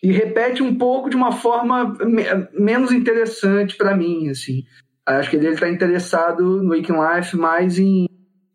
[0.05, 4.63] e repete um pouco de uma forma me- menos interessante para mim, assim.
[5.03, 8.05] Acho que ele está interessado no Waking Life mais em,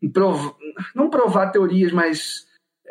[0.00, 0.54] em prov-
[0.94, 2.46] não provar teorias, mas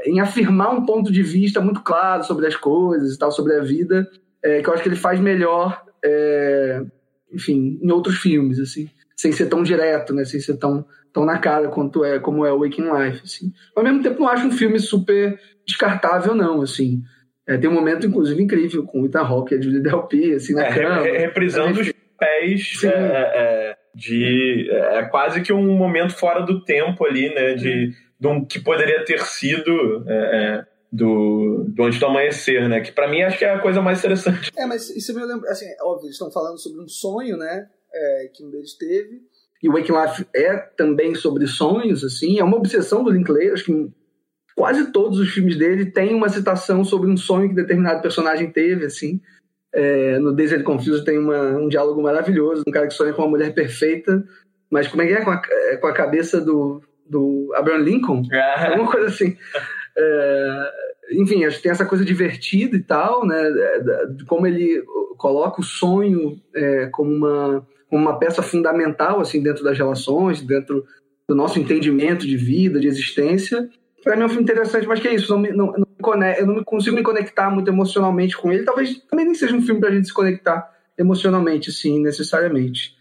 [0.06, 3.62] em afirmar um ponto de vista muito claro sobre as coisas e tal, sobre a
[3.62, 4.06] vida,
[4.44, 6.84] é, que eu acho que ele faz melhor, é,
[7.32, 11.38] enfim, em outros filmes, assim, sem ser tão direto, né, sem ser tão, tão na
[11.38, 13.54] cara quanto é, como é o Waking Life, assim.
[13.74, 17.02] Ao mesmo tempo, não acho um filme super descartável, não, assim.
[17.50, 20.54] É, tem um momento, inclusive, incrível com o Ethan Hawke e a Julie Delpy, assim,
[20.54, 21.02] na É, cama.
[21.02, 22.88] re- reprisando os pés Sim.
[22.88, 24.70] é, é, de.
[24.72, 27.56] É quase que um momento fora do tempo ali, né?
[27.56, 32.82] De, de um que poderia ter sido é, é, do, do Antes do Amanhecer, né?
[32.82, 34.52] Que pra mim acho que é a coisa mais interessante.
[34.58, 37.68] É, mas isso me lembra, assim, é óbvio, eles estão falando sobre um sonho, né?
[37.92, 39.22] é, que um deles teve.
[39.64, 43.66] E o Waking Life é também sobre sonhos, assim, é uma obsessão do Linklater, acho
[43.66, 43.90] que
[44.60, 48.84] quase todos os filmes dele têm uma citação sobre um sonho que determinado personagem teve,
[48.84, 49.22] assim.
[49.74, 53.30] É, no Desert Confused tem uma, um diálogo maravilhoso, um cara que sonha com uma
[53.30, 54.22] mulher perfeita,
[54.70, 55.24] mas como é que é?
[55.24, 58.24] Com a, é, com a cabeça do, do Abraham Lincoln?
[58.72, 59.38] Alguma coisa assim.
[59.98, 60.72] É,
[61.14, 63.42] enfim, acho que tem essa coisa divertida e tal, né?
[63.42, 64.84] é, De como ele
[65.18, 70.86] coloca o sonho é, como, uma, como uma peça fundamental assim dentro das relações, dentro
[71.30, 73.70] do nosso entendimento de vida, de existência.
[74.04, 76.02] Para mim é um filme interessante, mas que é isso, não me, não, não me
[76.02, 78.64] cone- eu não me consigo me conectar muito emocionalmente com ele.
[78.64, 82.98] Talvez também nem seja um filme pra gente se conectar emocionalmente, assim, necessariamente.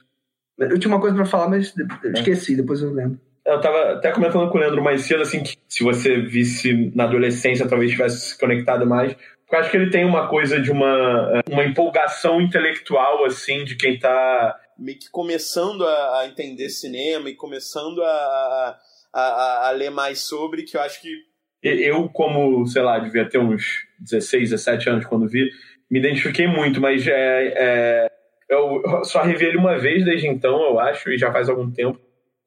[0.59, 1.73] Eu tinha uma coisa para falar, mas
[2.03, 3.21] eu esqueci, depois eu lembro.
[3.47, 7.05] Eu tava até comentando com o Leandro mais cedo, assim, que se você visse na
[7.05, 9.15] adolescência, talvez tivesse se conectado mais.
[9.15, 13.77] Porque eu acho que ele tem uma coisa de uma, uma empolgação intelectual, assim, de
[13.77, 14.55] quem tá.
[14.79, 18.79] meio que começando a, a entender cinema e começando a,
[19.13, 21.13] a, a, a ler mais sobre, que eu acho que
[21.63, 25.51] Eu, como, sei lá, devia ter uns 16, 17 anos quando vi,
[25.91, 28.11] me identifiquei muito, mas é, é,
[28.49, 31.99] eu só revi ele uma vez desde então, eu acho, e já faz algum tempo.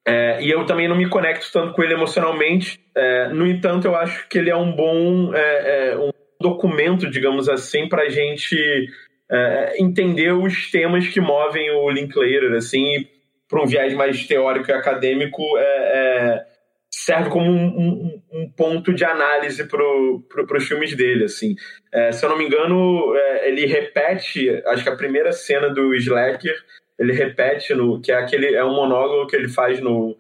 [0.06, 2.80] É, e eu também não me conecto tanto com ele emocionalmente.
[2.96, 7.48] É, no entanto, eu acho que ele é um bom é, é, um documento, digamos
[7.48, 8.56] assim, para a gente
[9.78, 13.08] entender os temas que movem o Linklater, assim,
[13.48, 16.46] para um viés mais teórico e acadêmico, é,
[17.06, 19.80] serve como um, um- um ponto de análise para
[20.46, 21.56] pro, os filmes dele, assim.
[21.92, 25.94] É, se eu não me engano, é, ele repete, acho que a primeira cena do
[25.96, 26.56] Slacker,
[27.00, 30.16] ele repete no que é aquele é um monólogo que ele faz no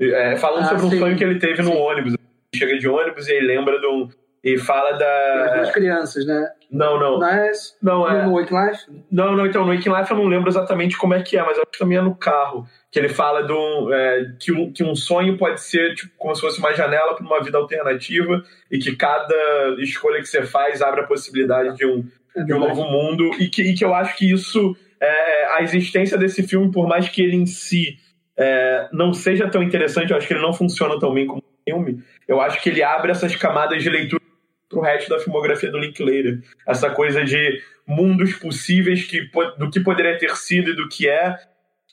[0.00, 0.98] é, falando Ah, sobre um sim.
[0.98, 1.76] sonho que ele teve no Sim.
[1.78, 2.14] ônibus.
[2.14, 4.08] Ele chega de ônibus e ele lembra de um
[4.42, 6.50] e fala da duas crianças, né?
[6.70, 10.16] não não Mas não é no Waking Life, não, não, então, no Waking Life eu
[10.16, 12.66] não lembro exatamente como é que é, mas eu acho que também é no carro.
[12.92, 16.42] Que ele fala um, é, que, um, que um sonho pode ser tipo, como se
[16.42, 21.00] fosse uma janela para uma vida alternativa e que cada escolha que você faz abre
[21.00, 22.06] a possibilidade de um,
[22.44, 23.30] de um novo mundo.
[23.40, 27.08] E que, e que eu acho que isso, é, a existência desse filme, por mais
[27.08, 27.98] que ele em si
[28.36, 32.02] é, não seja tão interessante, eu acho que ele não funciona tão bem como filme,
[32.26, 34.22] eu acho que ele abre essas camadas de leitura
[34.68, 36.40] pro resto da filmografia do Linklater.
[36.66, 39.28] Essa coisa de mundos possíveis que,
[39.58, 41.36] do que poderia ter sido e do que é.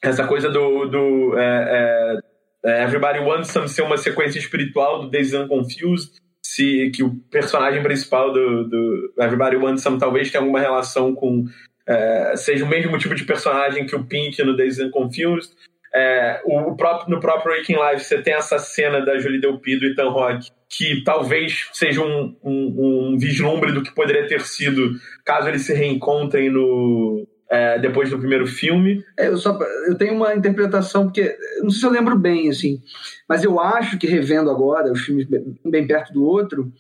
[0.01, 2.19] Essa coisa do, do é,
[2.63, 6.13] é, é, Everybody Wants Some ser uma sequência espiritual do Dazed and Confused.
[6.43, 11.45] Se, que o personagem principal do, do Everybody Wants Some talvez tenha alguma relação com...
[11.88, 15.53] é, seja o mesmo tipo de personagem que o Pink no Dazed and Confused.
[15.93, 19.91] É, o próprio, no próprio Waking Life você tem essa cena da Julie Delpy e
[19.91, 24.93] Ethan Hawke que talvez seja um, um, um vislumbre do que poderia ter sido
[25.26, 29.03] caso eles se reencontrem no é, depois do primeiro filme.
[29.17, 29.57] É, eu, só,
[29.88, 32.81] eu tenho uma interpretação, porque não sei se eu lembro bem, assim,
[33.27, 36.71] mas eu acho que revendo agora os filmes bem, bem perto do outro,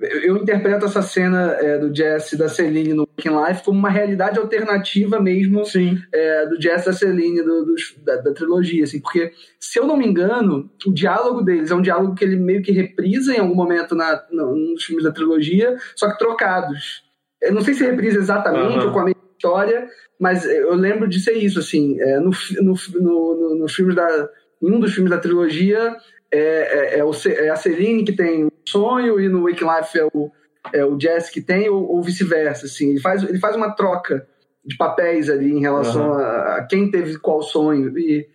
[0.00, 3.78] eu, eu interpreto essa cena é, do Jesse e da Celine no Waking Life como
[3.78, 5.62] uma realidade alternativa mesmo
[6.12, 9.86] é, do Jesse e da Celine do, dos- da, da trilogia, assim, porque se eu
[9.86, 13.40] não me engano, o diálogo deles é um diálogo que ele meio que reprisa em
[13.40, 17.02] algum momento na, no, nos filmes da trilogia, só que trocados.
[17.42, 18.86] Eu não sei se reprisa exatamente Aham.
[18.86, 19.88] ou com a mesma história,
[20.18, 24.28] mas eu lembro de ser isso, assim, é, no, no, no, no, nos filmes da,
[24.60, 25.96] em um dos filmes da trilogia
[26.30, 29.98] é, é, é o é a Celine que tem o sonho e no Wake Life
[29.98, 30.30] é o,
[30.72, 34.26] é o Jesse que tem, ou, ou vice-versa, assim, ele faz, ele faz uma troca
[34.64, 36.18] de papéis ali em relação Uhum.
[36.18, 37.96] a, a quem teve qual sonho.
[37.98, 38.28] E,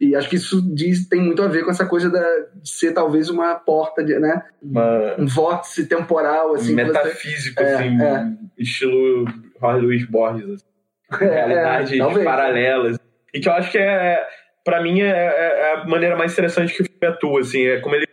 [0.00, 2.22] e acho que isso diz, tem muito a ver com essa coisa da,
[2.62, 4.42] de ser talvez uma porta, de, né?
[4.62, 6.74] Uma, Um vórtice temporal, assim.
[6.74, 8.32] metafísico, É, assim, é.
[8.56, 9.24] estilo
[9.60, 10.50] Jorge Luiz Borges.
[10.50, 10.70] Assim.
[11.20, 12.24] É, realidades talvez.
[12.24, 12.96] paralelas.
[13.34, 14.24] E que eu acho que é,
[14.64, 17.96] para mim, é, é a maneira mais interessante que o filme atua, assim, é como
[17.96, 18.06] ele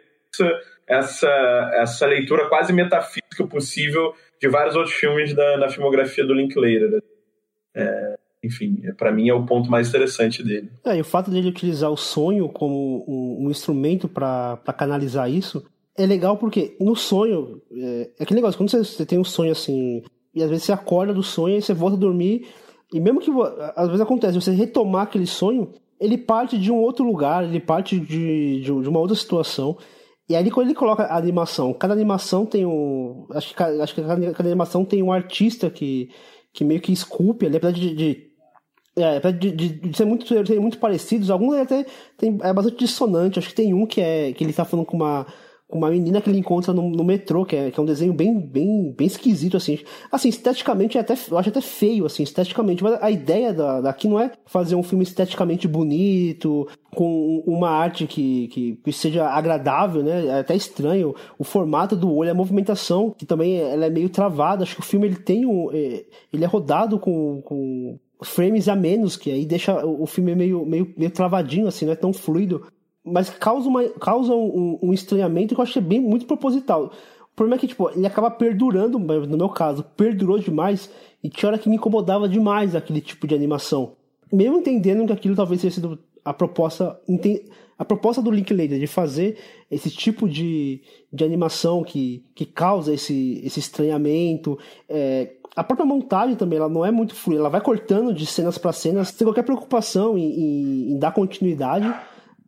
[0.88, 1.28] essa,
[1.74, 6.90] essa leitura quase metafísica possível de vários outros filmes da, da filmografia do Linklater.
[6.90, 7.00] né?
[7.76, 10.72] É, enfim, para mim é o ponto mais interessante dele.
[10.86, 15.66] É, e o fato dele utilizar o sonho como um, um instrumento para canalizar isso
[15.98, 19.52] é legal porque no sonho, é, é aquele negócio, quando você, você tem um sonho
[19.52, 20.04] assim,
[20.38, 22.48] e às vezes você acorda do sonho e você volta a dormir,
[22.94, 23.32] e mesmo que
[23.76, 28.00] às vezes acontece, você retomar aquele sonho, ele parte de um outro lugar, ele parte
[28.00, 29.78] de, de, uma outra situação.
[30.30, 33.26] E aí quando ele coloca a animação, cada animação tem um.
[33.32, 36.10] Acho que, acho que cada, cada animação tem um artista que,
[36.54, 38.28] que meio que esculpe ali, apesar de- de
[38.98, 41.86] é, de, de, de ser muito, serem muito parecidos, alguns até
[42.18, 43.38] tem, é bastante dissonante.
[43.38, 45.26] Acho que tem um que é que ele tá falando com uma,
[45.68, 48.14] com uma menina que ele encontra no, no metrô, que é, que é um desenho
[48.14, 49.80] bem, bem, bem esquisito, assim.
[50.10, 52.82] Assim, esteticamente é até, eu acho até feio, assim, esteticamente.
[52.82, 58.08] Mas a ideia da, daqui não é fazer um filme esteticamente bonito, com uma arte
[58.08, 60.28] que, que, que seja agradável, né?
[60.28, 61.14] É até estranho.
[61.38, 64.64] O formato do olho, a movimentação, que também ela é meio travada.
[64.64, 65.70] Acho que o filme ele tem um.
[65.74, 70.66] é, Ele é rodado com, com frames a menos, que aí deixa o filme meio,
[70.66, 72.66] meio, meio travadinho, assim, não é tão fluido.
[73.12, 76.92] Mas causa, uma, causa um, um estranhamento que eu achei bem muito proposital.
[77.32, 80.90] O problema é que, tipo, ele acaba perdurando, no meu caso, perdurou demais,
[81.24, 83.94] e tinha hora que me incomodava demais aquele tipo de animação.
[84.32, 87.00] Mesmo entendendo que aquilo talvez tenha sido a proposta.
[87.80, 89.38] A proposta do Linklater de fazer
[89.70, 90.82] esse tipo de,
[91.14, 94.58] de animação que, que causa esse, esse estranhamento.
[94.90, 98.58] é, a própria montagem também, ela não é muito fluida, ela vai cortando de cenas
[98.60, 101.92] para cenas sem qualquer preocupação em, em- em dar continuidade.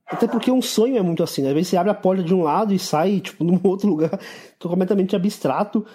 [0.10, 1.49] Até porque um sonho é muito assim, né?
[1.49, 4.19] Às vezes você abre a porta de um lado e sai, tipo, num outro lugar
[4.60, 5.86] completamente abstrato.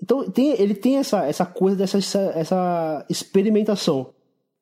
[0.00, 4.12] Então tem, ele tem essa, essa coisa dessa essa, experimentação.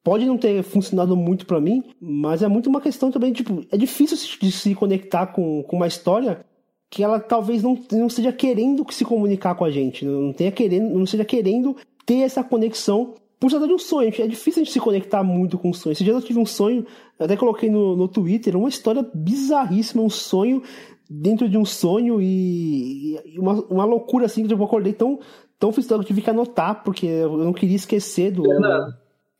[0.03, 3.77] Pode não ter funcionado muito pra mim, mas é muito uma questão também, tipo, é
[3.77, 6.45] difícil de se conectar com, com uma história
[6.91, 10.93] que ela talvez não, não esteja querendo se comunicar com a gente, não tenha querendo,
[10.93, 14.09] não esteja querendo ter essa conexão por causa de um sonho.
[14.09, 15.91] É difícil a gente se conectar muito com um sonho.
[15.91, 16.87] Esse dia eu tive um sonho,
[17.19, 20.63] até coloquei no, no Twitter, uma história bizarríssima, um sonho
[21.11, 25.19] dentro de um sonho e, e uma, uma loucura assim, que eu acordei tão,
[25.59, 28.45] tão frustrado que eu tive que anotar, porque eu não queria esquecer do.
[28.45, 28.95] Fernando,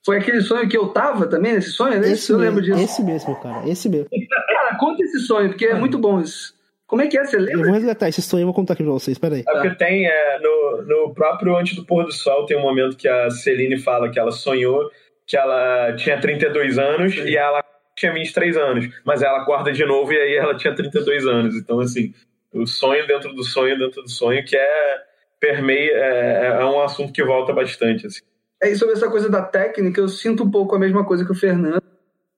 [0.05, 2.01] Foi aquele sonho que eu tava também, nesse sonho?
[2.01, 2.11] né?
[2.11, 2.83] Esse eu mesmo, lembro disso.
[2.83, 4.09] esse mesmo, cara, esse mesmo.
[4.49, 6.55] Cara, conta esse sonho, porque é muito bom isso.
[6.93, 7.25] Como é que é?
[7.25, 7.65] Você Eu lembra?
[7.65, 9.43] vou resgatar esse sonho e vou contar aqui pra vocês, peraí.
[9.49, 12.99] É porque tem, é, no, no próprio Antes do Pôr do Sol, tem um momento
[12.99, 14.91] que a Celine fala que ela sonhou
[15.27, 17.65] que ela tinha 32 anos e ela
[17.97, 18.91] tinha 23 anos.
[19.07, 21.55] Mas ela acorda de novo e aí ela tinha 32 anos.
[21.57, 22.13] Então, assim,
[22.53, 24.99] o sonho dentro do sonho dentro do sonho, que é
[25.41, 28.21] permeia, é, é um assunto que volta bastante, assim.
[28.63, 31.33] É, e sobre essa coisa da técnica, eu sinto um pouco a mesma coisa que
[31.33, 31.83] o Fernando.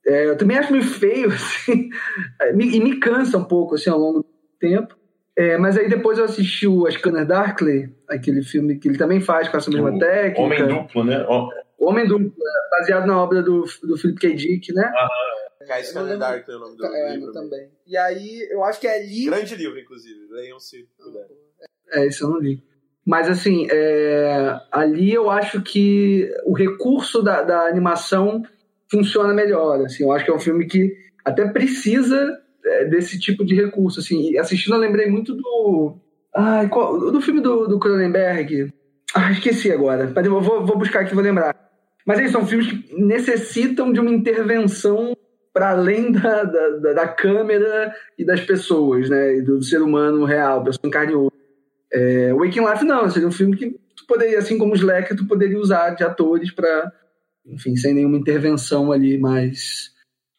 [0.07, 1.91] É, eu também acho meio feio, assim,
[2.53, 4.34] e me cansa um pouco, assim, ao longo do
[4.69, 4.97] tempo.
[5.37, 9.21] É, mas aí depois eu assisti o As Scanner Darkly, aquele filme que ele também
[9.21, 10.41] faz com essa mesma O técnica.
[10.43, 11.25] Homem duplo, né?
[11.29, 14.35] Ó, Homem Duplo, é, baseado na obra do, do Philip K.
[14.35, 14.91] Dick, né?
[15.67, 17.33] Kai Scanner Dark é o nome do É, livro.
[17.33, 17.69] também.
[17.87, 19.27] E aí, eu acho que é ali.
[19.27, 20.21] Grande livro, inclusive.
[20.31, 21.27] Leiam se puder.
[21.93, 22.63] É, isso eu não li.
[23.05, 28.43] Mas, assim, é, ali eu acho que o recurso da, da animação
[28.91, 29.81] funciona melhor.
[29.85, 32.44] Assim, eu acho que é um filme que até precisa é,
[32.89, 34.01] desse tipo de recurso.
[34.01, 35.97] Assim, e assistindo, eu lembrei muito do.
[36.35, 38.73] Ai, qual- do filme do, do Cronenberg.
[39.15, 40.11] Ah, esqueci agora.
[40.15, 41.55] Mas eu vou, vou buscar aqui vou lembrar.
[42.07, 45.17] Mas eles são filmes que necessitam de uma intervenção
[45.53, 49.37] para além da, da, da- câmera e das pessoas, né?
[49.37, 51.15] E do ser humano real, pessoa em carne.
[51.93, 55.27] É, Waking Life não, seria um filme que tu poderia, assim como o Slacker, tu
[55.29, 56.93] poderia usar de atores para,
[57.47, 59.93] enfim, sem nenhuma intervenção ali mais,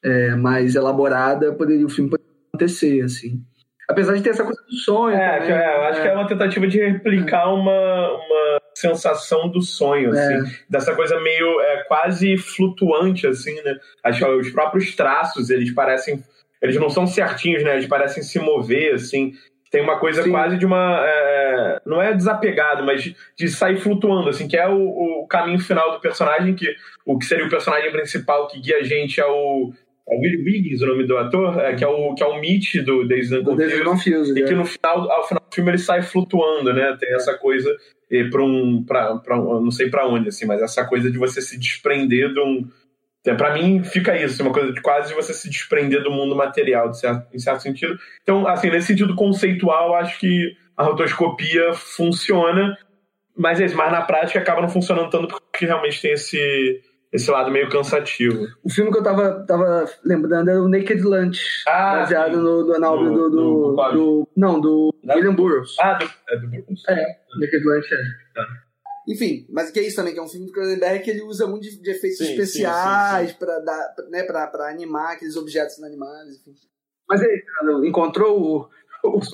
[0.05, 3.41] é, mais elaborada, poderia o filme poderia acontecer, assim.
[3.89, 5.15] Apesar de ter essa coisa do sonho.
[5.15, 9.61] É, também, é, eu acho que é uma tentativa de replicar uma, uma sensação do
[9.61, 10.19] sonho, É.
[10.19, 13.75] assim, dessa coisa meio é, quase flutuante, assim, né?
[14.03, 16.23] Acho que os próprios traços, eles parecem,
[16.61, 17.73] eles não são certinhos, né?
[17.73, 19.33] Eles parecem se mover, assim.
[19.71, 20.31] Tem uma coisa Sim.
[20.31, 24.67] quase de uma, é, não é desapegado, mas de, de sair flutuando, assim, que é
[24.67, 26.73] o, o caminho final do personagem, que
[27.05, 29.73] o que seria o personagem principal que guia a gente é o
[30.07, 33.07] é Wiggins, o nome do ator, é, que é o que é o Mitch do
[33.07, 33.29] Days
[33.83, 34.37] Confused.
[34.37, 34.45] E é.
[34.45, 36.95] que no final, ao final do filme ele sai flutuando, né?
[36.99, 37.75] Tem essa coisa,
[38.31, 41.59] para um, pra, pra, não sei para onde, assim, mas essa coisa de você se
[41.59, 42.69] desprender de um.
[43.37, 46.91] Para mim, fica isso, uma coisa de quase de você se desprender do mundo material,
[46.91, 47.97] de certo, em certo sentido.
[48.21, 52.77] Então, assim, nesse sentido conceitual, acho que a rotoscopia funciona,
[53.35, 56.79] mas, é mas na prática acaba não funcionando tanto porque realmente tem esse,
[57.15, 58.47] esse lado meio cansativo.
[58.63, 62.79] O filme que eu tava, tava lembrando era o Naked Lunch, Ah, baseado no, no-
[62.79, 65.75] na obra Do- do, do, do do- Não, do Da- William Burroughs.
[65.79, 66.83] Ah, do, é do Burroughs.
[66.89, 66.95] É,
[67.39, 67.97] Naked Lunch é.
[69.07, 71.45] Enfim, mas que é isso também, que é um filme do Cronenberg que ele usa
[71.45, 76.35] muito de, de efeitos Sim, especiais pra dar, né, pra, pra animar aqueles objetos inanimados,
[76.39, 76.53] enfim.
[77.07, 78.69] Mas aí, cara, encontrou o.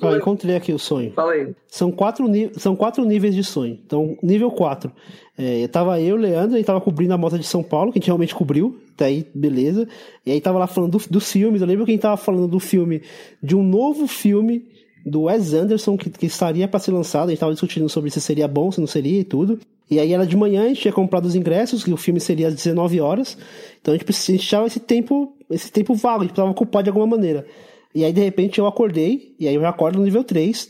[0.02, 1.11] Ó, encontrei aqui o sonho.
[1.14, 1.53] Fala aí.
[1.68, 2.26] São quatro,
[2.57, 3.80] são quatro níveis de sonho.
[3.85, 4.91] Então, nível 4.
[5.38, 8.07] É, tava eu, Leandro, e tava cobrindo a moto de São Paulo, que a gente
[8.07, 8.80] realmente cobriu.
[8.98, 9.88] Daí, beleza.
[10.26, 11.61] E aí tava lá falando do- dos filmes.
[11.61, 13.02] Eu lembro que a gente tava falando do filme,
[13.41, 14.65] de um novo filme
[15.06, 17.27] do Wes Anderson, que, que estaria para ser lançado.
[17.27, 19.57] A gente tava discutindo sobre se seria bom, se não seria e tudo.
[19.89, 22.48] E aí era de manhã, a gente tinha comprado os ingressos, que o filme seria
[22.48, 23.38] às 19 horas.
[23.81, 27.07] Então a gente precisava esse tempo, esse tempo vago, a gente precisava ocupar de alguma
[27.07, 27.45] maneira.
[27.93, 30.69] E aí, de repente, eu acordei, e aí eu já acordo no nível 3.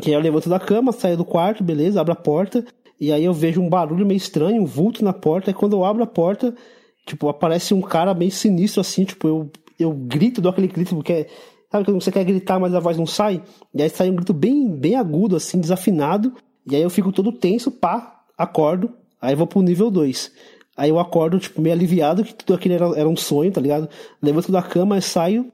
[0.00, 2.64] Que aí eu levanto da cama, saio do quarto, beleza, abro a porta,
[3.00, 5.84] e aí eu vejo um barulho meio estranho, um vulto na porta, e quando eu
[5.84, 6.54] abro a porta,
[7.06, 11.28] tipo, aparece um cara meio sinistro assim, tipo, eu, eu grito, dou aquele grito, porque
[11.70, 13.42] sabe quando você quer gritar, mas a voz não sai?
[13.72, 16.32] E aí sai um grito bem, bem agudo, assim, desafinado,
[16.66, 20.32] e aí eu fico todo tenso, pá, acordo, aí vou pro nível 2.
[20.76, 23.88] Aí eu acordo, tipo, meio aliviado, que tudo aquilo era, era um sonho, tá ligado?
[24.20, 25.52] Levanto da cama, saio,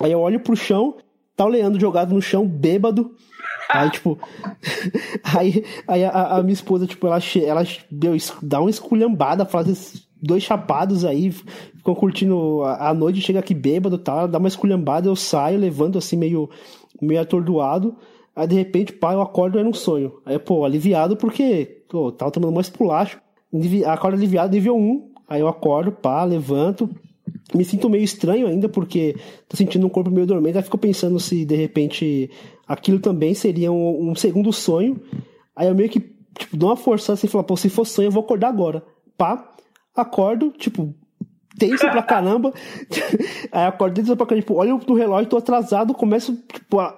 [0.00, 0.96] aí eu olho pro chão,
[1.36, 3.14] tá o Leandro jogado no chão, bêbado,
[3.72, 4.18] Aí, tipo.
[5.22, 10.08] aí aí a, a minha esposa, tipo, ela, ela deu, dá uma esculhambada, faz esses
[10.20, 14.38] dois chapados aí, ficam curtindo a, a noite, chega aqui bêbado e tal, ela dá
[14.38, 16.50] uma esculhambada, eu saio, levanto assim, meio,
[17.00, 17.96] meio atordoado.
[18.34, 20.12] Aí de repente, pá, eu acordo era um sonho.
[20.24, 23.20] Aí, pô, aliviado porque, pô, tava tomando mais pulacho.
[23.86, 25.10] Acordo aliviado, nível 1.
[25.28, 26.88] Aí eu acordo, pá, levanto.
[27.54, 29.16] Me sinto meio estranho ainda, porque
[29.48, 30.56] tô sentindo um corpo meio dormente.
[30.56, 32.30] Aí fico pensando se de repente
[32.66, 35.00] aquilo também seria um, um segundo sonho.
[35.56, 36.00] Aí eu meio que
[36.38, 38.82] tipo, dou uma forçada assim e falo, pô, se for sonho, eu vou acordar agora.
[39.16, 39.52] Pá,
[39.94, 40.94] acordo, tipo,
[41.58, 42.52] tenso pra caramba.
[43.52, 46.96] Aí acordo tenso pra caramba, tipo, olho no relógio, tô atrasado, começo, tipo, a,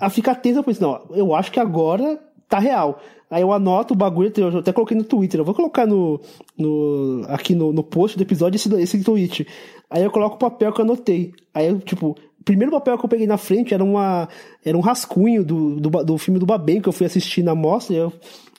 [0.00, 0.58] a ficar tenso.
[0.58, 2.18] Eu penso, não, eu acho que agora
[2.52, 3.00] tá real.
[3.30, 6.20] Aí eu anoto o bagulho, eu até coloquei no Twitter, eu vou colocar no,
[6.56, 9.46] no aqui no, no post do episódio esse, esse tweet.
[9.88, 11.32] Aí eu coloco o papel que eu anotei.
[11.54, 14.28] Aí eu, tipo, o primeiro papel que eu peguei na frente era uma
[14.62, 17.96] era um rascunho do, do, do filme do Babem que eu fui assistir na mostra,
[17.96, 18.12] eu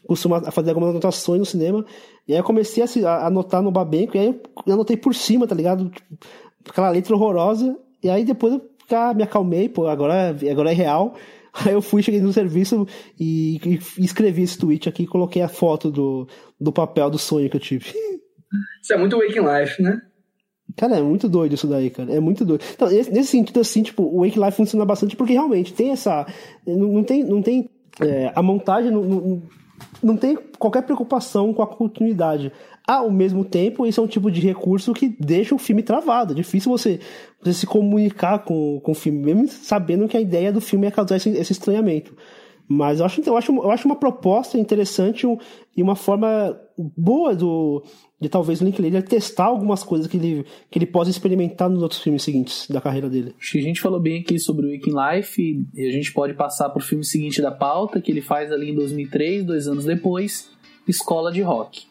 [0.08, 1.86] costumo fazer algumas anotações no cinema.
[2.28, 5.54] E aí eu comecei a, anotar no Babenco, e aí eu anotei por cima, tá
[5.54, 5.90] ligado?
[5.90, 6.18] Tipo,
[6.68, 7.78] aquela letra horrorosa.
[8.02, 8.62] E aí depois eu
[8.92, 11.14] ah, me acalmei, pô, agora, agora é real.
[11.54, 12.88] Aí eu fui, cheguei no serviço
[13.20, 13.60] e,
[13.98, 16.28] e escrevi esse tweet aqui e coloquei a foto do,
[16.60, 17.94] do papel do sonho que eu tive.
[18.82, 20.02] Isso é muito Waking Life, né?
[20.76, 22.12] Cara, é muito doido isso daí, cara.
[22.12, 22.64] É muito doido.
[22.74, 26.26] Então, nesse, sentido, assim, tipo, o Wake Life funciona bastante porque realmente tem essa.
[26.66, 27.24] Não, não tem.
[27.24, 27.70] Não tem
[28.02, 29.44] é, a montagem não, não,
[30.04, 32.52] não tem qualquer preocupação com a continuidade.
[32.86, 36.34] Ao mesmo tempo, isso é um tipo de recurso que deixa o filme travado.
[36.34, 37.00] É difícil você,
[37.42, 40.92] você se comunicar com, com o filme, mesmo sabendo que a ideia do filme é
[40.92, 42.14] causar esse, esse estranhamento.
[42.68, 45.38] Mas eu acho, eu acho, eu acho uma proposta interessante um-
[45.76, 46.58] e uma forma
[46.98, 47.84] boa do,
[48.20, 52.02] de talvez o Linklater testar algumas coisas que ele, que ele possa experimentar nos outros
[52.02, 53.36] filmes seguintes da carreira dele.
[53.40, 56.34] Acho que a gente falou bem aqui sobre o Waking Life e- a gente pode
[56.34, 60.50] passar pro filme seguinte da pauta, que ele faz ali em 2003, dois anos depois,
[60.88, 61.84] Escola de Rock.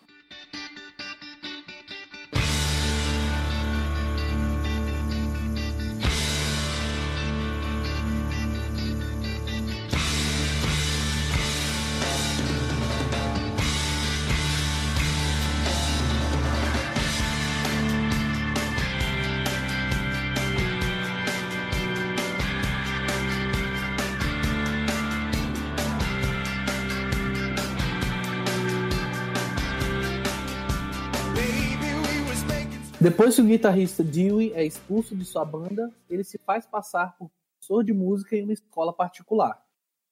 [33.02, 37.28] Depois que o guitarrista Dewey é expulso de sua banda, ele se faz passar por
[37.58, 39.60] professor de música em uma escola particular.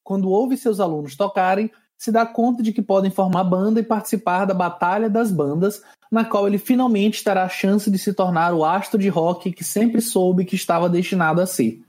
[0.03, 4.43] Quando ouve seus alunos tocarem, se dá conta de que podem formar banda e participar
[4.43, 5.81] da Batalha das Bandas,
[6.11, 9.63] na qual ele finalmente terá a chance de se tornar o astro de rock que
[9.63, 11.81] sempre soube que estava destinado a ser.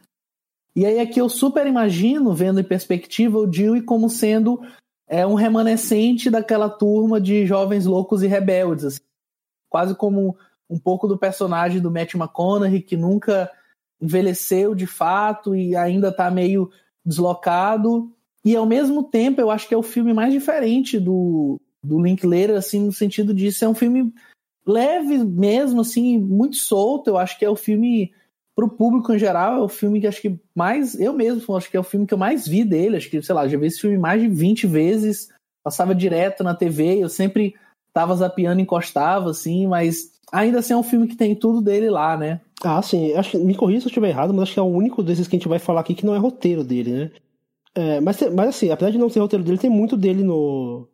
[0.76, 4.62] E aí aqui eu super imagino, vendo em perspectiva, o Dewey como sendo
[5.08, 9.00] é, um remanescente daquela turma de jovens loucos e rebeldes, assim.
[9.68, 10.36] quase como
[10.72, 13.50] um pouco do personagem do Matt McConaughey, que nunca
[14.00, 16.70] envelheceu de fato e ainda está meio
[17.04, 18.10] deslocado,
[18.44, 22.56] E ao mesmo tempo, eu acho que é o filme mais diferente do, do Linklater,
[22.56, 24.12] assim, no sentido de ser um filme
[24.66, 27.08] leve mesmo, assim, muito solto.
[27.08, 28.12] Eu acho que é o filme,
[28.56, 30.98] pro público em geral, é o filme que acho que mais.
[30.98, 32.96] Eu mesmo acho que é o filme que eu mais vi dele.
[32.96, 35.28] Acho que, sei lá, já vi esse filme mais de 20 vezes,
[35.62, 37.54] passava direto na TV, eu sempre
[37.92, 42.16] tava zapeando encostava, assim, mas ainda assim é um filme que tem tudo dele lá,
[42.16, 42.40] né?
[42.64, 43.12] Ah, sim.
[43.12, 45.36] Acho me corrija se eu estiver errado, mas acho que é o único desses que
[45.36, 47.10] a gente vai falar aqui que não é roteiro dele, né?
[47.74, 50.88] É, mas, mas assim, apesar de não ser roteiro dele, tem muito dele no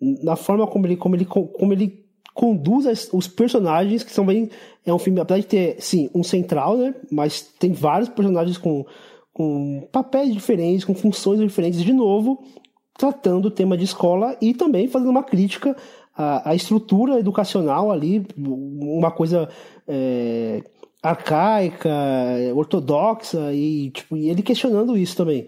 [0.00, 4.48] na forma como ele como ele como ele conduz as, os personagens que são bem
[4.86, 8.86] é um filme apesar de ter sim um central né mas tem vários personagens com
[9.32, 12.44] com papéis diferentes com funções diferentes de novo
[12.96, 15.76] tratando o tema de escola e também fazendo uma crítica
[16.18, 19.48] à estrutura educacional ali uma coisa
[19.86, 20.62] é,
[21.02, 21.88] arcaica
[22.54, 25.46] ortodoxa e tipo e ele questionando isso também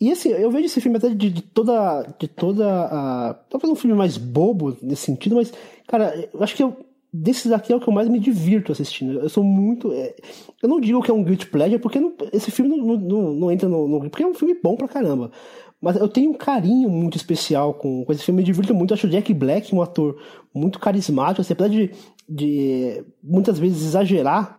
[0.00, 2.02] e assim, eu vejo esse filme até de, de toda.
[2.18, 3.34] De toda a.
[3.50, 5.52] Talvez um filme mais bobo nesse sentido, mas,
[5.88, 6.76] cara, eu acho que eu,
[7.12, 9.18] desses aqui é o que eu mais me divirto assistindo.
[9.18, 9.92] Eu sou muito.
[9.92, 10.14] É,
[10.62, 13.50] eu não digo que é um guilty pleasure, porque não, esse filme não, não, não
[13.50, 15.32] entra no, no, Porque é um filme bom pra caramba.
[15.80, 18.90] Mas eu tenho um carinho muito especial com, com esse filme, me divirto muito.
[18.90, 20.20] Eu acho o Jack Black um ator
[20.52, 21.90] muito carismático, assim, apesar de,
[22.28, 24.58] de muitas vezes exagerar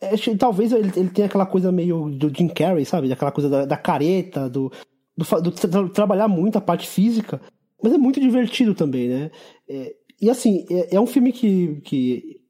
[0.00, 3.12] é, talvez ele, ele tenha aquela coisa meio do Jim Carrey, sabe?
[3.12, 4.72] Aquela coisa da, da careta, do,
[5.16, 7.40] do, do tra trabalhar muito a parte física.
[7.82, 9.30] Mas é muito divertido também, né?
[9.68, 12.40] É, e assim, é, é, um filme que, que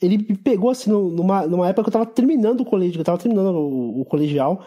[0.00, 3.18] ele me pegou assim numa, numa época que eu tava terminando o colégio, eu tava
[3.18, 4.64] terminando o, o colegial.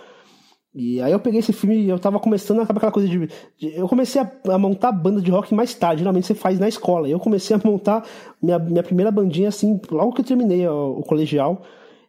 [0.78, 3.30] E aí eu peguei esse filme e eu tava começando aquela coisa de.
[3.58, 6.68] de eu comecei a, a, montar banda de rock mais tarde, geralmente você faz na
[6.68, 7.08] escola.
[7.08, 8.06] Eu comecei a montar
[8.42, 11.62] minha, minha primeira bandinha assim, logo que eu terminei o, o colegial.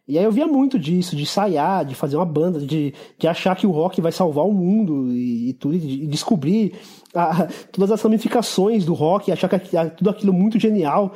[0.05, 3.55] E aí eu via muito disso, de ensaiar, de fazer uma banda, de, de achar
[3.55, 6.73] que o rock vai salvar o mundo e, e tudo, e descobrir
[7.15, 11.13] a, todas as ramificações do rock, achar que tudo aquilo muito genial.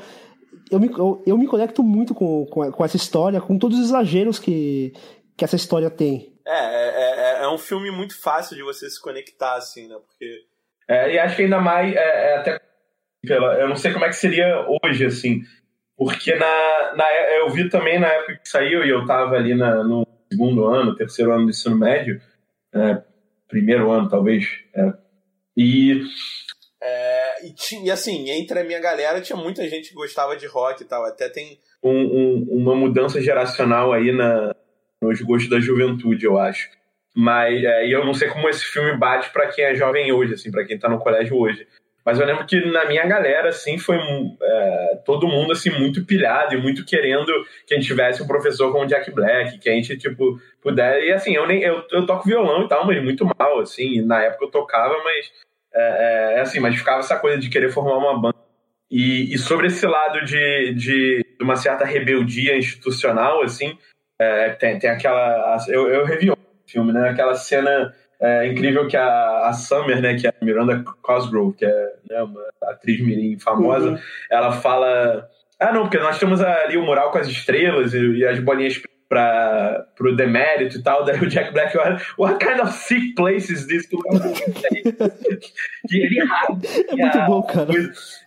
[0.69, 3.85] Eu me, eu, eu me conecto muito com, com, com, essa história, com todos os
[3.87, 4.93] exageros que,
[5.41, 6.31] que essa história tem.
[6.45, 9.95] É, é, é, é um filme muito fácil de você se conectar, assim, né?
[9.95, 10.45] Porque.
[10.87, 12.61] É, e acho que ainda mais, é, é até
[13.25, 15.41] pela, eu não sei como é que seria hoje, assim,
[15.97, 19.83] porque na, na, eu vi também na época que saiu, e eu estava ali na,
[19.83, 22.21] no segundo ano, terceiro ano do ensino médio,
[22.71, 23.01] é,
[23.47, 24.45] primeiro ano talvez,
[24.75, 24.93] é,
[25.57, 26.03] e...
[26.83, 30.45] É, e, tinha, e assim, entre a minha galera tinha muita gente que gostava de
[30.45, 31.59] rock e tal, até tem...
[31.81, 34.53] Um, um, uma mudança geracional aí na,
[35.01, 36.69] nos gostos da juventude, eu acho.
[37.15, 40.35] Mas é, e eu não sei como esse filme bate para quem é jovem hoje,
[40.35, 41.67] assim, para quem tá no colégio hoje.
[42.05, 43.97] Mas eu lembro que na minha galera, assim, foi
[44.41, 47.31] é, todo mundo, assim, muito pilhado e muito querendo
[47.67, 51.03] que a gente tivesse um professor como Jack Black, que a gente, tipo, puder...
[51.03, 54.01] E, assim, eu, nem, eu, eu toco violão e tal, mas muito mal, assim.
[54.01, 55.31] Na época eu tocava, mas...
[55.73, 58.37] É, é, assim, mas ficava essa coisa de querer formar uma banda.
[58.89, 63.77] E, e sobre esse lado de, de, uma certa rebeldia institucional, assim,
[64.21, 65.57] é, tem, tem aquela...
[65.67, 66.37] Eu, eu revi o
[66.67, 67.09] filme, né?
[67.09, 71.65] Aquela cena é incrível que a, a Summer, né, que é a Miranda Cosgrove, que
[71.65, 73.97] é né, uma atriz mirim famosa, uhum.
[74.29, 75.27] ela fala...
[75.59, 78.81] Ah, não, porque nós temos ali o mural com as estrelas e, e as bolinhas
[79.11, 83.51] para pro demérito e tal, daí o Jack Black olha, what kind of sick place
[83.51, 83.85] is this?
[85.91, 86.61] e ele errado.
[86.87, 87.69] É muito a, bom, cara.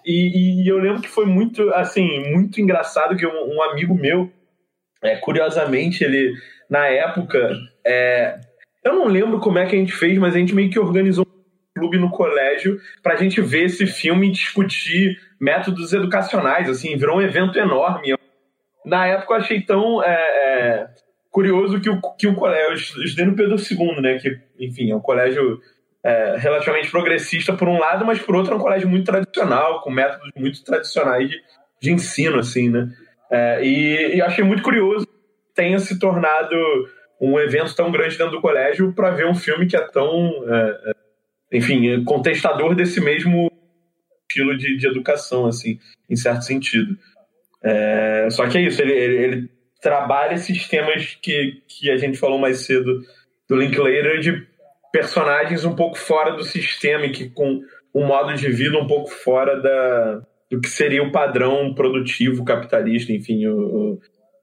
[0.04, 4.30] E, e, eu lembro que foi muito, assim, muito engraçado que um, um amigo meu,
[5.04, 6.34] é, curiosamente, ele,
[6.68, 7.50] na época,
[7.86, 8.40] é,
[8.82, 11.26] eu não lembro como é que a gente fez, mas a gente meio que organizou
[11.26, 17.18] um clube no colégio pra gente ver esse filme e discutir métodos educacionais, assim, virou
[17.18, 18.16] um evento enorme.
[18.84, 20.88] Na época eu achei tão é, é,
[21.30, 24.96] curioso que o, que o colégio, eu estudei no Pedro II, né, que, enfim, é
[24.96, 25.60] um colégio
[26.02, 29.90] é, relativamente progressista por um lado, mas por outro é um colégio muito tradicional, com
[29.90, 31.42] métodos muito tradicionais de,
[31.82, 32.88] de ensino, assim, né.
[33.34, 35.12] É, e, e achei muito curioso que
[35.56, 36.54] tenha se tornado
[37.20, 40.90] um evento tão grande dentro do colégio para ver um filme que é tão, é,
[40.90, 43.50] é, enfim, contestador desse mesmo
[44.30, 46.96] estilo de, de, educação, assim, em certo sentido.
[47.60, 49.50] É, só que é isso, ele, ele, ele,
[49.82, 53.02] trabalha esses temas que, que a gente falou mais cedo
[53.48, 54.46] do Linklater de
[54.92, 57.60] personagens um pouco fora do sistema e que com
[57.92, 60.22] um modo de vida um pouco fora da,
[60.54, 63.98] do que seria o padrão produtivo capitalista, enfim, o,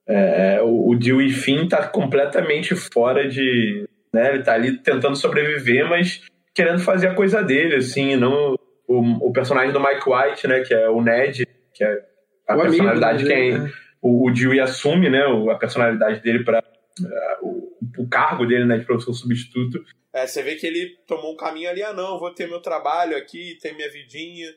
[0.08, 3.88] é, é, o, o Dewey Finn tá completamente fora de.
[4.14, 6.22] Né, ele tá ali tentando sobreviver, mas
[6.54, 8.56] querendo fazer a coisa dele, assim, não.
[8.88, 11.98] O, o personagem do Mike White, né, que é o Ned, que é
[12.46, 13.72] a o personalidade que é, né?
[14.02, 18.80] o, o Dewey assume, né, a personalidade dele para uh, o, o, cargo dele, né,
[18.80, 19.82] de professor substituto.
[20.14, 23.16] É, você vê que ele tomou um caminho ali, ah não, vou ter meu trabalho
[23.16, 24.50] aqui, ter minha vidinha.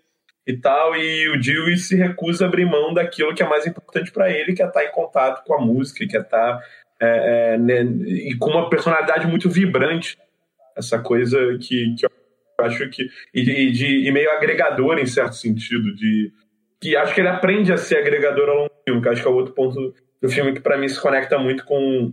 [0.46, 4.12] E tal, e o Dewey se recusa a abrir mão daquilo que é mais importante
[4.12, 6.60] para ele, que é estar em contato com a música, que é estar
[7.00, 10.18] é, é, né, e com uma personalidade muito vibrante,
[10.76, 12.10] essa coisa que, que eu
[12.58, 16.32] acho que e, e de e meio agregador em certo sentido, de
[16.80, 19.28] que acho que ele aprende a ser agregador ao longo do filme, que acho que
[19.28, 22.12] é o outro ponto do filme que para mim se conecta muito com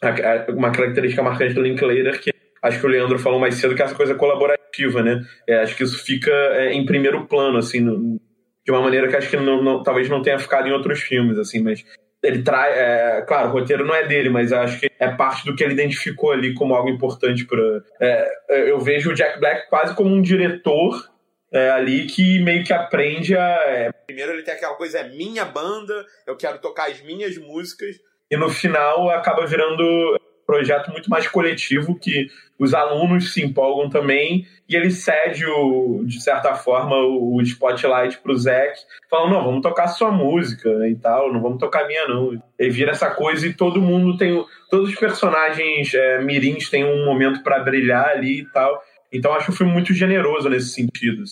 [0.00, 2.32] a, a, uma característica marcante do Linklater, que
[2.62, 5.20] acho que o Leandro falou mais cedo, que é essa coisa colaborativa, né?
[5.46, 8.20] É, acho que isso fica é, em primeiro plano, assim, no,
[8.64, 11.38] de uma maneira que acho que não, não, talvez não tenha ficado em outros filmes,
[11.38, 11.84] assim, mas
[12.22, 15.56] ele traz, é, claro, o roteiro não é dele, mas acho que é parte do
[15.56, 17.82] que ele identificou ali como algo importante para.
[18.00, 21.10] É, eu vejo o Jack Black quase como um diretor
[21.52, 23.56] é, ali que meio que aprende a.
[23.66, 27.96] é, Primeiro ele tem aquela coisa, é minha banda, eu quero tocar as minhas músicas.
[28.30, 32.28] e no final acaba virando um projeto muito mais coletivo que
[32.62, 38.36] os alunos se empolgam também e ele cede o, de certa forma o spotlight pro
[38.36, 38.78] Zack
[39.10, 42.92] falando não vamos tocar sua música e tal não vamos tocar minha não ele vira
[42.92, 47.58] essa coisa e todo mundo tem todos os personagens é, mirins têm um momento para
[47.58, 48.80] brilhar ali e tal
[49.12, 51.24] então acho o filme muito generoso nesse sentido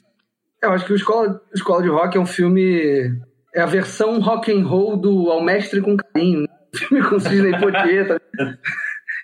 [0.63, 3.17] Eu acho que o Escola, Escola de Rock é um filme.
[3.55, 6.43] É a versão rock and roll do Ao Mestre com Carinho.
[6.43, 6.47] né?
[6.77, 8.07] Filme com Sidney Poitier.
[8.07, 8.21] tá?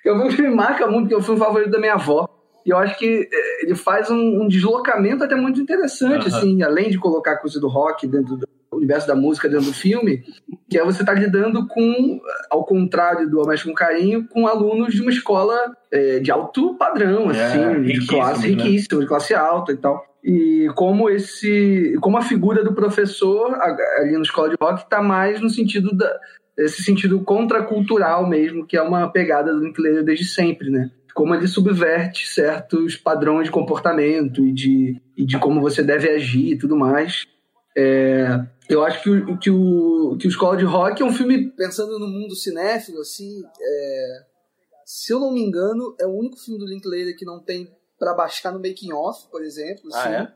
[0.08, 2.28] É um filme que me marca muito, porque é o filme favorito da minha avó.
[2.64, 6.36] E eu acho que eh, ele faz um, um deslocamento até muito interessante, Aham.
[6.36, 9.72] assim, além de colocar a coisa do rock dentro do universo da música dentro do
[9.72, 10.24] filme,
[10.68, 12.20] que é você estar lidando com,
[12.50, 15.56] ao contrário do Mestre com Carinho, com alunos de uma escola
[15.92, 18.48] eh, de alto padrão, É, assim, de classe né?
[18.48, 20.04] riquíssima, de classe alta e tal.
[20.22, 23.54] E como esse, como a figura do professor
[23.98, 26.18] ali na escola de rock está mais no sentido da
[26.58, 30.90] esse sentido contracultural mesmo, que é uma pegada do Linklater desde sempre, né?
[31.14, 36.52] Como ele subverte certos padrões de comportamento e de, e de como você deve agir
[36.52, 37.24] e tudo mais.
[37.76, 41.50] É, eu acho que o, que, o, que o Escola de Rock é um filme
[41.50, 44.24] Pensando no mundo cinéfilo, assim, é,
[44.84, 48.14] se eu não me engano, é o único filme do Linklater que não tem pra
[48.14, 49.90] baixar no making off, por exemplo.
[49.92, 50.14] Ah, assim.
[50.14, 50.32] é?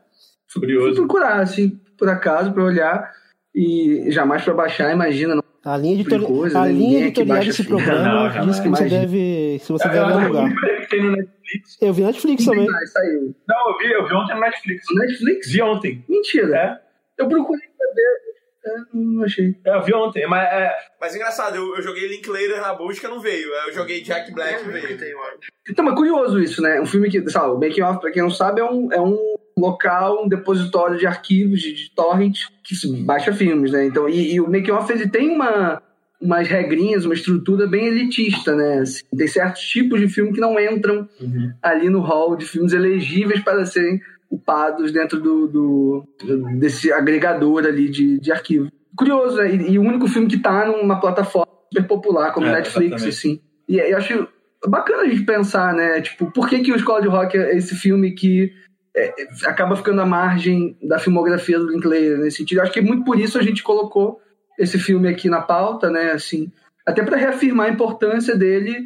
[0.47, 3.13] fui curioso procurar, assim, por acaso, para olhar
[3.55, 5.40] e jamais para baixar, imagina.
[5.63, 6.21] A linha, editori...
[6.21, 6.71] De coisa, a né?
[6.71, 7.83] linha aqui editorial desse filme.
[7.83, 10.53] programa Não, diz que você deve, se você eu, deve eu alugar.
[11.81, 12.67] Eu vi Netflix também.
[12.67, 13.35] Ah, saiu.
[13.47, 15.51] não eu vi eu vi ontem no Netflix Netflix?
[15.51, 16.57] vi ontem Mentira.
[16.57, 18.21] é Eu procurei pra ver,
[18.65, 19.55] é, não achei.
[19.63, 23.19] É, eu vi ontem mas é, Mas engraçado, eu, eu joguei Linklater na busca, não
[23.19, 23.49] veio.
[23.67, 24.97] Eu joguei Jack Black, veio.
[25.69, 26.81] Então, mas curioso isso, né?
[26.81, 29.37] Um filme que, sabe, o Making Off, pra quem não sabe, é um, é um
[29.57, 33.85] local, um depositório de arquivos, de, de torrent, que se baixa filmes, né?
[33.85, 35.81] Então, e, e o Making Off, ele tem uma,
[36.21, 38.79] umas regrinhas, uma estrutura bem elitista, né?
[38.79, 41.07] Assim, tem certos tipos de filme que não entram
[41.61, 43.99] ali no hall de filmes elegíveis para serem
[44.29, 46.05] upados dentro do, do-
[46.57, 48.71] desse agregador ali de, de arquivo.
[48.95, 49.53] Curioso, né?
[49.55, 53.09] E, e o único filme que tá numa plataforma super popular como É, Netflix, exatamente.
[53.09, 53.39] assim.
[53.67, 54.27] E eu acho
[54.67, 56.01] bacana a gente pensar, né?
[56.01, 58.51] Tipo, por que, que o Escola de Rock é esse filme que
[58.95, 59.13] é,
[59.45, 62.61] acaba ficando à margem da filmografia do Linklater nesse sentido?
[62.61, 64.21] Acho que muito por isso a gente colocou
[64.57, 66.11] esse filme aqui na pauta, né?
[66.11, 66.51] Assim,
[66.85, 68.85] até para reafirmar a importância dele,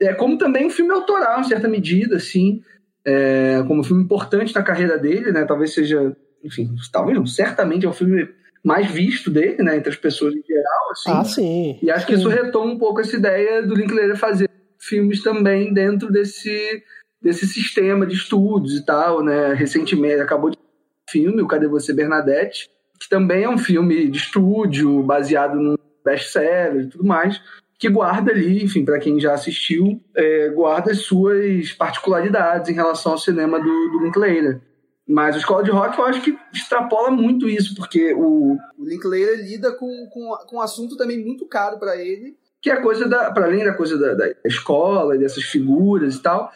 [0.00, 2.62] é, como também um filme autoral, em certa medida, assim,
[3.04, 5.44] é, como um filme importante na carreira dele, né?
[5.44, 8.28] Talvez seja, enfim, talvez não, certamente é o filme
[8.64, 9.76] mais visto dele, né?
[9.76, 11.10] Entre as pessoas em geral, assim.
[11.10, 11.78] Ah, sim.
[11.82, 14.48] E acho que isso retoma um pouco essa ideia do Linklater fazer
[14.78, 16.82] filmes também dentro desse,
[17.22, 19.54] desse sistema de estudos e tal, né?
[19.54, 22.68] Recentemente acabou de um filme, o Cadê Você, Bernadette,
[22.98, 27.40] que também é um filme de estúdio, baseado num best-seller e tudo mais,
[27.78, 33.12] que guarda ali, enfim, para quem já assistiu, é, guarda as suas particularidades em relação
[33.12, 34.60] ao cinema do, do Linklater.
[35.06, 39.40] Mas o Escola de Rock eu acho que extrapola muito isso, porque o, O Linklater
[39.44, 42.36] lida com, com, com um assunto também muito caro pra ele.
[42.62, 46.14] Que é a coisa da, para além da coisa da, da escola e dessas figuras
[46.14, 46.52] e tal,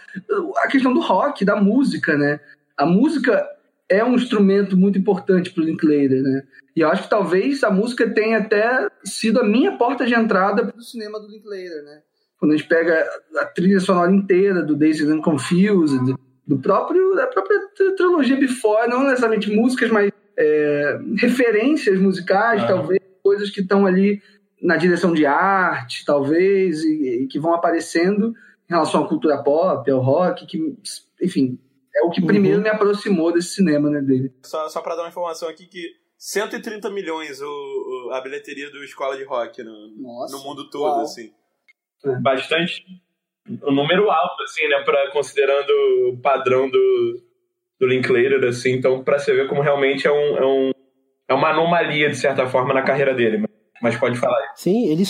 [0.59, 2.39] a questão do rock, da música, né?
[2.77, 3.45] A música
[3.89, 6.43] é um instrumento muito importante para o Linklater, né?
[6.77, 10.63] E eu acho que talvez a música tenha até sido a minha porta de entrada
[10.65, 12.01] do cinema do Linklater, né?
[12.39, 13.03] quando a gente pega
[13.39, 16.15] a trilha sonora inteira do Dazed and Confused,
[16.47, 22.67] do próprio da própria tri- trilogia Before, não necessariamente músicas, mas é, referências musicais, Ah.
[22.67, 24.21] talvez coisas que estão ali
[24.63, 28.29] na direção de arte, talvez, e, e que vão aparecendo
[28.69, 30.59] em relação à cultura pop, ao rock, que,
[31.23, 31.59] enfim,
[31.95, 32.27] é o que Uhum.
[32.27, 34.33] primeiro me aproximou desse cinema, né, dele.
[34.45, 38.83] Só, só pra dar uma informação aqui que 130 milhões o, o- a bilheteria do
[38.83, 40.37] Escola de Rock no, Nossa.
[40.37, 41.03] no mundo todo, Uau.
[41.03, 41.31] assim.
[42.23, 42.83] bastante
[43.63, 44.83] um número alto, assim, né?
[44.85, 45.71] Pra, considerando
[46.11, 47.23] o padrão do,
[47.79, 48.73] do Linklater, assim.
[48.73, 50.71] Então, pra você ver como realmente é, um, é, um,
[51.29, 53.46] é uma anomalia, de certa forma, na carreira dele.
[53.83, 54.49] Mas pode falar aí.
[54.57, 55.05] Sim, ele,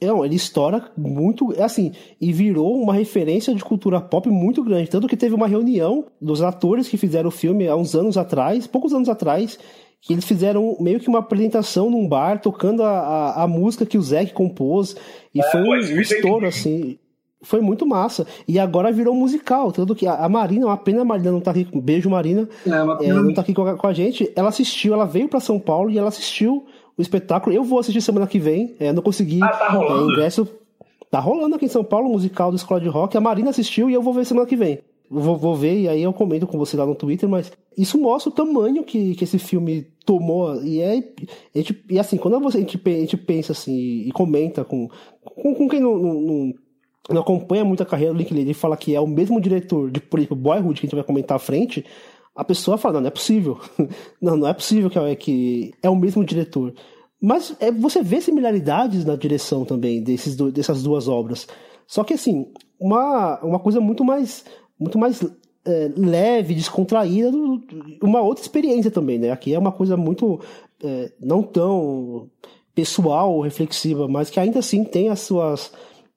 [0.00, 4.90] não, ele estoura muito, é assim, e virou uma referência de cultura pop muito grande.
[4.90, 8.66] Tanto que teve uma reunião dos atores que fizeram o filme há uns anos atrás,
[8.66, 9.58] poucos anos atrás,
[10.00, 13.96] que eles fizeram meio que uma apresentação num bar, tocando a, a, a música que
[13.96, 14.96] o Zack compôs,
[15.32, 16.98] e É, foi um, estouro, assim.
[17.44, 18.24] Foi muito massa.
[18.46, 19.72] E agora virou musical.
[19.72, 21.66] Tanto que a, Marina, uma pena a Marina não tá aqui.
[21.74, 22.48] Beijo, Marina.
[22.64, 24.30] É, uma É, não tá aqui com a, com a gente.
[24.36, 26.64] Ela assistiu, ela veio pra São Paulo e ela assistiu
[26.96, 27.54] o espetáculo.
[27.54, 28.74] Eu vou assistir semana que vem.
[28.78, 29.40] É, não consegui.
[29.42, 30.10] Ah, tá rolando?
[30.10, 30.48] É, ingresso.
[31.10, 33.16] Tá rolando aqui em São Paulo o musical da Escola de Rock.
[33.16, 34.78] A Marina assistiu e eu vou ver semana que vem.
[35.10, 38.30] Vou, vou ver e aí eu comento com você lá no Twitter, mas isso mostra
[38.30, 40.62] o tamanho que, que esse filme tomou.
[40.64, 41.02] E é.
[41.54, 44.88] Gente, e assim, quando você, a, gente, a gente pensa assim e comenta com,
[45.22, 46.54] com, com quem não, não, não-
[47.10, 50.00] não acompanha muito a carreira do Linklater e fala que é o mesmo diretor de,
[50.00, 51.84] por exemplo, Boyhood, que a gente vai comentar à frente,
[52.34, 53.60] a pessoa fala, não, não é possível.
[54.20, 56.74] não, não é possível que é, que é o mesmo diretor.
[57.20, 61.46] Mas é, você vê similaridades na direção também desses, dessas duas obras.
[61.86, 62.50] Só que assim,
[62.80, 64.44] uma, uma coisa muito mais,
[64.78, 65.22] muito mais
[65.64, 67.30] é, leve, descontraída,
[68.02, 69.30] uma outra experiência também, né?
[69.30, 70.40] Aqui é uma coisa muito
[70.82, 72.28] é, não tão
[72.74, 75.72] pessoal, reflexiva, mas que ainda assim tem as suas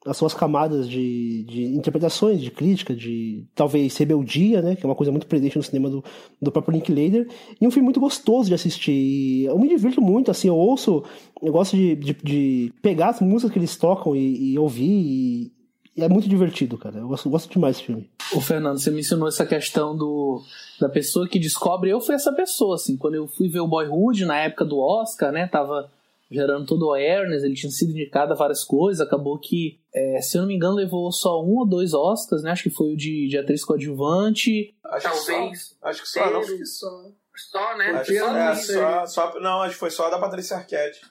[0.05, 4.75] as suas camadas de, de interpretações, de crítica, de talvez rebeldia, né?
[4.75, 6.03] Que é uma coisa muito presente no cinema do,
[6.39, 7.27] do próprio Linklater.
[7.59, 9.45] E um filme muito gostoso de assistir.
[9.45, 11.03] Eu me divirto muito, assim, eu ouço,
[11.41, 14.85] eu gosto de, de, de pegar as músicas que eles tocam e, e ouvir.
[14.85, 15.51] E,
[15.97, 16.99] e é muito divertido, cara.
[16.99, 18.07] Eu gosto, gosto demais desse filme.
[18.31, 20.43] Ô, Fernando, você mencionou essa questão do,
[20.79, 21.89] da pessoa que descobre.
[21.89, 22.95] Eu fui essa pessoa, assim.
[22.95, 25.47] Quando eu fui ver o Boyhood, na época do Oscar, né?
[25.47, 25.89] Tava
[26.35, 29.05] gerando todo o awareness, ele tinha sido indicado a várias coisas.
[29.05, 32.51] Acabou que, é, se eu não me engano, levou só um ou dois Oscars, né?
[32.51, 34.75] Acho que foi o de, de atriz coadjuvante.
[34.83, 35.49] Acho Talvez.
[35.49, 36.39] Que só, acho que só, não.
[36.39, 37.11] Acho que só.
[37.35, 37.85] Só, né?
[37.91, 41.01] Acho só, não é, só, só- Não, acho que foi só a da Patrícia Arquette.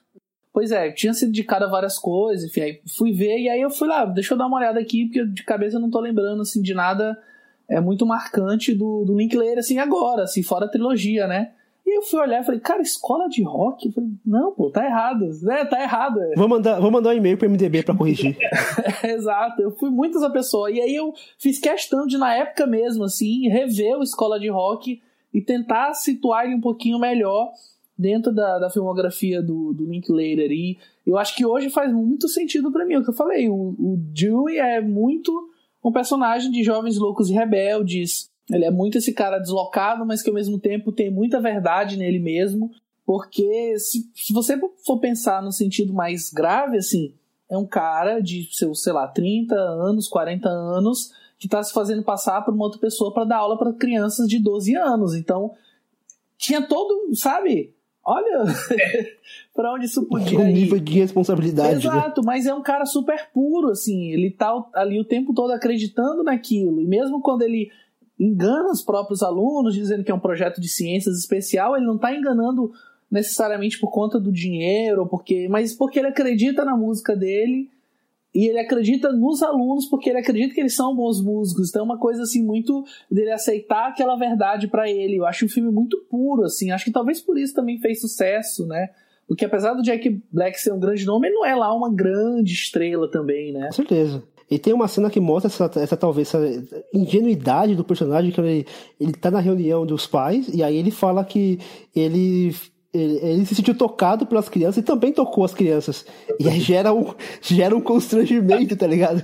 [0.52, 3.70] Pois é, tinha sido indicado a várias coisas, enfim, aí fui ver e aí eu
[3.70, 6.42] fui lá, deixa eu dar uma olhada aqui, porque de cabeça eu não tô lembrando,
[6.42, 7.20] assim, de nada
[7.68, 11.52] é muito marcante do, do Linklater, assim, agora, assim, fora a trilogia, né?
[11.86, 13.86] E eu fui olhar e falei, cara, escola de rock?
[13.86, 15.28] Eu falei, não, pô, tá errado.
[15.50, 16.18] É, tá errado.
[16.20, 16.34] É.
[16.34, 18.36] Vou mandar, vou mandar um e-mail pro MDB pra corrigir.
[19.04, 20.70] Exato, eu fui muito essa pessoa.
[20.70, 25.02] E aí eu fiz questão de, na época mesmo, assim, rever o Escola de Rock
[25.32, 27.50] e tentar situar ele um pouquinho melhor
[27.98, 30.50] dentro da, da filmografia do, do Linklater.
[30.50, 32.96] E eu acho que hoje faz muito sentido pra mim.
[32.96, 35.50] O que eu falei, o, o Dewey é muito
[35.82, 38.30] um personagem de jovens loucos e rebeldes.
[38.50, 42.18] Ele é muito esse cara deslocado, mas que ao mesmo tempo tem muita verdade nele
[42.18, 42.70] mesmo.
[43.06, 47.14] Porque se, se você for pensar no sentido mais grave, assim,
[47.50, 52.02] é um cara de seus, sei lá, 30 anos, 40 anos, que tá se fazendo
[52.02, 55.14] passar por uma outra pessoa para dar aula para crianças de 12 anos.
[55.14, 55.52] Então,
[56.38, 57.74] tinha todo, sabe?
[58.04, 58.44] Olha
[59.54, 60.52] para onde isso podia um ir.
[60.52, 61.76] nível de responsabilidade, né?
[61.76, 64.10] Exato, mas é um cara super puro, assim.
[64.10, 66.80] Ele tá ali o tempo todo acreditando naquilo.
[66.80, 67.70] E mesmo quando ele
[68.18, 72.14] engana os próprios alunos, dizendo que é um projeto de ciências especial, ele não tá
[72.14, 72.72] enganando
[73.10, 77.70] necessariamente por conta do dinheiro, porque, mas porque ele acredita na música dele
[78.34, 81.68] e ele acredita nos alunos porque ele acredita que eles são bons músicos.
[81.68, 85.16] Então é uma coisa assim muito dele aceitar aquela verdade pra ele.
[85.16, 86.72] Eu acho um filme muito puro, assim.
[86.72, 88.90] Acho que talvez por isso também fez sucesso, né?
[89.28, 92.52] Porque apesar do Jack Black ser um grande nome, ele não é lá uma grande
[92.52, 93.66] estrela também, né?
[93.66, 94.22] Com certeza.
[94.50, 98.66] E tem uma cena que mostra essa, essa talvez essa ingenuidade do personagem, que ele,
[99.00, 101.58] ele tá na reunião dos pais, e aí ele fala que
[101.94, 102.54] ele,
[102.92, 106.04] ele, ele se sentiu tocado pelas crianças e também tocou as crianças.
[106.38, 109.22] E aí gera um, gera um constrangimento, tá ligado?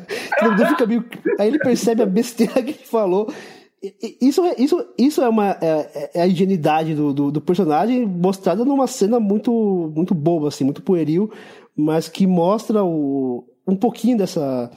[0.87, 1.05] Meio,
[1.39, 3.29] aí ele percebe a besteira que ele falou.
[4.21, 8.63] Isso, é- isso, isso é, uma, é, é a ingenuidade do, do, do personagem mostrada
[8.63, 11.31] numa cena muito, muito boba, assim, muito pueril,
[11.75, 14.71] mas que mostra o, um pouquinho dessa,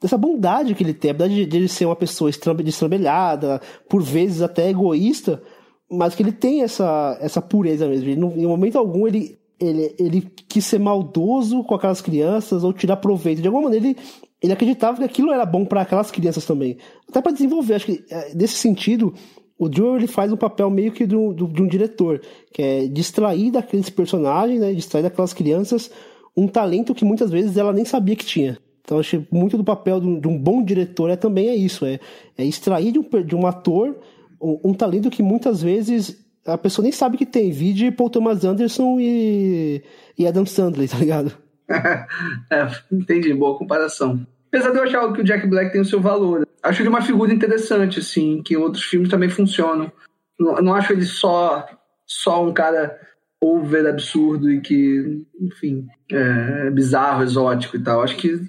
[0.00, 3.60] dessa bondade que ele tem, a bondade de, de ele ser uma pessoa estrambe- destrambelhada,
[3.88, 5.42] por vezes até egoísta,
[5.90, 8.08] mas que ele tem essa, essa pureza mesmo.
[8.08, 12.96] Ele em momento algum ele, ele, ele quis ser maldoso com aquelas crianças ou tirar
[12.96, 13.40] proveito.
[13.40, 13.96] De alguma maneira ele,
[14.42, 16.76] ele acreditava que aquilo era bom para aquelas crianças também.
[17.08, 19.14] Até para desenvolver, acho que eh, nesse sentido,
[19.58, 22.20] o Joel ele faz um papel meio que do, do- de um diretor,
[22.52, 25.90] que é distrair daqueles personagens, né, distrair daquelas crianças
[26.36, 28.58] um talento que muitas vezes ela nem sabia que tinha.
[28.86, 31.56] Então acho que muito do papel de um, de um bom diretor é também é
[31.56, 31.98] isso, é,
[32.38, 33.98] é extrair de um, de um ator
[34.40, 37.50] um, um talento que muitas vezes a pessoa nem sabe que tem.
[37.50, 39.82] Vide Paul Thomas Anderson e,
[40.16, 41.32] e Adam Sandler, tá ligado?
[41.68, 44.24] é, entendi, boa comparação.
[44.48, 46.46] Apesar de eu achar que o Jack Black tem o seu valor.
[46.62, 49.90] Acho ele uma figura interessante, assim, que outros filmes também funcionam.
[50.38, 51.66] Não, não acho ele só,
[52.06, 52.96] só um cara
[53.40, 58.02] over absurdo e que, enfim, é bizarro, exótico e tal.
[58.02, 58.40] Acho que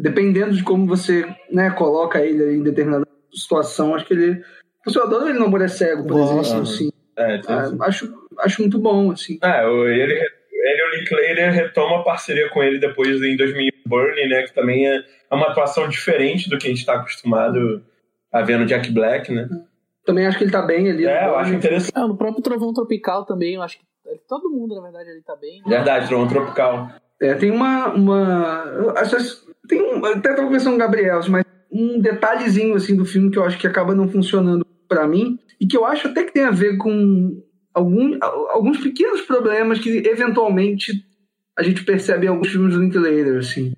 [0.00, 4.42] dependendo de como você né, coloca ele em determinada situação, acho que ele.
[4.86, 6.40] Eu adoro ele Amor é Cego, por Gosto.
[6.40, 6.62] exemplo.
[6.62, 6.90] Assim.
[7.18, 9.38] É, Ah, acho, acho muito bom, assim.
[9.42, 14.28] É, o- ele, ele o Linklater retoma a parceria com ele depois em 2000 Burning,
[14.28, 14.42] né?
[14.42, 17.82] Que também é uma atuação diferente do que a gente está acostumado
[18.32, 19.48] a ver no Jack Black, né?
[20.04, 21.04] Também acho que ele tá bem ali.
[21.06, 21.92] É, no eu acho interessante.
[21.96, 23.84] É, no próprio Trovão Tropical também, eu acho que
[24.28, 25.58] todo mundo, na verdade, ali tá bem.
[25.62, 25.64] né?
[25.68, 26.88] Verdade, Trovão Tropical.
[27.20, 27.88] É, tem uma.
[27.92, 28.92] uma
[29.68, 33.44] tem um, até tava pensando no Gabriel, mas um detalhezinho assim do filme que eu
[33.44, 36.50] acho que acaba não funcionando pra mim e que eu acho até que tem a
[36.50, 37.42] ver com
[37.74, 41.04] algum, alguns pequenos problemas que eventualmente
[41.58, 43.72] a gente percebe em alguns filmes do Linklater, assim,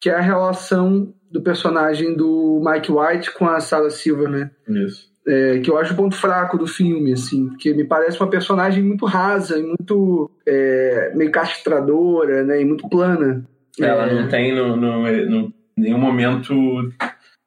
[0.00, 5.11] que é a relação do personagem do Mike White com a Sarah Silverman Isso.
[5.26, 8.82] É, que eu acho o ponto fraco do filme, assim, porque me parece uma personagem
[8.82, 13.44] muito rasa e muito é, meio castradora, né, e muito plana.
[13.80, 16.54] Ela É, não tem no, no, no- nenhum momento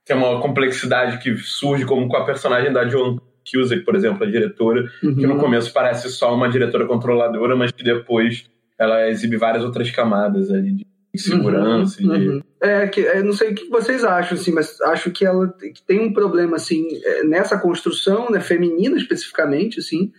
[0.06, 3.18] tem uma complexidade que surge como com a personagem da Joan
[3.52, 5.16] Cusack, por exemplo, a diretora, uhum.
[5.16, 8.46] que no começo parece só uma diretora controladora, mas que depois
[8.78, 10.86] ela exibe várias outras camadas ali de
[11.16, 11.98] insegurança.
[12.02, 12.42] de- Uhum.
[12.62, 15.72] É, que, é, não sei o que vocês acham, assim, mas acho que ela tem-
[15.74, 20.12] que tem um problema, assim, é, nessa construção, né, feminina especificamente, assim,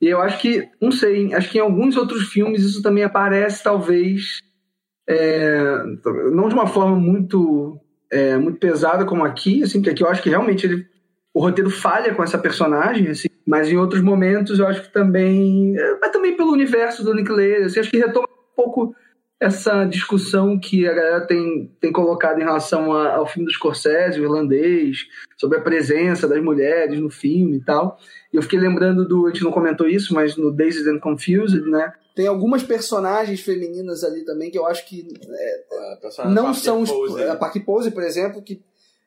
[0.00, 3.62] e eu acho que, não sei, acho que em alguns outros filmes isso também aparece,
[3.62, 4.40] talvez,
[5.08, 5.82] é,
[6.32, 7.78] não de uma forma muito,
[8.10, 10.86] é, muito pesada como aqui, assim, porque aqui eu acho que realmente ele,
[11.32, 15.76] o roteiro falha com essa personagem, assim, mas em outros momentos eu acho que também,
[15.78, 18.94] é, mas também pelo universo do Linklater, assim, acho que retoma um pouco
[19.44, 24.20] essa discussão que a galera tem, tem colocado em relação a- ao filme do Scorsese,
[24.20, 24.98] o irlandês,
[25.36, 27.98] sobre a presença das mulheres no filme e tal.
[28.32, 31.62] E eu fiquei lembrando do, a gente não comentou isso, mas no Dazed and Confused,
[31.66, 31.92] né?
[32.14, 35.04] Tem algumas personagens femininas ali também que eu acho que
[35.92, 37.28] A personagem não são Posey.
[37.28, 38.62] a Park Pose, por exemplo, que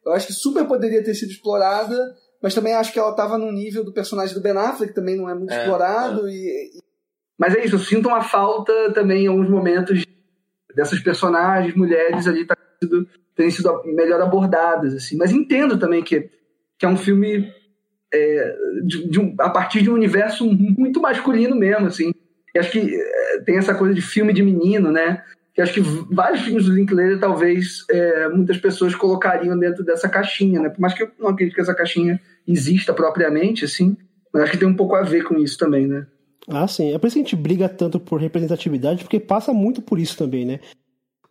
[0.05, 1.97] eu acho que super poderia ter sido explorada,
[2.43, 5.15] mas também acho que ela estava no nível do personagem do Ben Affleck, que também
[5.15, 6.27] não é muito É, explorado.
[6.29, 6.79] E, e-
[7.37, 10.03] Mas é isso, eu sinto uma falta também em alguns momentos
[10.77, 15.17] dessas personagens, mulheres ali tá sido, terem sido melhor abordadas, assim.
[15.17, 16.29] Mas entendo também que,
[16.77, 17.51] que é um filme
[18.13, 18.55] é,
[18.85, 22.13] de, de um- a partir de um universo muito masculino mesmo, assim.
[22.55, 25.23] E acho que é, tem essa coisa de filme de menino, né?
[25.53, 30.61] Que acho que vários filmes do Linklater talvez é, muitas pessoas colocariam dentro dessa caixinha,
[30.61, 30.69] né?
[30.69, 33.97] Por mais que eu não acredite que essa caixinha exista propriamente, assim,
[34.31, 36.05] mas acho que tem um pouco a ver com isso também, né?
[36.47, 36.93] Ah, sim.
[36.93, 40.17] É por isso que a gente briga tanto por representatividade, porque passa muito por isso
[40.17, 40.59] também, né?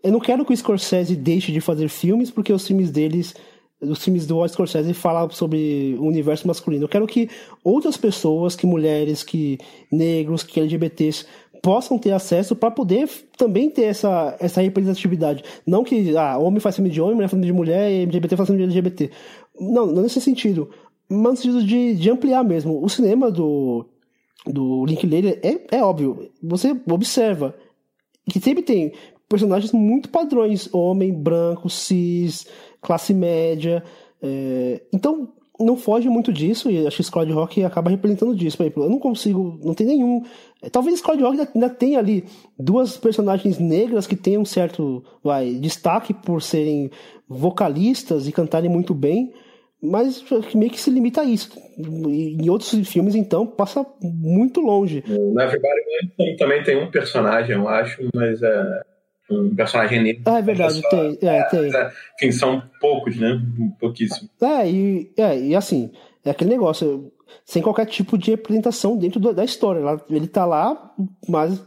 [0.02, 3.34] Eu não quero que o Scorsese deixe de fazer filmes, porque os filmes deles,
[3.80, 6.84] os filmes do Scorsese falam sobre o universo masculino.
[6.84, 7.30] Eu quero que
[7.64, 9.58] outras pessoas, que mulheres, que
[9.90, 11.24] negros, que LGBTs
[11.62, 15.42] possam ter acesso para poder também ter essa, essa representatividade.
[15.66, 18.36] Não que ah, homem faz filme de homem, mulher faz filme de mulher e LGBT
[18.36, 19.10] faz filme de LGBT.
[19.58, 20.70] Não, não nesse sentido.
[21.08, 22.84] Mas no sentido de, de ampliar mesmo.
[22.84, 23.86] O cinema do,
[24.44, 26.30] do Linklater é, é óbvio.
[26.42, 27.54] Você observa
[28.28, 28.92] que sempre tem
[29.28, 32.46] personagens muito padrões: homem, branco, cis,
[32.80, 33.82] classe média.
[34.22, 38.56] é, Então, não foge muito disso, e acho que Squad Rock acaba representando disso.
[38.56, 40.22] Por exemplo, eu não consigo, não tem nenhum.
[40.62, 42.24] é, Talvez Squad Rock ainda, ainda tenha ali
[42.58, 46.90] duas personagens negras que têm um certo vai, destaque por serem
[47.28, 49.32] vocalistas e cantarem muito bem,
[49.82, 50.24] mas
[50.54, 51.50] meio que se limita a isso.
[51.78, 55.04] Em outros filmes, então, passa muito longe.
[55.06, 58.82] No Everybody também tem um personagem, eu acho, mas é
[59.30, 60.22] um personagem negro.
[60.26, 61.18] Ah, é verdade, Só- tem.
[61.22, 61.62] É, tem.
[61.70, 63.40] Mas, é, enfim, são poucos, né?
[63.78, 64.28] Pouquíssimo.
[64.40, 65.90] É, e, é, e assim,
[66.24, 67.12] é aquele negócio,
[67.44, 69.80] sem qualquer tipo de representação dentro da história.
[70.08, 70.94] Ele tá lá,
[71.28, 71.62] mas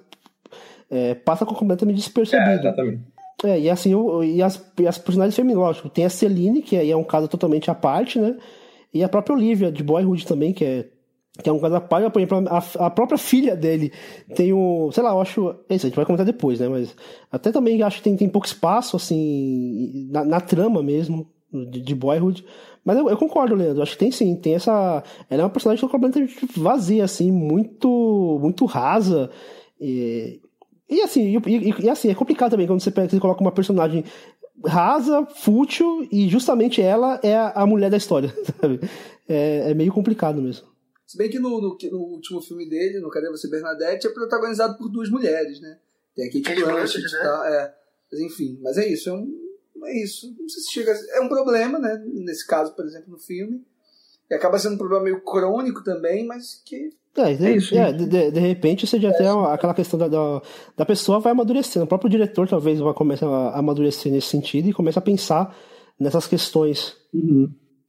[0.89, 2.51] é, passa completamente É, despercebido.
[2.59, 3.01] exatamente.
[3.43, 6.75] É, e assim, o- e as, e as personagens femininas, lógico, tem a Celine, que
[6.75, 8.37] aí é um caso totalmente à parte, né?
[8.93, 10.89] E a própria Olivia, de Boyhood também, que é,
[11.41, 13.93] que é um caso à parte, por exemplo, a, a própria filha dele
[14.35, 16.67] tem um, sei lá, eu acho, é isso, a gente vai comentar depois, né?
[16.67, 16.93] Mas
[17.31, 21.95] até também acho que tem, tem pouco espaço, assim, na, na trama mesmo, de, de
[21.95, 22.43] Boyhood.
[22.83, 25.87] Mas eu, eu concordo, Leandro, acho que tem sim, tem essa, ela é uma personagem
[25.87, 29.29] completamente vazia, assim, muito, muito rasa,
[29.79, 30.41] e,
[30.89, 33.51] e assim, e, e- e assim, é complicado também quando você, pega, você coloca uma
[33.51, 34.03] personagem
[34.65, 38.79] rasa, fútil, e justamente ela é a, a mulher da história, sabe?
[39.27, 40.67] É, é meio complicado mesmo.
[41.07, 44.77] Se bem que no, no- no último filme dele, no Cadê Você Bernadette, é protagonizado
[44.77, 45.77] por duas mulheres, né?
[46.15, 47.19] Tem a Kate Blanchett e né?
[47.23, 47.75] tal, é.
[48.11, 49.31] Mas enfim, mas é isso, é um,
[49.85, 50.35] é isso.
[50.39, 50.91] Não sei se chega.
[50.91, 52.03] a- É um problema, né?
[52.05, 53.63] Nesse caso, por exemplo, no filme.
[54.29, 56.91] E acaba sendo um problema meio crônico também, mas que.
[57.19, 60.07] É, de, É isso, é, de, de- de repente você já tem aquela questão da,
[60.07, 60.41] da,
[60.77, 61.85] da pessoa vai amadurecendo.
[61.85, 65.55] O próprio diretor talvez vai começar a amadurecer nesse sentido e começa a pensar
[65.99, 66.95] nessas questões.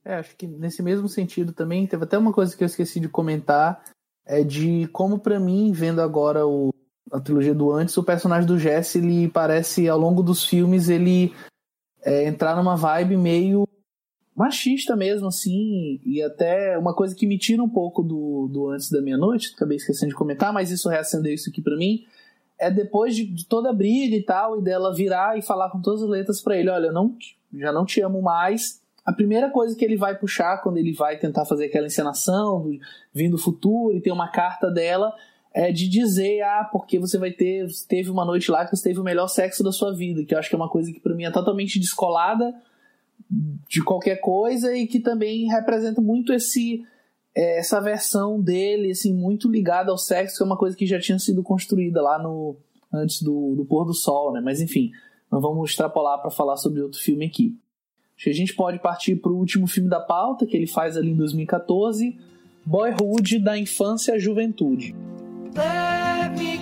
[0.05, 3.09] É, acho que nesse mesmo sentido também, teve até uma coisa que eu esqueci de
[3.09, 3.83] comentar,
[4.27, 6.73] é de como pra mim, vendo agora o,
[7.13, 11.33] a trilogia do antes, o personagem do Jesse, ele parece, ao longo dos filmes, ele
[12.03, 13.69] é, entrar numa vibe meio
[14.35, 18.91] machista mesmo, assim, e até uma coisa que me tira um pouco do, do Antes
[18.91, 22.05] da Meia-Noite, acabei esquecendo de comentar, mas isso reacendeu isso aqui pra mim,
[22.59, 25.81] é depois de, de toda a briga e tal, e dela virar e falar com
[25.81, 27.15] todas as letras pra ele, olha, eu não,
[27.55, 31.19] já não te amo mais, a primeira coisa que ele vai puxar quando ele vai
[31.19, 32.79] tentar fazer aquela encenação, do-
[33.13, 35.13] vindo do futuro, e tem uma carta dela,
[35.53, 39.01] é de dizer, ah, porque você vai ter, teve uma noite lá que você teve
[39.01, 41.15] o melhor sexo da sua vida, que eu acho que é uma coisa que pra
[41.15, 42.55] mim é totalmente descolada
[43.69, 46.83] de qualquer coisa e que também representa muito esse
[47.35, 50.99] é, essa versão dele, assim, muito ligada ao sexo, que é uma coisa que já
[50.99, 52.57] tinha sido construída lá no
[52.93, 54.41] antes do, do pôr do sol, né?
[54.41, 54.91] Mas enfim,
[55.31, 57.57] não vamos extrapolar para falar sobre outro filme aqui.
[58.17, 60.97] Acho que a gente pode partir para o último filme da pauta, que ele faz
[60.97, 62.19] ali em 2014,
[62.67, 64.95] Boyhood, da infância à juventude.
[65.55, 66.60] Let me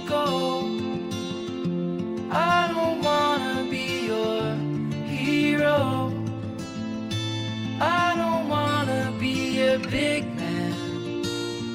[7.80, 11.22] I don't wanna be a big man.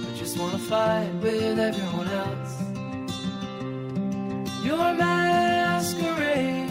[0.07, 2.61] I just wanna fight with everyone else.
[4.65, 6.63] Your masquerade.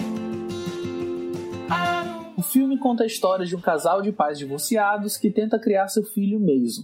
[2.36, 6.02] O filme conta a história de um casal de pais divorciados que tenta criar seu
[6.02, 6.82] filho Mason.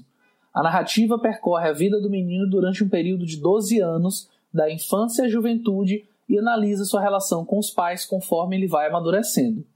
[0.55, 5.25] A narrativa percorre a vida do menino durante um período de 12 anos, da infância
[5.25, 9.67] à juventude, e analisa sua relação com os pais conforme ele vai amadurecendo.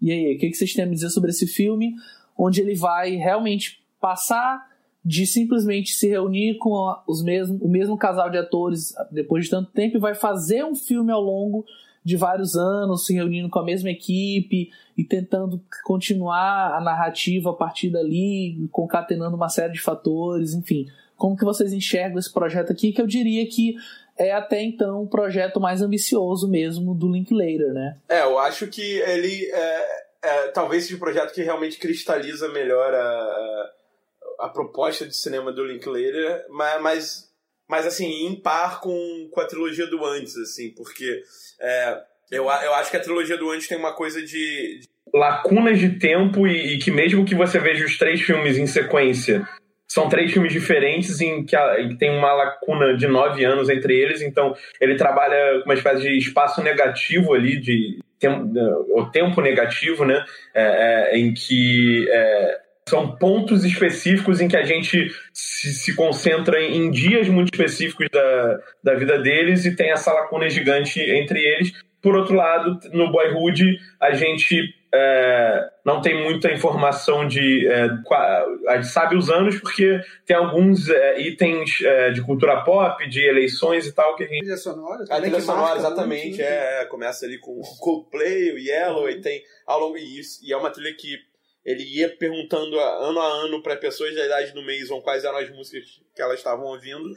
[0.00, 1.94] E aí, o que vocês têm a dizer sobre esse filme,
[2.36, 8.28] onde ele vai realmente passar de simplesmente se reunir com os mesmo, o mesmo casal
[8.28, 11.64] de atores depois de tanto tempo e vai fazer um filme ao longo
[12.04, 17.52] de vários anos, se reunindo com a mesma equipe e tentando continuar a narrativa a
[17.52, 20.86] partir dali, concatenando uma série de fatores, enfim.
[21.16, 23.74] Como que vocês enxergam esse projeto aqui, que eu diria que
[24.18, 27.96] é até então o projeto mais ambicioso mesmo do Linklater, né?
[28.08, 29.86] É, eu acho que ele é,
[30.22, 33.72] é, talvez seja o projeto que realmente cristaliza melhor a, a,
[34.40, 37.30] a proposta de cinema do Linklater, mas, mas,
[37.68, 41.22] mas assim, em par com, com a trilogia do antes, assim, porque
[41.60, 41.98] é,
[42.30, 45.98] eu, eu acho que a trilogia do antes tem uma coisa de, de- lacunas de
[45.98, 49.46] tempo e, e que mesmo que você veja os três filmes em sequência,
[49.88, 53.68] são três filmes diferentes em que, a- em que tem uma lacuna de nove anos
[53.68, 58.30] entre eles, então ele trabalha com uma espécie de espaço negativo ali, de tem-
[58.94, 60.24] o tempo negativo, né?
[60.54, 62.58] É, é, em que é,
[62.88, 68.60] são pontos específicos em que a gente se, se concentra em dias muito específicos da,
[68.82, 71.72] da vida deles e tem essa lacuna gigante entre eles.
[72.06, 77.66] Por outro lado, no Boyhood, a gente é, não tem muita informação de.
[77.66, 77.88] É,
[78.68, 83.26] a gente sabe os anos porque tem alguns é, itens é, de cultura pop, de
[83.26, 84.38] eleições e tal, que a gente.
[84.38, 85.04] Trilha sonora?
[85.10, 86.44] A trilha sonora, marca exatamente, né?
[86.44, 90.52] é, é, começa ali com o Coldplay, o Yellow, e tem ao longo disso, e
[90.52, 91.18] é uma trilha que
[91.64, 95.38] ele ia perguntando a- ano a ano para pessoas da idade do Mason quais eram
[95.38, 97.10] as músicas que elas estavam ouvindo.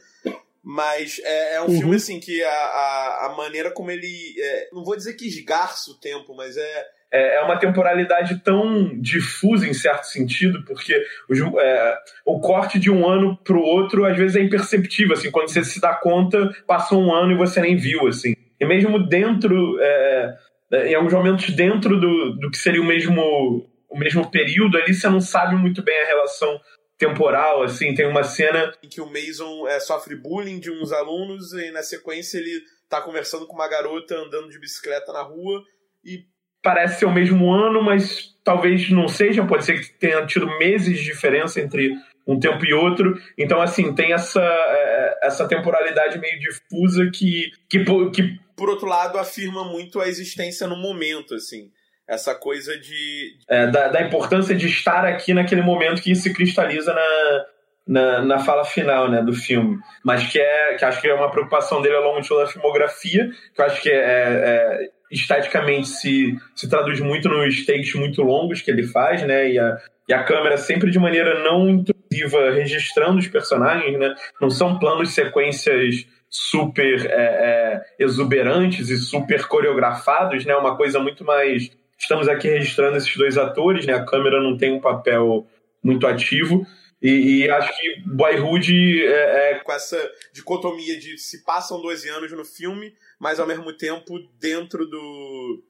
[0.64, 1.80] Mas é, é um Uhum.
[1.80, 4.08] filme assim que a, a, a maneira como ele.
[4.42, 6.86] é, não vou dizer que esgarça o tempo, mas é.
[7.12, 10.94] É é uma temporalidade tão difusa em certo sentido, porque
[11.28, 15.14] os- é, o corte de um ano para o outro às vezes é imperceptível.
[15.14, 18.08] Assim, quando você se dá conta, passou um ano e você nem viu.
[18.08, 18.34] Assim.
[18.60, 20.38] E mesmo dentro, é,
[20.74, 24.94] é, em alguns momentos dentro do, do que seria o mesmo, o mesmo período ali,
[24.94, 26.60] você não sabe muito bem a relação
[27.00, 27.64] temporal.
[27.64, 31.72] Assim, tem uma cena em que o Mason é, sofre bullying de uns alunos e
[31.72, 35.64] na sequência ele tá conversando com uma garota andando de bicicleta na rua
[36.04, 36.26] e
[36.62, 40.98] parece ser o mesmo ano, mas talvez não seja, pode ser que tenha tido meses
[40.98, 41.96] de diferença entre
[42.28, 43.18] um tempo e outro.
[43.38, 49.18] Então, assim, tem essa, é, essa temporalidade meio difusa que, que, que por outro lado
[49.18, 51.72] afirma muito a existência no momento assim
[52.10, 56.92] essa coisa de é, da, da importância de estar aqui naquele momento que se cristaliza
[56.92, 57.46] na,
[57.88, 59.78] na, na fala final né, do filme.
[60.04, 62.48] Mas que, é, que acho que é uma preocupação dele ao longo de toda a
[62.48, 68.24] filmografia, que eu acho que é, é, esteticamente se, se traduz muito nos takes muito
[68.24, 69.52] longos que ele faz, né?
[69.52, 69.78] E a,
[70.08, 74.16] e a câmera sempre de maneira não intrusiva registrando os personagens, né?
[74.42, 80.56] Não são planos sequências super é, é, exuberantes e super coreografados, né?
[80.56, 83.94] Uma coisa muito mais estamos aqui registrando esses dois atores, né?
[83.94, 85.48] A câmera não tem um papel
[85.84, 86.66] muito ativo.
[87.02, 89.98] E, e acho que Boyhood é, é, Com essa
[90.34, 95.64] dicotomia de se passam 12 anos no filme, mas ao mesmo tempo dentro do.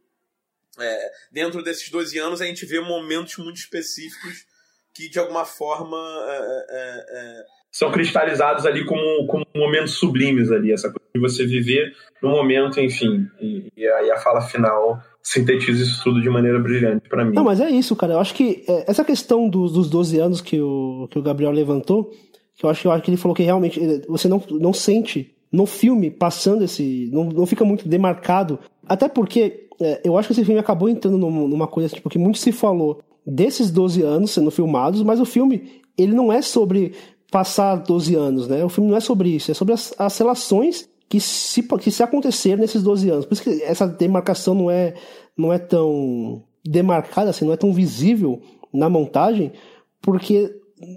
[0.79, 4.45] é, dentro desses 12 anos a gente vê momentos muito específicos
[4.93, 10.73] que de alguma forma é, é, é, são cristalizados ali como, como momentos sublimes ali,
[10.73, 13.29] essa coisa de você viver no momento, enfim.
[13.39, 17.33] E, e aí a fala final sintetiza isso tudo de maneira brilhante para mim.
[17.35, 18.13] Não, mas é isso, cara.
[18.13, 21.51] Eu acho que é, essa questão dos, dos 12 anos que o, que o Gabriel
[21.51, 22.11] levantou,
[22.55, 25.65] que eu acho, eu acho que ele falou que realmente você não, não sente no
[25.65, 27.09] filme passando esse.
[27.11, 28.59] Não, não fica muito demarcado.
[28.87, 32.17] Até porque é, eu acho que esse filme acabou entrando num- numa coisa tipo, que
[32.17, 36.93] muito se falou desses 12 anos sendo filmados, mas o filme ele não é sobre
[37.31, 38.65] passar 12 anos, né?
[38.65, 42.03] O filme não é sobre isso, é sobre as, as relações que se, que se
[42.03, 43.25] aconteceram nesses 12 anos.
[43.25, 44.93] Por isso que essa demarcação não é,
[45.35, 48.39] não é tão demarcada, assim, não é tão visível
[48.71, 49.51] na montagem,
[50.01, 50.53] porque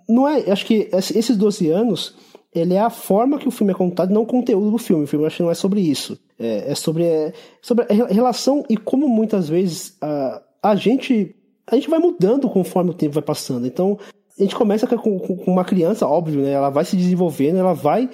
[0.08, 0.50] não é.
[0.50, 2.14] Acho que esse- esses 12 anos
[2.54, 5.04] ele é a forma que o filme é contado, não o conteúdo do filme.
[5.04, 6.18] O filme acho que não é sobre isso.
[6.38, 7.32] É, é sobre, é,
[7.62, 11.34] sobre a re- relação e como muitas vezes a, a gente
[11.66, 13.66] a gente vai mudando conforme o tempo vai passando.
[13.66, 13.96] Então,
[14.38, 16.50] a gente começa com, com- com uma criança, óbvio, né?
[16.50, 18.10] Ela vai se desenvolvendo, ela vai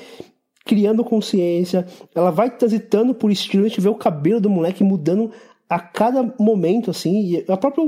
[0.68, 5.32] criando consciência, ela vai transitando por estilo, a gente vê o cabelo do moleque mudando
[5.66, 7.84] a cada momento, assim, e a própria,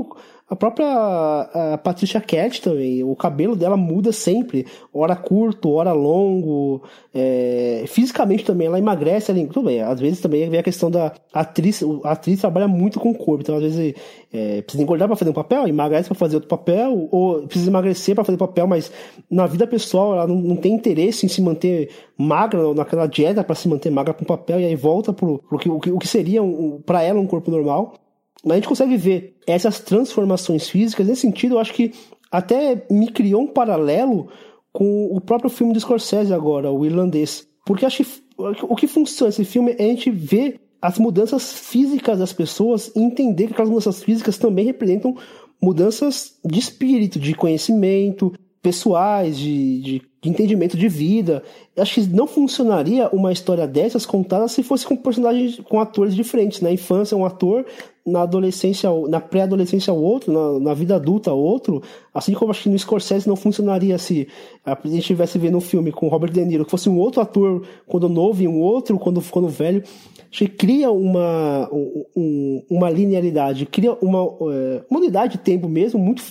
[0.51, 6.83] a própria a Patricia Cat também, o cabelo dela muda sempre, hora curto, hora longo,
[7.15, 11.13] é, fisicamente também ela emagrece, ela, tudo bem, às vezes também vem a questão da
[11.33, 13.95] atriz, a atriz trabalha muito com o corpo, então às vezes
[14.33, 18.13] é, precisa engordar para fazer um papel, emagrece para fazer outro papel, ou precisa emagrecer
[18.13, 18.91] para fazer papel, mas
[19.29, 23.55] na vida pessoal ela não, não tem interesse em se manter magra, naquela dieta para
[23.55, 26.43] se manter magra com papel, e aí volta pro que, o, que, o que seria
[26.43, 27.93] um, para ela um corpo normal.
[28.43, 31.93] Mas a gente consegue ver essas transformações físicas, nesse sentido, eu acho que
[32.31, 34.29] até me criou um paralelo
[34.71, 37.47] com o próprio filme do Scorsese agora, o irlandês.
[37.65, 38.21] Porque acho que
[38.63, 42.99] o que funciona esse filme é a gente ver as mudanças físicas das pessoas e
[42.99, 45.15] entender que aquelas mudanças físicas também representam
[45.61, 51.41] mudanças de espírito, de conhecimento, pessoais, de, de, de entendimento de vida.
[51.75, 56.61] Acho que não funcionaria uma história dessas contada se fosse com personagens, com atores diferentes.
[56.61, 57.65] Na infância, um ator,
[58.05, 61.81] na adolescência, na pré-adolescência, outro, na, na vida adulta, outro.
[62.13, 64.27] Assim como acho que no Scorsese não funcionaria se
[64.63, 67.65] a gente estivesse vendo um filme com Robert De Niro, que fosse um outro ator
[67.87, 69.83] quando novo e um outro quando, quando velho.
[70.31, 71.67] Acho que cria uma,
[72.15, 74.19] um, uma linearidade, cria uma,
[74.53, 76.23] é, uma unidade de tempo mesmo muito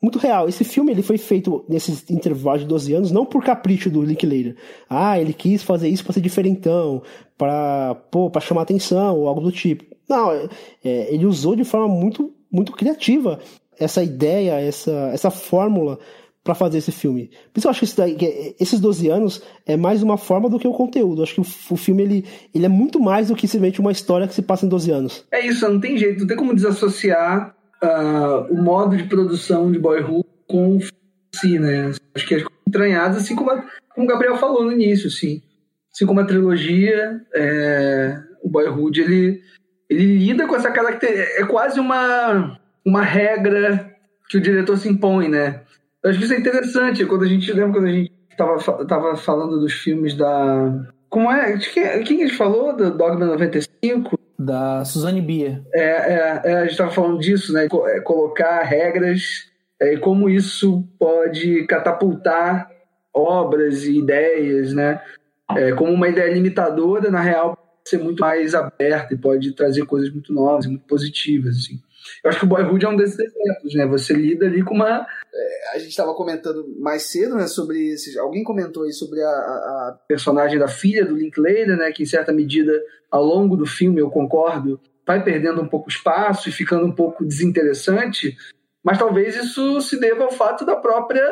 [0.00, 0.48] muito real.
[0.48, 4.56] Esse filme ele foi feito nesses intervalos de 12 anos não por capricho do Linklater.
[4.88, 7.02] Ah, ele quis fazer isso para ser diferentão,
[7.36, 9.84] para pô, para chamar atenção ou algo do tipo.
[10.08, 10.48] Não, é,
[10.82, 13.38] ele usou de forma muito muito criativa
[13.78, 15.98] essa ideia, essa essa fórmula
[16.48, 17.30] para fazer esse filme.
[17.52, 20.58] Por isso eu acho que, daí, que esses 12 anos é mais uma forma do
[20.58, 21.20] que o conteúdo.
[21.20, 23.92] Eu acho que o, o, filme ele, ele é muito mais do que simplesmente uma
[23.92, 25.24] história que se passa em 12 anos.
[25.30, 29.78] É isso, não tem jeito, não tem como desassociar uh, o modo de produção de
[29.78, 30.80] Boyhood com o
[31.34, 31.92] si, né?
[32.14, 33.64] Acho que é entranhadas, assim como, a,
[33.94, 35.42] como o Gabriel falou no início, assim.
[35.92, 39.42] Assim como a trilogia, é, o Boyhood, ele,
[39.88, 41.42] ele lida com essa característica.
[41.42, 43.94] É quase uma, uma regra
[44.28, 45.62] que o diretor se impõe, né?
[46.02, 47.06] Eu acho que isso é interessante.
[47.06, 50.86] Quando a gente lembra quando a gente tava, tava falando dos filmes da.
[51.08, 51.56] Como é?
[51.56, 52.76] De quem, quem a gente falou?
[52.76, 54.17] Do Dogma 95?
[54.38, 55.62] Da Suzanne Bier.
[55.74, 57.68] É, é, é, a gente estava falando disso, né?
[58.04, 59.48] Colocar regras
[59.80, 62.70] é, e como isso pode catapultar
[63.12, 65.00] obras e ideias, né?
[65.56, 69.86] É, como uma ideia limitadora, na real, pode ser muito mais aberta e pode trazer
[69.86, 71.80] coisas muito novas, muito positivas, assim.
[72.22, 73.86] Eu acho que o Boyhood é um desses exemplos, né?
[73.86, 75.06] Você lida ali com uma.
[75.32, 77.46] É, a gente estava comentando mais cedo, né?
[77.46, 77.94] Sobre.
[78.18, 81.92] Alguém comentou aí sobre a, a, personagem da filha do Linklater, né?
[81.92, 82.72] Que em certa medida,
[83.10, 87.24] ao longo do filme, eu concordo, vai perdendo um pouco espaço e ficando um pouco
[87.24, 88.36] desinteressante.
[88.82, 91.22] Mas talvez isso se deva ao fato da própria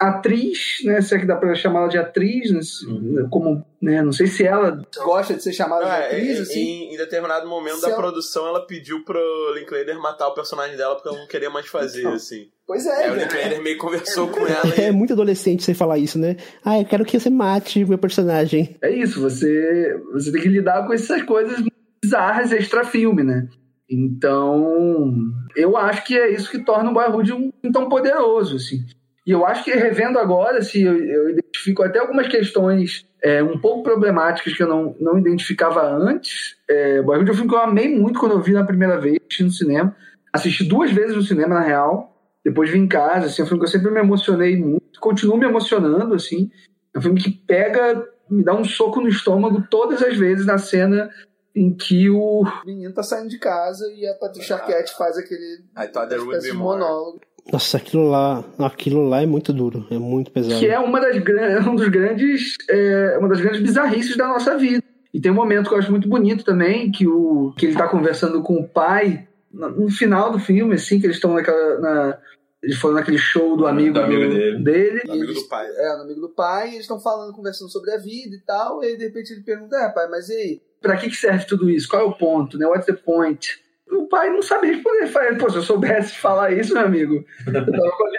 [0.00, 1.00] atriz, né?
[1.02, 2.60] Se é que dá para chamá-la de atriz, né?
[2.88, 3.28] Uhum.
[3.30, 4.00] como, né?
[4.02, 6.60] Não sei se ela gosta de ser chamada de É, atriz, em, assim.
[6.60, 9.20] em, em determinado momento Se da ela- produção, ela pediu pro
[9.54, 12.14] Linklater matar o personagem dela porque ela não queria mais fazer, Então.
[12.14, 12.48] assim.
[12.66, 13.22] Pois Aí é, o né?
[13.24, 14.92] Linklater meio conversou com ela É e...
[14.92, 16.36] muito adolescente você falar isso, né?
[16.64, 18.76] Ah, eu quero que você mate meu personagem.
[18.82, 19.20] é isso.
[19.20, 21.62] Você você tem que lidar com essas coisas
[22.02, 23.46] bizarras extra-filme, né?
[23.92, 25.12] Então,
[25.56, 28.78] eu acho que é isso que torna o Boyhood um tão poderoso, assim.
[29.26, 33.58] E eu acho que revendo agora, assim, eu, eu identifico até algumas questões é, um
[33.58, 36.56] pouco problemáticas que eu não, não identificava antes.
[36.68, 39.18] É, Boyhood é um filme que eu amei muito quando eu vi na primeira vez
[39.40, 39.94] no cinema.
[40.32, 42.16] Assisti duas vezes no cinema, na real.
[42.44, 44.98] Depois vim em casa, assim, é um filme que eu sempre me emocionei muito.
[44.98, 46.50] Continuo me emocionando, assim.
[46.94, 50.56] É um filme que pega, me dá um soco no estômago todas as vezes na
[50.56, 51.10] cena
[51.54, 55.64] em que o O menino tá saindo de casa e a Patricia Arquette faz aquele
[55.76, 56.78] I thought there would espécie be more.
[56.78, 57.20] monólogo.
[57.52, 60.58] Nossa, aquilo lá, aquilo lá é muito duro, é muito pesado.
[60.58, 64.56] que é uma das gran- um dos grandes é, uma das grandes bizarrices da nossa
[64.56, 64.82] vida
[65.12, 67.88] e tem um momento que eu acho muito bonito também que o que ele tá
[67.88, 72.18] conversando com o pai no, final do filme assim que eles estão naquela na,
[72.62, 74.62] eles foram naquele show do amigo, Do amigo do- dele.
[74.62, 75.66] dele Amigo eles- do pai.
[75.66, 78.84] É, no amigo do pai, e eles estão falando, conversando sobre a vida e tal,
[78.84, 80.60] e aí de repente ele pergunta, é pai, mas e aí?
[80.80, 81.88] Pra que, que serve tudo isso?
[81.88, 82.58] Qual é o ponto?
[82.58, 82.66] Né?
[82.66, 83.58] What's the point?
[83.92, 84.98] O pai não sabe responder.
[84.98, 88.10] Ele fala, Pô, se eu soubesse falar isso, meu amigo, eu tava com a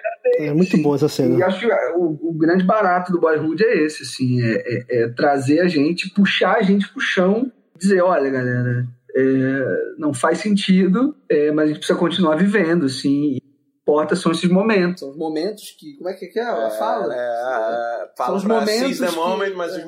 [0.44, 0.82] É muito assim.
[0.82, 1.46] bom essa E cena.
[1.46, 5.60] acho que o, o grande barato do Boyhood é esse, assim, é, é- é trazer
[5.62, 8.86] a gente, puxar a gente pro chão, dizer, olha, galera,
[9.16, 13.42] é, não faz sentido, é, mas a gente precisa continuar vivendo, assim, e
[13.82, 15.00] importa são esses momentos.
[15.02, 15.98] São os momentos que.
[15.98, 16.44] Como é que é?
[16.44, 17.14] Ela fala?
[17.14, 19.78] É, é, São fala os pra momentos que- moment, mas é.
[19.80, 19.86] os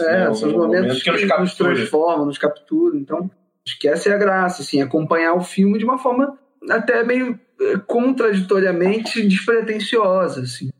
[0.00, 0.24] É, né?
[0.26, 1.74] são os Um momentos momento que, nos nos captura.
[1.74, 2.96] transformam, nos capturam.
[2.98, 3.30] Então,
[3.66, 6.38] acho que essa é a graça, assim, acompanhar o filme de uma forma
[6.70, 10.70] até meio eh, contraditoriamente despretensiosa, assim.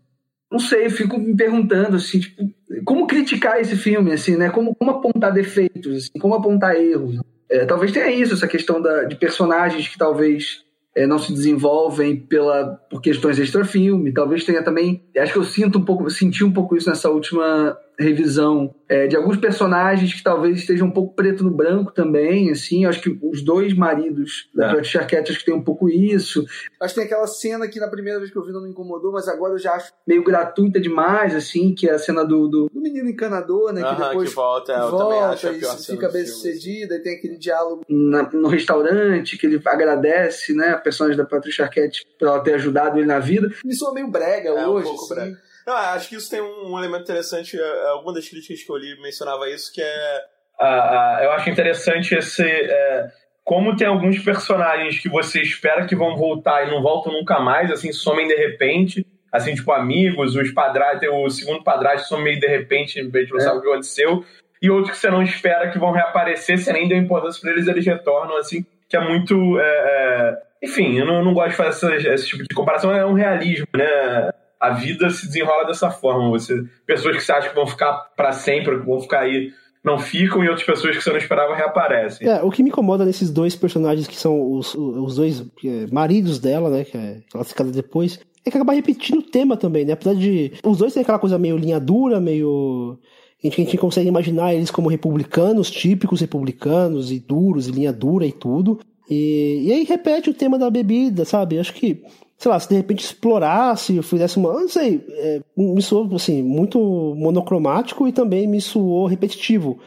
[0.50, 2.42] Não sei, fico me perguntando, assim, tipo,
[2.84, 4.50] como criticar esse filme, assim, né?
[4.50, 7.20] Como, como apontar defeitos, assim, como apontar erros.
[7.48, 10.62] É, talvez tenha isso, essa questão da, de personagens que talvez
[10.94, 14.12] é, não se desenvolvem pela, por questões extra-filme.
[14.12, 15.02] Talvez tenha também.
[15.16, 18.74] Acho que eu sinto um pouco, senti um pouco isso nessa última revisão.
[18.88, 22.84] é, de alguns personagens que talvez estejam um pouco preto no branco também, assim.
[22.84, 24.74] Acho que os dois maridos da É.
[24.74, 26.44] Patricia Arquette acho que tem um pouco isso.
[26.78, 29.10] Acho que tem aquela cena que na primeira vez que eu vi não me incomodou,
[29.12, 32.48] mas agora eu já acho Meio gratuita demais, assim, que é a cena do.
[32.48, 33.80] do do menino encanador, né?
[33.80, 36.12] que Aham, depois que volta, eu também volta acho a e pior cena fica do
[36.12, 37.82] bem sucedida, e tem aquele diálogo.
[37.88, 42.54] na- no restaurante, que ele agradece, né, a personagem da Patricia Arquette por ela ter
[42.54, 43.50] ajudado ele na vida.
[43.64, 44.84] Me soa meio brega É, um hoje.
[44.88, 45.14] pouco assim.
[45.14, 45.38] brega.
[45.66, 47.58] Não, acho que isso tem um, elemento interessante.
[47.58, 50.20] é, Alguma das críticas que eu li mencionava isso, que é.
[50.58, 52.42] Ah, ah, eu acho interessante esse.
[52.44, 53.10] é,
[53.44, 57.70] como tem alguns personagens que você espera que vão voltar e não voltam nunca mais,
[57.70, 59.06] assim, somem de repente.
[59.32, 63.38] Assim, tipo, amigos, os padrastos, o segundo padrasto some meio de repente, a gente não
[63.38, 63.40] É.
[63.40, 64.24] sabe o que aconteceu.
[64.60, 67.66] E outros que você não espera que vão reaparecer, você nem deu importância pra eles,
[67.66, 69.58] eles retornam, assim, que é muito.
[69.58, 73.04] é, é, Enfim, eu não, não gosto de fazer essa- esse tipo de comparação, é
[73.06, 74.30] um realismo, né?
[74.62, 76.30] A vida se desenrola dessa forma.
[76.30, 76.54] Você,
[76.86, 79.50] pessoas que você acha que vão ficar pra sempre, que vão ficar aí,
[79.84, 82.28] não ficam, e outras pessoas que você não esperava reaparecem.
[82.28, 86.38] É, o que me incomoda nesses dois personagens que são os, os dois é, maridos
[86.38, 86.84] dela, né?
[86.84, 89.92] Que é classificada depois, é que acaba repetindo o tema também, né?
[89.92, 90.52] Apesar de.
[90.64, 92.98] Os dois têm aquela coisa meio linha dura, meio.
[93.42, 97.92] A gente, a gente consegue imaginar eles como republicanos, típicos republicanos, e duros, e linha
[97.92, 98.78] dura e tudo.
[99.10, 101.58] E, e aí repete o tema da bebida, sabe?
[101.58, 102.02] Acho que,
[102.42, 104.52] sei lá, se de repente explorasse, fizesse uma.
[104.52, 106.78] Não sei, é, me soou, assim, muito
[107.16, 109.78] monocromático e também me soou repetitivo.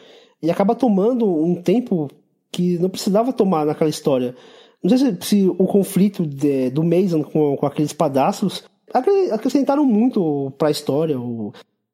[0.42, 2.10] E acaba tomando um tempo
[2.52, 4.36] que não precisava tomar naquela história.
[4.82, 8.64] Não sei se, se o conflito de- do Mason com, com aqueles padastros
[8.94, 11.20] acre- acrescentaram muito pra história.
[11.20, 11.52] o-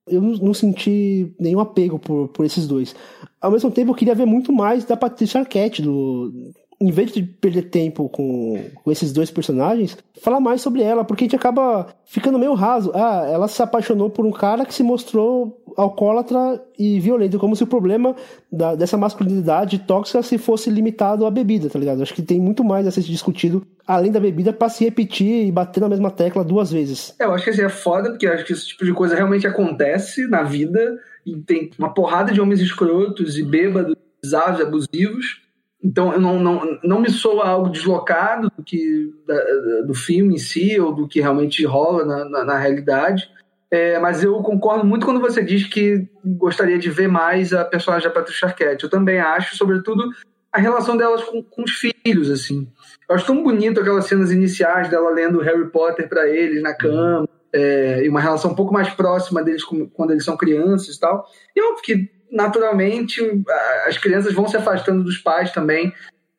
[0.07, 2.93] eu não, senti nenhum apego por, por esses dois.
[3.39, 6.31] Ao mesmo tempo, eu queria ver muito mais da Patricia Arquette, do,
[6.81, 11.23] em vez de perder tempo com, com esses dois personagens, falar mais sobre ela, porque
[11.23, 12.91] a gente acaba ficando meio raso.
[12.95, 17.63] Ah, ela se apaixonou por um cara que se mostrou alcoólatra e violento, como se
[17.63, 18.15] o problema
[18.51, 22.01] da- dessa masculinidade tóxica se fosse limitado à bebida, tá ligado?
[22.01, 25.51] Acho que tem muito mais a ser discutido além da bebida pra se repetir e
[25.51, 27.13] bater na mesma tecla duas vezes.
[27.19, 29.45] É, eu acho que assim, é foda, porque acho que esse tipo de coisa realmente
[29.45, 35.41] acontece na vida e tem uma porrada de homens escrotos e bêbados, bizarros, abusivos.
[35.83, 40.79] Então, não, não, não me soa algo deslocado do, que, da- do filme em si
[40.79, 43.27] ou do que realmente rola na, na, na realidade.
[43.71, 48.07] É, mas eu concordo muito quando você diz que gostaria de ver mais a personagem
[48.07, 48.83] da Patricia Arquette.
[48.83, 50.03] Eu também acho, sobretudo,
[50.51, 52.67] a relação delas com, com os filhos, assim.
[53.09, 57.27] Eu acho tão bonito aquelas cenas iniciais dela lendo Harry Potter para eles na cama,
[57.53, 60.99] é, e uma relação um pouco mais próxima deles com- quando eles são crianças e
[60.99, 61.25] tal.
[61.55, 63.21] E óbvio que, naturalmente,
[63.85, 65.93] as crianças vão se afastando dos pais também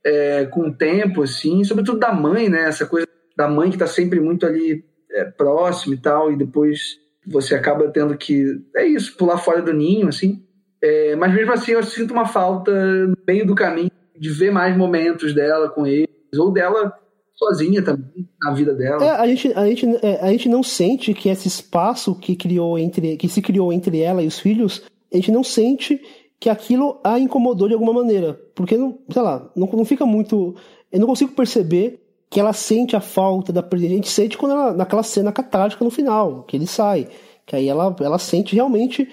[0.05, 2.65] é, com o tempo, assim, sobretudo da mãe, né?
[2.69, 3.07] Essa coisa
[3.37, 7.89] da mãe que está sempre muito ali é, próximo e tal, e depois você acaba
[7.89, 10.43] tendo que, é isso, pular fora do ninho, assim.
[10.83, 12.73] É, mas mesmo assim, eu sinto uma falta
[13.07, 16.93] no meio do caminho de ver mais momentos dela com eles, ou dela
[17.35, 19.05] sozinha também, na vida dela.
[19.05, 22.79] É, a gente, a, gente, é, a gente não sente que esse espaço que criou
[22.79, 24.83] entre que se criou entre ela e os filhos,
[25.13, 26.01] a gente não sente
[26.41, 28.41] que aquilo a incomodou de alguma maneira.
[28.55, 30.55] Porque, não, sei lá, não, não fica muito.
[30.91, 33.93] Eu não consigo perceber que ela sente a falta da presença.
[33.93, 37.09] A gente sente quando ela, naquela cena catártica no final, que ele sai.
[37.47, 39.09] Que aí ela, ela sente realmente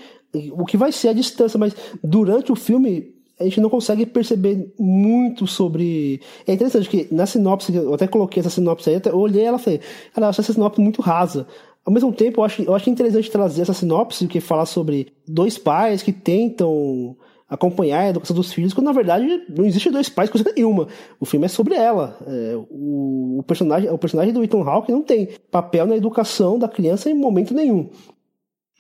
[0.52, 4.74] o que vai ser a distância, mas durante o filme a gente não consegue perceber
[4.78, 6.22] muito sobre.
[6.46, 9.62] É interessante que na sinopse, eu até coloquei essa sinopse aí, eu olhei ela e
[9.62, 9.82] falei,
[10.14, 11.48] cara, essa sinopse muito rasa.
[11.90, 15.58] Ao mesmo tempo, eu acho, eu acho interessante trazer essa sinopse, que fala sobre dois
[15.58, 17.18] pais que tentam
[17.50, 20.88] acompanhar a educação dos filhos, quando na verdade não existe dois pais coisa nenhuma.
[21.20, 22.16] O filme é sobre ela.
[22.28, 26.68] É, o, o, personagem, o personagem do Ethan Hawke não tem papel na educação da
[26.68, 27.90] criança em momento nenhum.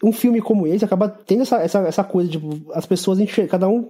[0.04, 2.40] Um filme como esse acaba tendo essa, essa, essa coisa de
[2.76, 3.90] as pessoas enxergar, cada um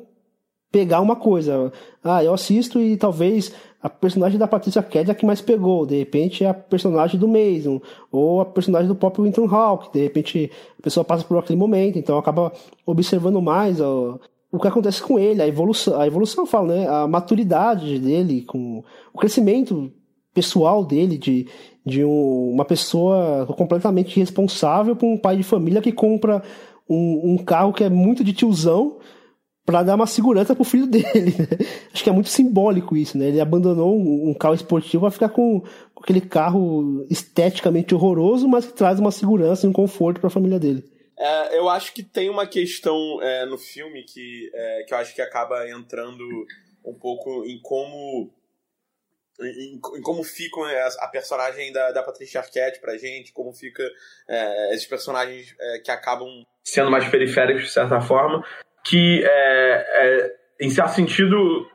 [0.72, 1.74] pegar uma coisa.
[2.02, 5.86] Ah, eu assisto e talvez a personagem da Patrícia Kelly é a que mais pegou.
[5.86, 7.82] De repente é a personagem do Mason.
[8.12, 9.92] Ou a personagem do próprio Winton Hawk.
[9.94, 12.52] De repente a pessoa passa por aquele momento, então acaba
[12.86, 14.20] observando mais ó,
[14.52, 16.00] o que acontece com ele, a evolução.
[16.00, 16.88] A evolução, eu falo, né?
[16.88, 18.84] A maturidade dele, com
[19.14, 19.92] o crescimento
[20.34, 21.48] pessoal dele, de,
[21.86, 26.44] de um, uma pessoa completamente responsável por um pai de família que compra
[26.90, 28.98] um, um carro que é muito de tiozão
[29.70, 31.36] para dar uma segurança pro filho dele.
[31.38, 31.48] Né?
[31.94, 33.28] Acho que é muito simbólico isso, né?
[33.28, 35.62] Ele abandonou um, um carro esportivo para ficar com,
[35.94, 40.32] com, aquele carro esteticamente horroroso, mas que traz uma segurança e um conforto para a
[40.32, 40.84] família dele.
[41.20, 45.14] É, eu acho que tem uma questão é, no filme que, é, que eu acho
[45.14, 46.26] que acaba entrando
[46.84, 48.34] um pouco em como
[49.40, 50.62] em, em, como fica
[51.00, 53.84] a, personagem da, da Patricia Arquette pra gente, como fica
[54.28, 56.28] é, esses personagens é, que acabam
[56.64, 58.44] sendo mais periféricos de certa forma,
[58.86, 60.32] que é, é,
[60.62, 61.68] em certo sentido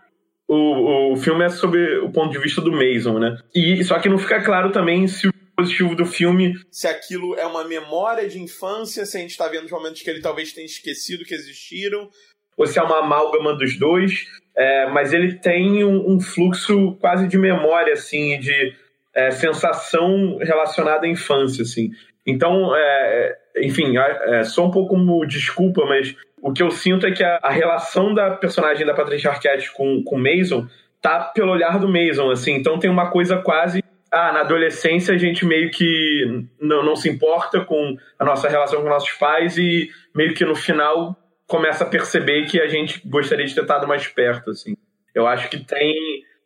[0.48, 3.36] o, o filme é sobre o ponto de vista do Mason, né?
[3.54, 7.46] E só que não fica claro também se o positivo do filme, se aquilo é
[7.46, 10.66] uma memória de infância, se a gente está vendo os momentos que ele talvez tenha
[10.66, 12.08] esquecido que existiram,
[12.56, 14.26] ou se é uma amálgama dos dois,
[14.56, 18.74] é, mas ele tem um, um, fluxo quase de memória, assim, de
[19.14, 21.90] é, sensação relacionada à infância, assim.
[22.26, 26.14] Então, é, enfim, é, só um pouco como desculpa, mas
[26.44, 30.02] o que eu sinto é que a, a relação da personagem da Patricia Arquette com,
[30.04, 30.66] com Mason
[31.00, 32.52] tá pelo olhar do Mason, assim.
[32.52, 37.08] Então tem uma coisa quase ah, na adolescência a gente meio que não, não se
[37.08, 41.16] importa com a nossa relação com nossos pais e meio que no final
[41.46, 44.76] começa a perceber que a gente gostaria de ter estado mais perto, assim.
[45.14, 45.94] Eu acho que tem...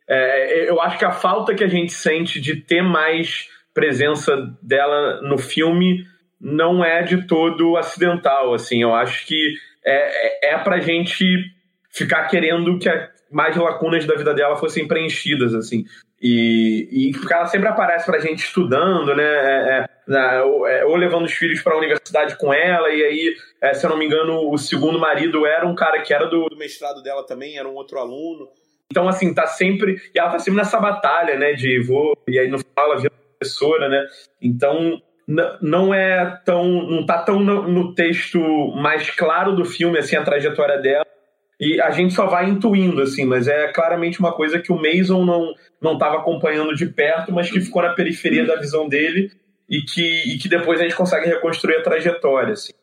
[0.07, 5.19] É, eu acho que a falta que a gente sente de ter mais presença dela
[5.21, 6.05] no filme
[6.39, 8.81] não é de todo acidental, assim.
[8.81, 11.25] Eu acho que é, é, é pra gente
[11.91, 12.89] ficar querendo que
[13.31, 15.85] mais lacunas da vida dela fossem preenchidas, assim.
[16.21, 19.23] E, e porque ela sempre aparece pra gente estudando, né?
[19.23, 23.35] É, é, ou, é, ou, levando os filhos para a universidade com ela, e aí,
[23.61, 26.49] é, se eu não me engano, o segundo marido era um cara que era do,
[26.49, 28.49] do, mestrado dela também, era um outro aluno.
[28.91, 30.01] Então, assim, tá sempre.
[30.13, 31.53] E ela tá sempre nessa batalha, né?
[31.53, 32.17] De vou.
[32.27, 34.05] E aí no final ela vira professora, né?
[34.41, 34.99] Então,
[35.61, 36.65] não é tão.
[36.65, 38.39] não tá tão no, no, texto
[38.75, 41.05] mais claro do filme, assim, a trajetória dela.
[41.59, 45.23] E a gente só vai intuindo, assim, mas é claramente uma coisa que o Mason
[45.25, 49.31] não não estava acompanhando de perto, mas que ficou na periferia da visão dele
[49.69, 52.73] e que, e que depois a gente consegue reconstruir a trajetória, assim.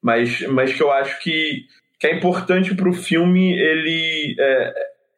[0.00, 1.66] Mas, mas que eu acho que,
[1.98, 4.74] que é importante para o filme ele é,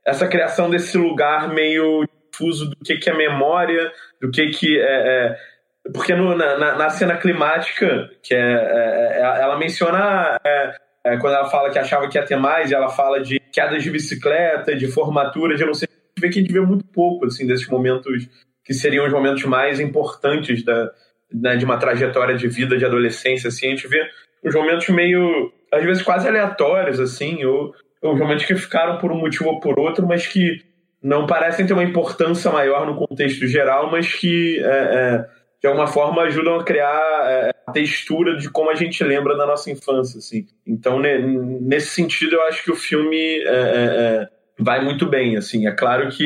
[0.06, 4.82] essa criação desse lugar meio difuso do que, que é memória, do que, que é,
[4.82, 5.39] é
[5.93, 10.74] porque no, na, na, cena climática, que é, é, é ela menciona é,
[11.05, 13.90] é, quando ela fala que achava que ia ter mais, ela fala de quedas de
[13.90, 15.89] bicicleta, de formatura, de não sei.
[16.19, 18.28] Vê que a gente vê muito pouco assim desses momentos
[18.65, 20.90] que seriam os momentos mais importantes da,
[21.32, 23.48] né, de uma trajetória de vida de adolescência.
[23.48, 24.06] Assim, a gente vê
[24.44, 29.19] os momentos meio, às vezes quase aleatórios, assim, ou, ou momentos que ficaram por um
[29.19, 30.62] motivo ou por outro, mas que
[31.02, 35.27] não parecem ter uma importância maior no contexto geral, mas que é, é,
[35.61, 39.47] de alguma forma ajudam a criar é, a textura de como a gente lembra da
[39.47, 40.47] nossa infância, assim.
[40.67, 44.29] Então, nesse sentido, eu acho que o filme é, é, é,
[44.59, 45.67] vai muito bem, assim.
[45.67, 46.25] É claro que...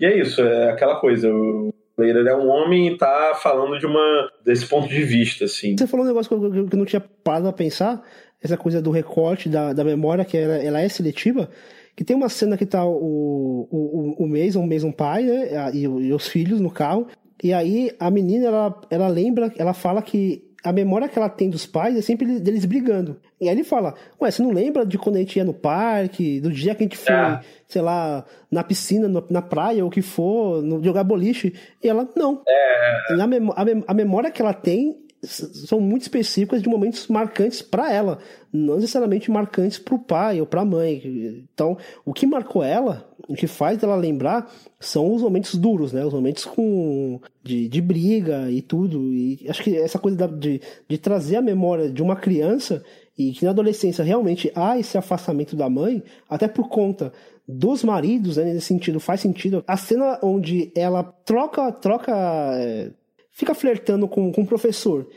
[0.00, 1.32] E, é isso, é aquela coisa...
[1.32, 5.76] O, ele é um homem e tá falando de uma desse ponto de vista, assim.
[5.76, 8.02] Você falou um negócio que eu não tinha parado a pensar,
[8.42, 11.48] essa coisa do recorte da, da memória, que ela, ela é seletiva,
[11.94, 15.82] que tem uma cena que tá o, o, o Mason, o Mason pai, né, e,
[15.82, 17.06] e os filhos no carro,
[17.42, 21.50] e aí a menina, ela, ela lembra, ela fala que a memória que ela tem
[21.50, 23.20] dos pais é sempre deles brigando.
[23.40, 26.40] E aí ele fala, ué, você não lembra de quando a gente ia no parque,
[26.40, 27.40] do dia que a gente foi, é.
[27.66, 31.52] sei lá, na piscina, na praia, ou que for, no, jogar boliche?
[31.82, 32.42] E ela, não.
[32.46, 33.20] É.
[33.20, 38.18] A, memória, a memória que ela tem são muito específicas de momentos marcantes para ela,
[38.52, 41.46] não necessariamente marcantes para o pai ou para a mãe.
[41.54, 46.04] Então, o que marcou ela, o que faz ela lembrar, são os momentos duros, né?
[46.04, 49.12] Os momentos com de, de briga e tudo.
[49.12, 52.82] E acho que essa coisa de, de trazer a memória de uma criança
[53.16, 57.12] e que na adolescência realmente há esse afastamento da mãe, até por conta
[57.46, 59.62] dos maridos, né, nesse sentido, faz sentido.
[59.66, 62.12] A cena onde ela troca, troca,
[62.56, 62.90] é,
[63.32, 65.08] fica flertando com, com o professor.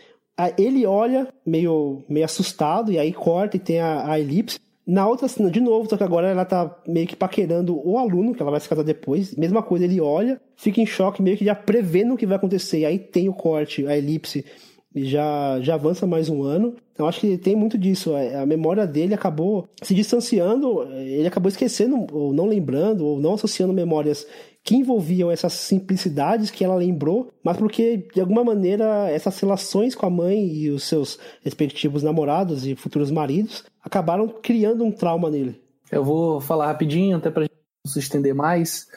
[0.58, 4.60] Ele olha meio, meio assustado e aí corta e tem a, a elipse.
[4.86, 8.36] Na outra cena, de novo, só que agora ela tá meio que paquerando o aluno,
[8.36, 9.36] que ela vai se casar depois.
[9.36, 12.80] Mesma coisa, ele olha, fica em choque, meio que já prevendo o que vai acontecer.
[12.80, 14.46] E aí tem o corte, a elipse,
[14.94, 16.76] e já, já avança mais um ano.
[16.94, 18.14] Então acho que tem muito disso.
[18.16, 23.34] A a memória dele acabou se distanciando, ele acabou esquecendo, ou não lembrando, ou não
[23.34, 24.28] associando memórias
[24.66, 30.08] que envolviam essas simplicidades que ela lembrou, mas porque, de alguma maneira, essas relações com
[30.08, 35.62] a mãe e os seus respectivos namorados e futuros maridos acabaram criando um trauma nele.
[35.92, 37.54] Eu vou falar rapidinho, até pra gente
[37.86, 38.88] se estender mais.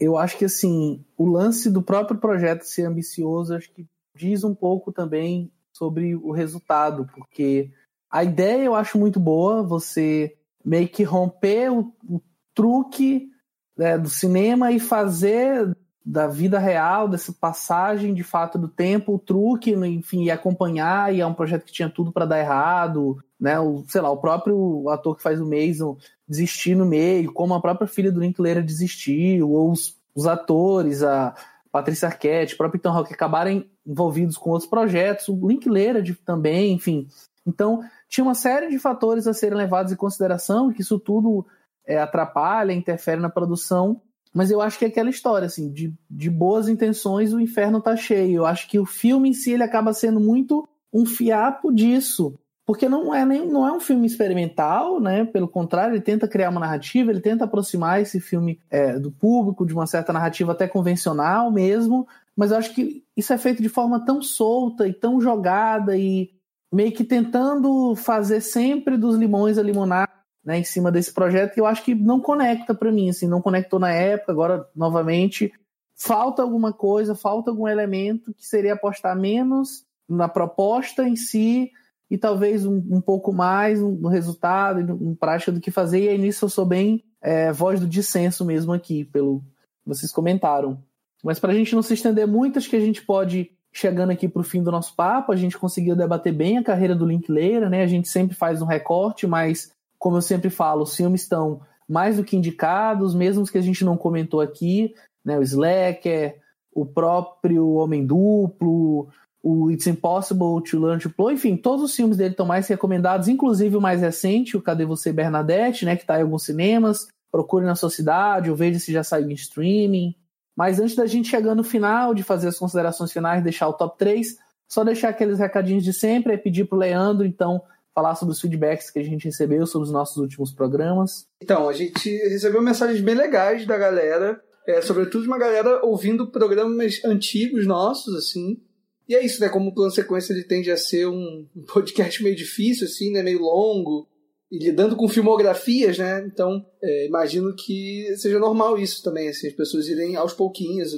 [0.00, 3.86] Eu acho que, assim, o lance do próprio projeto ser ambicioso, acho que
[4.16, 7.70] diz um pouco também sobre o resultado, porque
[8.10, 10.34] a ideia eu acho muito boa, você
[10.64, 12.18] meio que romper o, o
[12.54, 13.31] truque
[13.76, 19.18] né, do cinema e fazer da vida real, dessa passagem de fato do tempo, o
[19.18, 23.58] truque, enfim, e acompanhar, e é um projeto que tinha tudo para dar errado, né?
[23.60, 25.96] O, sei lá, o próprio ator que faz o Mason
[26.26, 31.34] desistir no meio, como a própria filha do Linklater desistiu, ou os, os atores, a
[31.70, 37.06] Patrícia Arquette, o próprio Ethan Hawke acabarem envolvidos com outros projetos, o Linklater também, enfim.
[37.46, 41.46] Então, tinha uma série de fatores a serem levados em consideração, que isso tudo
[41.86, 44.00] é, atrapalha, interfere na produção,
[44.32, 47.94] mas eu acho que é aquela história, assim, de, de boas intenções o inferno tá
[47.94, 48.36] cheio.
[48.36, 52.34] Eu acho que o filme em si ele acaba sendo muito um fiapo disso.
[52.64, 55.24] Porque não é, nem, não é um filme experimental, né?
[55.24, 59.66] Pelo contrário, ele tenta criar uma narrativa, ele tenta aproximar esse filme é, do público,
[59.66, 62.06] de uma certa narrativa até convencional mesmo.
[62.36, 66.30] Mas eu acho que isso é feito de forma tão solta e tão jogada e
[66.72, 70.11] meio que tentando fazer sempre dos limões a limonada
[70.44, 73.40] né, em cima desse projeto que eu acho que não conecta para mim, assim, não
[73.40, 75.52] conectou na época, agora novamente
[75.94, 81.70] falta alguma coisa, falta algum elemento que seria apostar menos na proposta em si
[82.10, 86.02] e talvez um, um pouco mais no resultado e no, prática do que fazer.
[86.02, 89.42] E aí nisso eu sou bem é, voz do dissenso mesmo aqui, pelo
[89.86, 90.82] vocês comentaram.
[91.22, 94.28] Mas para a gente não se estender muito, acho que a gente pode chegando aqui
[94.28, 97.70] para o fim do nosso papo, a gente conseguiu debater bem a carreira do Linklater,
[97.70, 97.82] né?
[97.82, 102.16] A gente sempre faz um recorte, mas como eu sempre falo, os filmes estão mais
[102.16, 104.92] do que indicados, mesmo os que a gente não comentou aqui,
[105.24, 105.38] né?
[105.38, 106.40] O Slacker,
[106.74, 109.08] o próprio Homem Duplo,
[109.40, 113.28] o It's Impossible to Learn to Play, enfim, todos os filmes dele estão mais recomendados,
[113.28, 115.94] inclusive o mais recente, o Cadê Você Bernadette, né?
[115.94, 117.06] Que está em alguns cinemas.
[117.30, 120.16] Procure na sua cidade, ou veja se já saiu em streaming.
[120.56, 123.96] Mas antes da gente chegar no final, de fazer as considerações finais, deixar o top
[123.98, 124.36] 3,
[124.68, 127.62] só deixar aqueles recadinhos de sempre, é pedir pro Leandro, então,
[127.94, 131.26] falar sobre os feedbacks que a gente recebeu sobre os nossos últimos programas.
[131.42, 137.00] Então, a gente recebeu mensagens bem legais da galera, é, sobretudo uma galera ouvindo programas
[137.04, 138.60] antigos nossos, assim.
[139.08, 139.48] E é isso, né?
[139.48, 143.22] Como o plano sequência ele tende a ser um podcast meio difícil, assim, né?
[143.22, 144.08] Meio longo,
[144.52, 146.22] e lidando com filmografias, né?
[146.26, 150.92] Então, é, imagino que seja normal isso também, assim, as pessoas irem aos pouquinhos,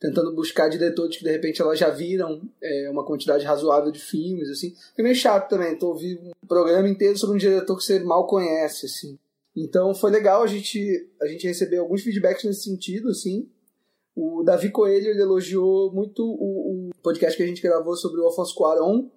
[0.00, 4.48] tentando buscar diretores que de repente elas já viram é, uma quantidade razoável de filmes,
[4.48, 4.74] assim.
[4.96, 8.26] É meio chato também, tô ouvindo um programa inteiro sobre um diretor que você mal
[8.26, 9.18] conhece, assim.
[9.56, 13.48] Então foi legal a gente, a gente receber alguns feedbacks nesse sentido, assim.
[14.14, 18.24] O Davi Coelho ele elogiou muito o, o podcast que a gente gravou sobre o
[18.24, 19.08] Alfonso Cuarón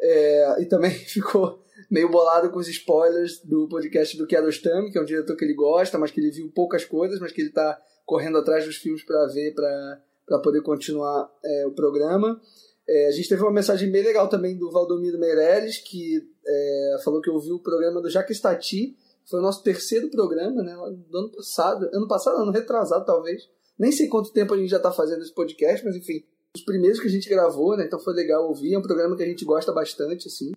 [0.00, 5.00] é, e também ficou meio bolado com os spoilers do podcast do Kiarostami, que é
[5.00, 7.80] um diretor que ele gosta, mas que ele viu poucas coisas, mas que ele está
[8.04, 10.00] correndo atrás dos filmes para ver, para
[10.42, 12.40] poder continuar é, o programa.
[12.88, 17.20] É, a gente teve uma mensagem bem legal também do Valdomiro Meireles, que é, falou
[17.20, 18.96] que ouviu o programa do Jacques Stati,
[19.28, 20.74] foi o nosso terceiro programa, né,
[21.08, 24.76] do ano passado, ano passado, ano retrasado talvez, nem sei quanto tempo a gente já
[24.76, 26.24] está fazendo esse podcast, mas enfim,
[26.54, 29.22] os primeiros que a gente gravou, né, então foi legal ouvir, é um programa que
[29.24, 30.52] a gente gosta bastante, assim.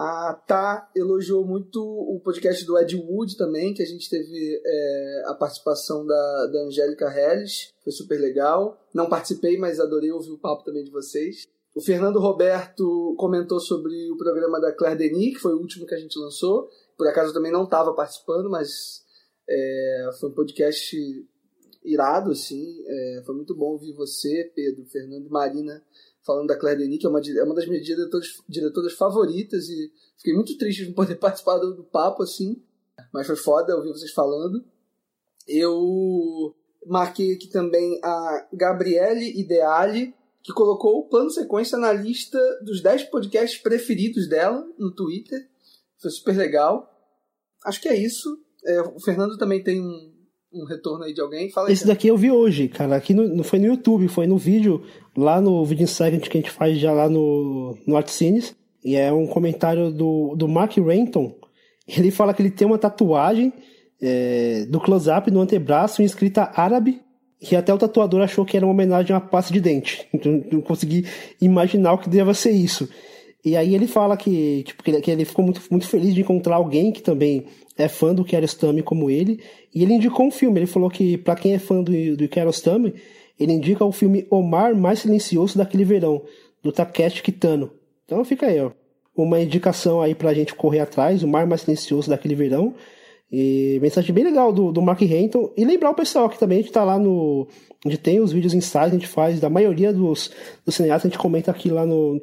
[0.00, 5.22] A Tá elogiou muito o podcast do Ed Wood também, que a gente teve é,
[5.26, 8.78] a participação da, da Angélica Helles, foi super legal.
[8.94, 11.48] Não participei, mas adorei ouvir o papo também de vocês.
[11.74, 15.94] O Fernando Roberto comentou sobre o programa da Claire Denis, que foi o último que
[15.96, 16.70] a gente lançou.
[16.96, 19.02] Por acaso eu também não estava participando, mas
[19.48, 20.96] é, foi um podcast
[21.84, 22.84] irado, assim.
[22.86, 25.82] É, foi muito bom ouvir você, Pedro, Fernando e Marina
[26.28, 29.90] falando da Claire Denis, que é uma, é uma das minhas diretoras, diretoras favoritas, e
[30.18, 32.62] fiquei muito triste de não poder participar do, do papo, assim,
[33.10, 34.62] mas foi foda ouvir vocês falando.
[35.46, 36.54] Eu
[36.86, 43.04] marquei aqui também a Gabriele Ideali, que colocou o plano sequência na lista dos 10
[43.04, 45.48] podcasts preferidos dela no Twitter.
[45.96, 46.94] Foi super legal.
[47.64, 48.38] Acho que é isso.
[48.64, 50.12] É, o Fernando também tem um,
[50.62, 51.50] um retorno aí de alguém.
[51.50, 52.96] Fala aí, Esse daqui eu vi hoje, cara.
[52.96, 54.82] Aqui não foi no YouTube, foi no vídeo,
[55.16, 58.54] lá no vídeo Insight que a gente faz já lá no, no Artcines.
[58.84, 61.34] E é um comentário do, do Mark Renton.
[61.86, 63.52] Ele fala que ele tem uma tatuagem
[64.00, 67.00] é, do close-up no antebraço em escrita árabe
[67.40, 70.06] que até o tatuador achou que era uma homenagem a uma pasta de dente.
[70.12, 71.06] Então não consegui
[71.40, 72.88] imaginar o que deva ser isso.
[73.44, 76.90] E aí ele fala que, tipo, que ele ficou muito, muito feliz de encontrar alguém
[76.90, 77.46] que também
[77.78, 79.40] é fã do Kiarostami como ele.
[79.72, 80.58] E ele indicou um filme.
[80.58, 82.94] Ele falou que para quem é fã do, do Kiarostami,
[83.38, 86.22] ele indica o filme O Mar Mais Silencioso daquele verão,
[86.62, 87.70] do Takeshi Kitano.
[88.04, 88.72] Então fica aí, ó.
[89.16, 92.74] Uma indicação aí pra gente correr atrás, O Mar Mais Silencioso daquele verão.
[93.30, 95.52] E mensagem bem legal do, do Mark Renton.
[95.56, 97.46] E lembrar o pessoal que também a gente tá lá no.
[97.86, 100.32] Onde tem os vídeos insights, a gente faz, da maioria dos,
[100.64, 102.20] dos cineastas, a gente comenta aqui lá no,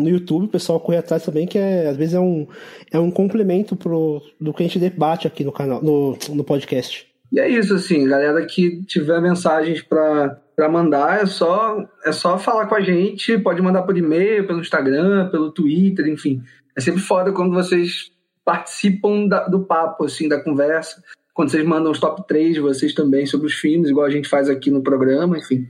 [0.00, 2.46] no YouTube, o pessoal corre atrás também, que é, às vezes é um,
[2.90, 7.06] é um complemento pro, do que a gente debate aqui no canal, no, no podcast.
[7.32, 12.38] E é isso, assim, galera que tiver mensagens para para mandar é só é só
[12.38, 16.42] falar com a gente, pode mandar por e-mail, pelo Instagram, pelo Twitter, enfim.
[16.74, 18.10] É sempre foda quando vocês
[18.42, 21.02] participam da, do papo, assim, da conversa.
[21.34, 24.28] Quando vocês mandam os top 3 de vocês também sobre os filmes, igual a gente
[24.28, 25.68] faz aqui no programa, enfim.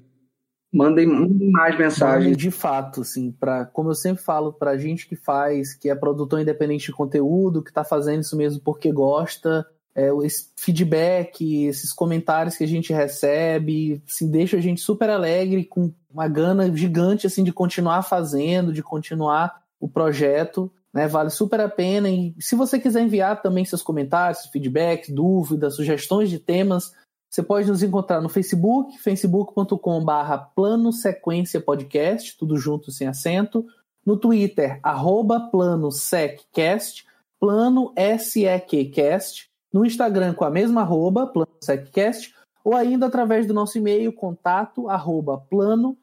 [0.72, 2.36] Mandem, mandem mais mensagens.
[2.36, 6.40] De fato, assim, pra, como eu sempre falo, pra gente que faz, que é produtor
[6.40, 12.56] independente de conteúdo, que tá fazendo isso mesmo porque gosta, é, esse feedback, esses comentários
[12.56, 17.42] que a gente recebe, assim, deixa a gente super alegre, com uma gana gigante assim
[17.42, 20.70] de continuar fazendo, de continuar o projeto.
[20.92, 22.08] Né, vale super a pena.
[22.08, 26.90] E se você quiser enviar também seus comentários, feedbacks, dúvidas, sugestões de temas,
[27.36, 33.66] você pode nos encontrar no Facebook, facebook.com.br plano sequência podcast, tudo junto sem acento.
[34.06, 37.04] No Twitter, arroba plano seccast,
[37.38, 39.50] plano seccast.
[39.70, 42.34] No Instagram com a mesma arroba, plano seccast.
[42.64, 45.94] Ou ainda através do nosso e-mail, contato arroba plano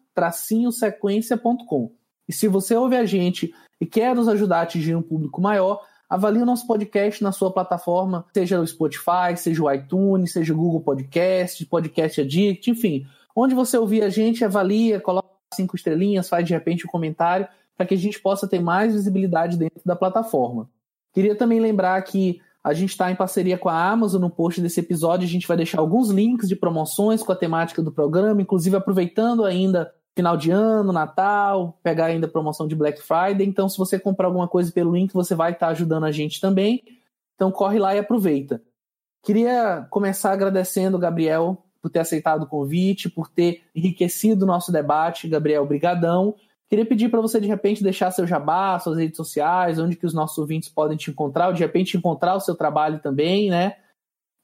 [0.71, 1.91] sequência.com.
[2.29, 3.51] E se você ouve a gente
[3.81, 5.81] e quer nos ajudar a atingir um público maior,
[6.13, 10.55] avalie o nosso podcast na sua plataforma, seja o Spotify, seja o iTunes, seja o
[10.55, 13.07] Google Podcast, Podcast Addict, enfim.
[13.35, 17.87] Onde você ouvir a gente, avalia, coloca cinco estrelinhas, faz de repente um comentário, para
[17.87, 20.69] que a gente possa ter mais visibilidade dentro da plataforma.
[21.11, 24.21] Queria também lembrar que a gente está em parceria com a Amazon.
[24.21, 27.81] No post desse episódio, a gente vai deixar alguns links de promoções com a temática
[27.81, 33.47] do programa, inclusive aproveitando ainda final de ano, Natal, pegar ainda promoção de Black Friday.
[33.47, 36.83] Então, se você comprar alguma coisa pelo link, você vai estar ajudando a gente também.
[37.35, 38.61] Então, corre lá e aproveita.
[39.23, 45.27] Queria começar agradecendo Gabriel por ter aceitado o convite, por ter enriquecido o nosso debate.
[45.27, 46.35] Gabriel, brigadão.
[46.69, 50.13] Queria pedir para você, de repente, deixar seu jabá, suas redes sociais, onde que os
[50.13, 53.75] nossos ouvintes podem te encontrar, ou de repente encontrar o seu trabalho também, né?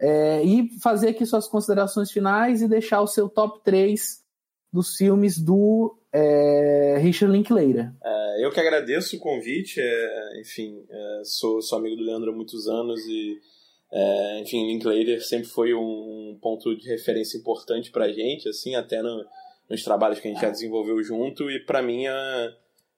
[0.01, 4.23] É, e fazer aqui suas considerações finais e deixar o seu top 3
[4.71, 7.91] dos filmes do é, Richard Linklater.
[8.03, 12.35] É, eu que agradeço o convite, é, enfim, é, sou, sou amigo do Leandro há
[12.35, 13.39] muitos anos e,
[13.91, 19.25] é, enfim, Linklater sempre foi um ponto de referência importante pra gente, assim, até no,
[19.69, 22.53] nos trabalhos que a gente já desenvolveu junto e para mim é,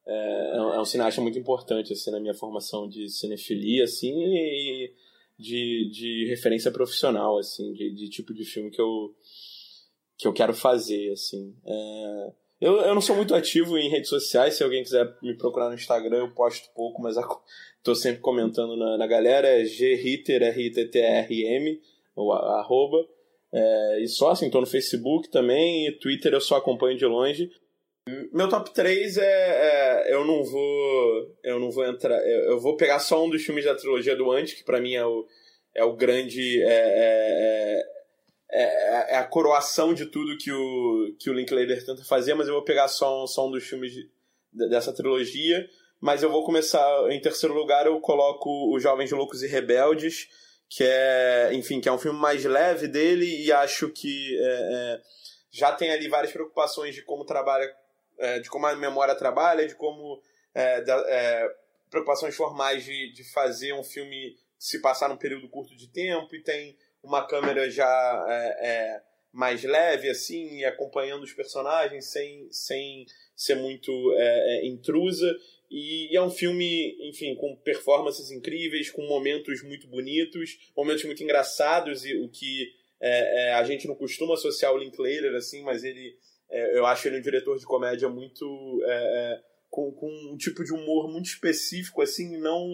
[0.06, 4.91] é, é, um cineasta muito importante, assim, na minha formação de cinefilia, assim, e
[5.38, 9.14] de, de referência profissional, assim, de, de tipo de filme que eu
[10.22, 11.56] que eu quero fazer, assim.
[11.66, 12.32] É...
[12.61, 15.74] Eu, eu não sou muito ativo em redes sociais, se alguém quiser me procurar no
[15.74, 17.16] Instagram, eu posto pouco, mas
[17.77, 21.82] estou sempre comentando na, na galera, é gritter, R-I-T-T-R-M,
[22.16, 23.03] o arroba.
[23.51, 27.50] É, e só assim, tô no Facebook também, e Twitter eu só acompanho de longe.
[28.32, 32.75] Meu top 3 é, é, eu não vou eu não vou entrar eu, eu, vou
[32.75, 35.27] pegar só um dos filmes da trilogia do Antes que para mim é o,
[35.75, 37.83] é o grande é,
[38.51, 42.47] é, é é, a coroação de tudo que o, que o Linklater tenta fazer, mas
[42.47, 44.09] eu vou pegar só um, só um dos filmes de,
[44.69, 45.67] dessa trilogia.
[45.99, 50.27] Mas eu vou começar, em terceiro lugar, eu coloco Os Jovens Loucos e Rebeldes,
[50.67, 55.01] que é, enfim, que é um filme mais leve dele e acho que é, é,
[55.51, 57.71] já tem ali várias preocupações de como trabalha,
[58.17, 60.19] é, de como a memória trabalha, de como
[60.55, 61.51] é, da,
[61.89, 66.41] preocupações formais de, de fazer um filme se passar num período curto de tempo e
[66.41, 73.05] tem uma câmera já é, é, mais leve, assim, e acompanhando os personagens sem, sem,
[73.35, 75.35] ser muito é, é, intrusa.
[75.69, 82.05] E, é um filme, enfim, com performances incríveis, com momentos muito bonitos, momentos muito engraçados,
[82.05, 86.17] e o que é, é, a gente não costuma associar o Linklater, assim, mas ele.
[86.49, 88.45] É, eu acho ele um diretor de comédia muito.
[88.85, 92.67] É, é, com, com um tipo de humor muito específico, assim, não.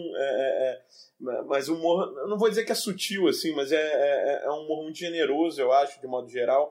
[1.20, 2.14] Mas humor.
[2.18, 5.60] Eu não vou dizer que é sutil, assim, mas é, é, um humor muito generoso,
[5.60, 6.70] eu acho, de modo geral.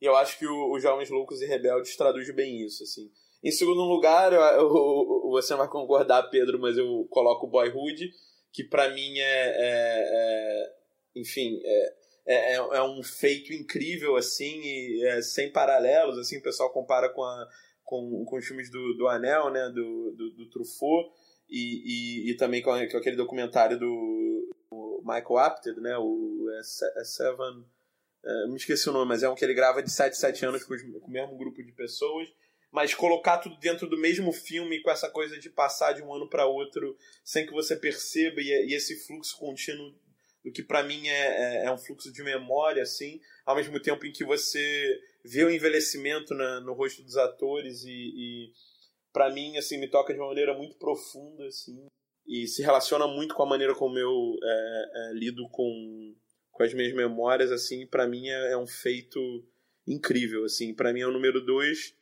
[0.00, 3.10] E eu acho que o, o Jovens Loucos e Rebeldes traduz bem isso, assim.
[3.42, 8.10] Em segundo lugar, eu, eu, você não vai concordar, Pedro, mas eu coloco Boyhood,
[8.52, 10.72] que para mim é, é, é,
[11.16, 11.94] enfim, é,
[12.26, 17.22] é, é, um feito incrível, assim, e é sem paralelos, assim, o pessoal compara com,
[17.22, 17.48] a,
[17.82, 21.10] com, com os filmes do, do Anel, né, do, do, do Truffaut,
[21.50, 24.30] e, e, e, também com, aquele documentário do,
[25.10, 27.64] Michael Apted, né, o é, Seven...
[28.22, 30.64] É, me esqueci o nome, mas é um que ele grava de 7 7 anos
[30.64, 32.28] com, os, com o mesmo grupo de pessoas.
[32.70, 36.28] Mas colocar tudo dentro do mesmo filme com essa coisa de passar de um ano
[36.28, 39.92] para outro sem que você perceba e, e, esse fluxo contínuo
[40.44, 44.06] do que para mim é, é, é, um fluxo de memória assim ao mesmo tempo
[44.06, 48.52] em que você vê o envelhecimento na, no rosto dos atores e, e
[49.12, 51.86] para mim assim me toca de uma maneira muito profunda assim
[52.26, 56.14] e se relaciona muito com a maneira como eu é, é lido com,
[56.50, 59.18] com as minhas memórias assim para mim é, é, um feito
[59.86, 61.94] incrível assim para mim é o número dois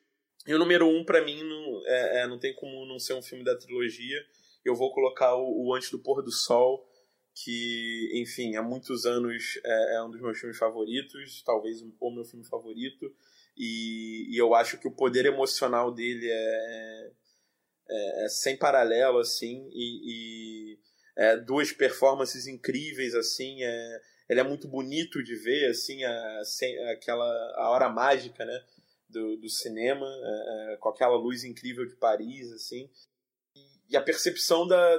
[0.48, 3.20] e o número um, para mim, não, é, é, não tem como não ser um
[3.20, 4.18] filme da trilogia.
[4.64, 6.88] Eu vou colocar o, o Antes do Pôr do Sol,
[7.34, 12.24] que, enfim, há muitos anos é, é um dos meus filmes favoritos, talvez o meu
[12.24, 13.14] filme favorito.
[13.58, 17.10] E, e eu acho que o poder emocional dele é,
[17.90, 20.78] é, é sem paralelo, assim, e, e
[21.16, 26.78] é, duas performances incríveis, assim, é, ele é muito bonito de ver, assim, a, sem,
[26.90, 28.62] aquela a hora mágica, né?
[29.08, 32.90] do, do cinema, é, é, com aquela luz incrível de Paris, assim,
[33.54, 34.96] e, e a percepção da,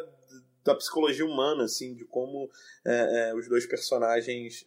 [0.69, 2.49] da psicologia humana, assim, de como
[2.85, 4.63] é, é, os dois personagens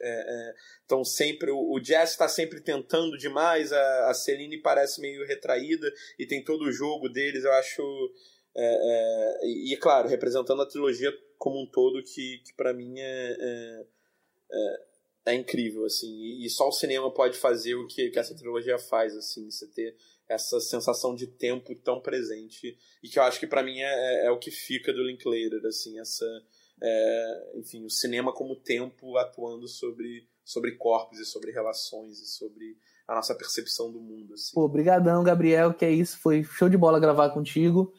[0.82, 1.50] estão é, é sempre.
[1.52, 6.64] O, o está sempre tentando demais, a, a Celine parece meio retraída e tem todo
[6.64, 8.12] o jogo deles, eu acho.
[8.54, 13.84] É, e, claro, representando a trilogia como um todo, que, que para mim é,
[15.26, 19.16] é incrível, assim, e, só o cinema pode fazer o que, que essa trilogia faz,
[19.16, 19.96] assim, você ter
[20.28, 24.26] essa sensação de tempo tão presente, e que eu acho que para mim é, é,
[24.26, 26.26] é, o que fica do Linklater, assim, essa,
[26.82, 32.76] é, enfim, o cinema como tempo atuando sobre, sobre corpos e sobre relações e sobre
[33.06, 34.54] a nossa percepção do mundo, assim.
[34.54, 37.92] Pô, obrigadão, Gabriel, que é isso, foi show de bola gravar contigo,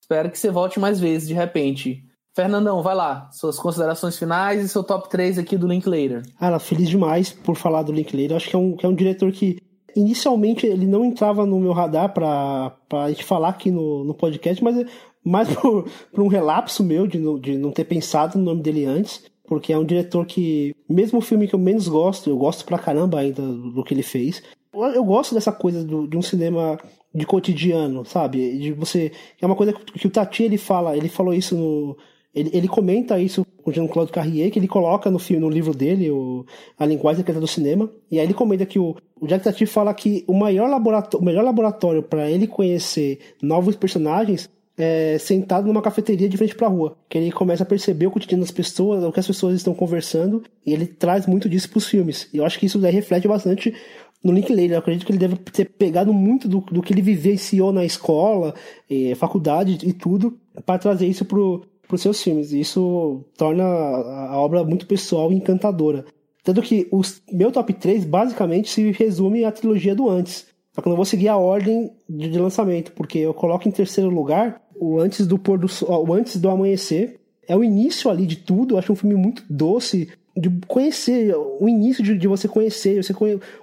[0.00, 2.04] espero que você volte mais vezes, de repente.
[2.32, 6.22] Fernandão, vai lá, suas considerações finais e seu top 3 aqui do Linklater.
[6.38, 8.36] Cara, feliz demais por falar do Linklater.
[8.36, 9.58] Acho que é um, que é um diretor que
[9.96, 14.62] inicialmente ele não entrava no meu radar pra, pra gente falar aqui no, no podcast,
[14.62, 14.86] mas
[15.24, 19.28] mais por, por um relapso meu de, de não ter pensado no nome dele antes.
[19.46, 22.78] Porque é um diretor que, mesmo o filme que eu menos gosto, eu gosto pra
[22.78, 24.40] caramba ainda do que ele fez.
[24.72, 26.78] Eu gosto dessa coisa do, de um cinema
[27.12, 28.56] de cotidiano, sabe?
[28.58, 29.10] De você.
[29.40, 31.96] É uma coisa que, que o Tati ele fala, ele falou isso no,
[32.34, 36.10] ele, ele comenta isso com Jean-Claude Carrier, que ele coloca no filme, no livro dele,
[36.10, 36.46] o,
[36.78, 37.90] a linguagem secreta do cinema.
[38.10, 41.24] E aí ele comenta que o, o Jack Tati fala que o, maior laboratório, o
[41.24, 46.70] melhor laboratório para ele conhecer novos personagens é sentado numa cafeteria de frente para a
[46.70, 46.96] rua.
[47.08, 50.42] Que ele começa a perceber o cotidiano das pessoas, o que as pessoas estão conversando,
[50.64, 52.28] e ele traz muito disso para os filmes.
[52.32, 53.74] E eu acho que isso daí reflete bastante
[54.22, 54.72] no Linklater.
[54.72, 58.54] Eu acredito que ele deve ter pegado muito do, do que ele vivenciou na escola,
[58.88, 62.52] eh, faculdade e tudo, para trazer isso pro, para os seus filmes.
[62.52, 66.04] E isso torna a obra muito pessoal e encantadora.
[66.42, 67.02] Tanto que o
[67.32, 70.46] meu top 3 basicamente se resume à trilogia do Antes.
[70.72, 74.08] Só que eu não vou seguir a ordem de, lançamento, porque eu coloco em terceiro
[74.08, 77.18] lugar o Antes do Pôr do Sol, o Antes do Amanhecer.
[77.46, 81.68] É o início ali de tudo, eu acho um filme muito doce, de conhecer, o
[81.68, 83.12] início de, de você conhecer, você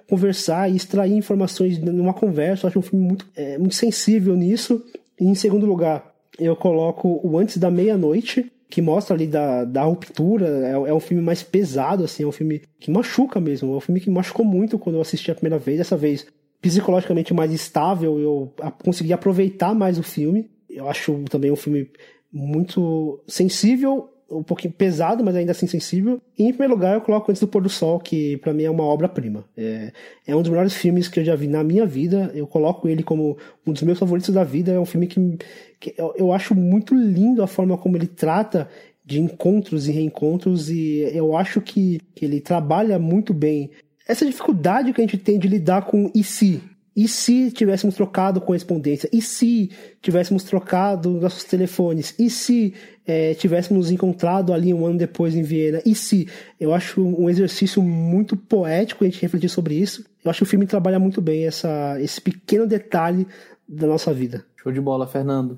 [0.07, 2.65] conversar e extrair informações numa conversa.
[2.65, 4.83] Eu acho um filme muito, é, muito sensível nisso.
[5.19, 9.83] E em segundo lugar, eu coloco o Antes da Meia-Noite, que mostra ali da, da
[9.83, 10.48] ruptura.
[10.48, 13.74] É, é, um filme mais pesado, assim, é um filme que machuca mesmo.
[13.74, 15.77] É um filme que machucou muito quando eu assisti a primeira vez.
[15.77, 16.27] Dessa vez,
[16.61, 20.49] psicologicamente mais estável, eu consegui aproveitar mais o filme.
[20.69, 21.90] Eu acho também um filme
[22.32, 26.22] muito sensível um pouquinho pesado, mas ainda assim sensível.
[26.38, 28.69] E em primeiro lugar, eu coloco Antes do Pôr do Sol, que para mim é
[28.69, 29.45] uma obra-prima.
[29.56, 29.91] É,
[30.25, 32.31] é um dos melhores filmes que eu já vi na minha vida.
[32.33, 34.72] Eu coloco ele como um dos meus favoritos da vida.
[34.72, 35.38] É um filme que,
[35.80, 38.67] que eu, eu acho muito lindo a forma como ele trata
[39.07, 43.72] de encontros e reencontros, e eu acho que, que ele trabalha muito bem
[44.06, 46.61] essa dificuldade que a gente tem de lidar com e se.
[46.93, 49.07] E se tivéssemos trocado correspondência?
[49.14, 49.69] E se
[50.01, 52.15] tivéssemos trocado nossos telefones?
[52.17, 52.73] E se
[53.08, 55.82] é, tivéssemos encontrado ali um ano depois em Viena?
[55.86, 56.27] E se?
[56.60, 60.06] Eu acho um exercício muito poético a gente refletir sobre isso.
[60.24, 63.26] Eu acho que o filme trabalha muito bem essa, esse pequeno detalhe
[63.68, 64.45] da nossa vida.
[64.61, 65.58] Show de bola, Fernando.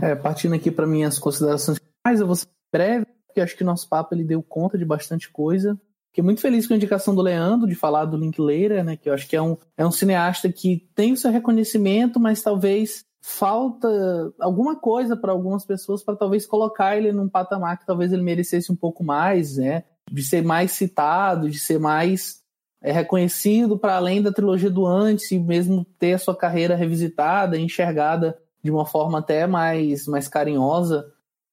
[0.00, 3.66] É, partindo aqui para minhas considerações mais, eu vou ser breve, porque acho que o
[3.66, 5.78] nosso papo ele deu conta de bastante coisa.
[6.10, 8.96] Fiquei muito feliz com a indicação do Leandro de falar do Linklater, né?
[8.96, 12.40] Que eu acho que é um, é um cineasta que tem o seu reconhecimento, mas
[12.40, 13.88] talvez falta
[14.38, 18.70] alguma coisa para algumas pessoas para talvez colocar ele num patamar que talvez ele merecesse
[18.70, 19.84] um pouco mais, né?
[20.12, 22.42] De ser mais citado, de ser mais
[22.82, 27.58] é, reconhecido para além da trilogia do antes e mesmo ter a sua carreira revisitada,
[27.58, 31.10] enxergada de uma forma até mais, mais carinhosa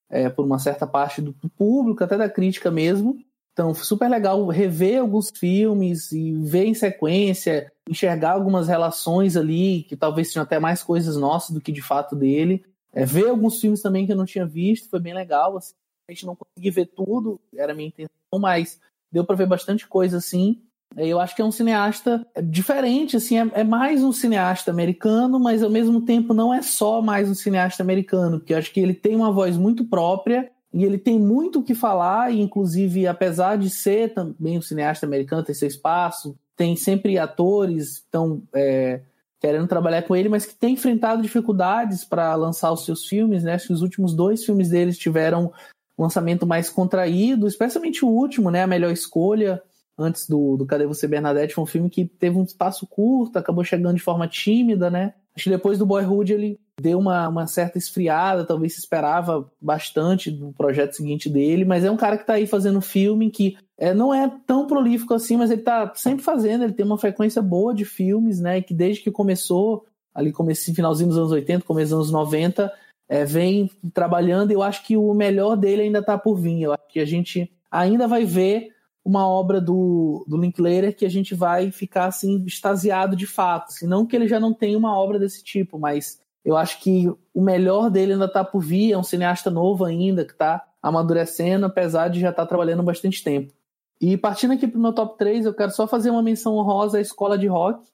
[0.09, 3.17] é, por uma certa parte do público, até da crítica mesmo.
[3.53, 9.97] Então, super legal rever alguns filmes e ver em sequência, enxergar algumas relações ali, que
[9.97, 12.63] talvez tenham até mais coisas nossas do que de fato dele.
[12.93, 15.57] É, ver alguns filmes também que eu não tinha visto, foi bem legal.
[15.57, 15.73] Assim,
[16.09, 18.79] a gente não consegui ver tudo, era a minha intenção, mas
[19.11, 20.61] deu para ver bastante coisa assim.
[20.95, 25.63] Eu acho que é um cineasta diferente, assim, é, é, mais um cineasta americano, mas
[25.63, 28.93] ao mesmo tempo não é só mais um cineasta americano, porque eu acho que ele
[28.93, 33.57] tem uma voz muito própria e ele tem muito o que falar, e inclusive, apesar
[33.57, 39.01] de ser também um cineasta americano, tem seu espaço, tem sempre atores estão é,
[39.39, 43.57] querendo trabalhar com ele, mas que tem enfrentado dificuldades para lançar os seus filmes, né?
[43.69, 45.51] Os últimos dois filmes deles tiveram
[45.97, 48.63] um lançamento mais contraído, especialmente o último, né?
[48.63, 49.61] A Melhor Escolha,
[49.97, 53.63] antes do, do Cadê Você Bernadette, foi um filme que teve um espaço curto, acabou
[53.63, 55.13] chegando de forma tímida, né?
[55.35, 60.31] Acho que depois do Boyhood ele deu uma, uma certa esfriada, talvez se esperava bastante
[60.31, 63.93] do projeto seguinte dele, mas é um cara que está aí fazendo filme que é,
[63.93, 67.73] não é tão prolífico assim, mas ele está sempre fazendo, ele tem uma frequência boa
[67.73, 68.61] de filmes, né?
[68.61, 72.71] Que desde que começou, ali comecei finalzinho dos anos 80, começo dos anos 90,
[73.09, 76.61] é, vem trabalhando e eu acho que o melhor dele ainda está por vir.
[76.61, 78.71] Eu acho que a gente ainda vai ver
[79.03, 83.69] uma obra do, do Linklater que a gente vai ficar assim extasiado de fato.
[83.69, 87.07] Assim, não que ele já não tenha uma obra desse tipo, mas eu acho que
[87.33, 88.93] o melhor dele ainda está por vir.
[88.93, 93.23] É um cineasta novo ainda, que está amadurecendo, apesar de já estar tá trabalhando bastante
[93.23, 93.53] tempo.
[93.99, 96.97] E partindo aqui para o meu top 3, eu quero só fazer uma menção honrosa
[96.97, 97.87] à Escola de Rock,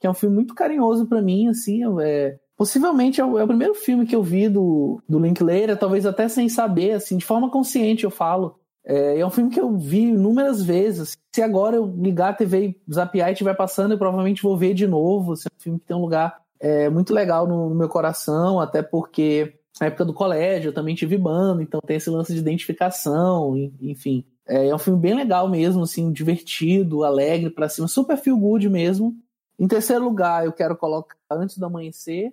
[0.00, 1.48] que é um filme muito carinhoso para mim.
[1.48, 5.76] assim é, Possivelmente é o, é o, primeiro filme que eu vi do, do Linklater,
[5.76, 8.58] talvez até sem saber, assim, de forma consciente eu falo.
[8.84, 11.16] É, é um filme que eu vi inúmeras vezes.
[11.34, 14.74] Se agora eu ligar a TV e zapiar e estiver passando, eu provavelmente vou ver
[14.74, 15.32] de novo.
[15.32, 18.60] Assim, é um filme que tem um lugar é, muito legal no, no meu coração,
[18.60, 22.38] até porque na época do colégio eu também tive banda, então tem esse lance de
[22.38, 24.24] identificação, enfim.
[24.46, 28.68] É, é um filme bem legal mesmo, assim, divertido, alegre para cima, super feel good
[28.68, 29.16] mesmo.
[29.58, 32.32] Em terceiro lugar, eu quero colocar Antes do Amanhecer.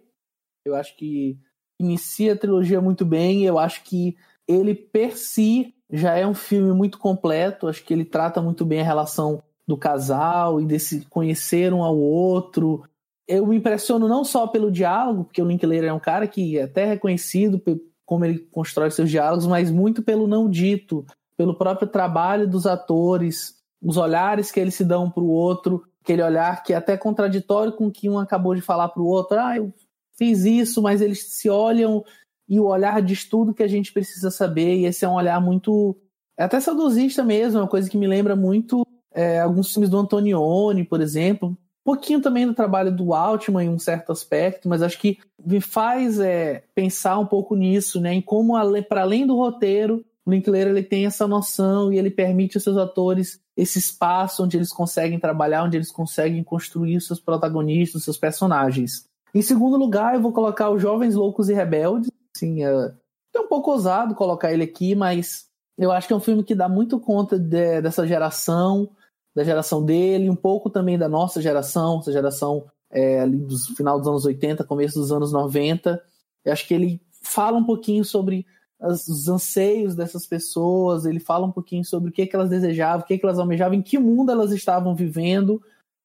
[0.64, 1.38] Eu acho que
[1.80, 3.44] inicia a trilogia muito bem.
[3.46, 4.16] Eu acho que
[4.48, 7.68] ele per si já é um filme muito completo.
[7.68, 11.98] Acho que ele trata muito bem a relação do casal e desse conhecer um ao
[11.98, 12.84] outro.
[13.30, 16.64] Eu me impressiono não só pelo diálogo, porque o Linklater é um cara que é
[16.64, 17.62] até reconhecido
[18.04, 21.06] como ele constrói seus diálogos, mas muito pelo não dito,
[21.38, 26.24] pelo próprio trabalho dos atores, os olhares que eles se dão para o outro, aquele
[26.24, 29.40] olhar que é até contraditório com o que um acabou de falar para o outro.
[29.40, 29.72] Ah, eu
[30.18, 32.04] fiz isso, mas eles se olham
[32.48, 35.40] e o olhar diz tudo que a gente precisa saber, e esse é um olhar
[35.40, 35.96] muito.
[36.36, 38.84] É até saudosista mesmo, é uma coisa que me lembra muito
[39.14, 41.56] é, alguns filmes do Antonioni, por exemplo.
[41.90, 46.20] Pouquinho também do trabalho do Altman em um certo aspecto, mas acho que me faz
[46.20, 48.14] é, pensar um pouco nisso, né?
[48.14, 48.54] Em como,
[48.84, 52.78] para além do roteiro, o Linklater ele tem essa noção e ele permite aos seus
[52.78, 58.06] atores esse espaço onde eles conseguem trabalhar, onde eles conseguem construir os seus protagonistas, os
[58.06, 59.06] seus personagens.
[59.34, 62.94] Em segundo lugar, eu vou colocar os Jovens Loucos e Rebeldes, Assim, é,
[63.36, 66.54] é um pouco ousado colocar ele aqui, mas eu acho que é um filme que
[66.54, 68.92] dá muito conta de, dessa geração,
[69.40, 73.98] da geração dele, um pouco também da nossa geração, essa geração é, ali do final
[73.98, 76.02] dos anos 80, começo dos anos 90.
[76.44, 78.46] Eu acho que ele fala um pouquinho sobre
[78.78, 83.00] as, os anseios dessas pessoas, ele fala um pouquinho sobre o que, que elas desejavam,
[83.00, 85.62] o que, que elas almejavam, em que mundo elas estavam vivendo.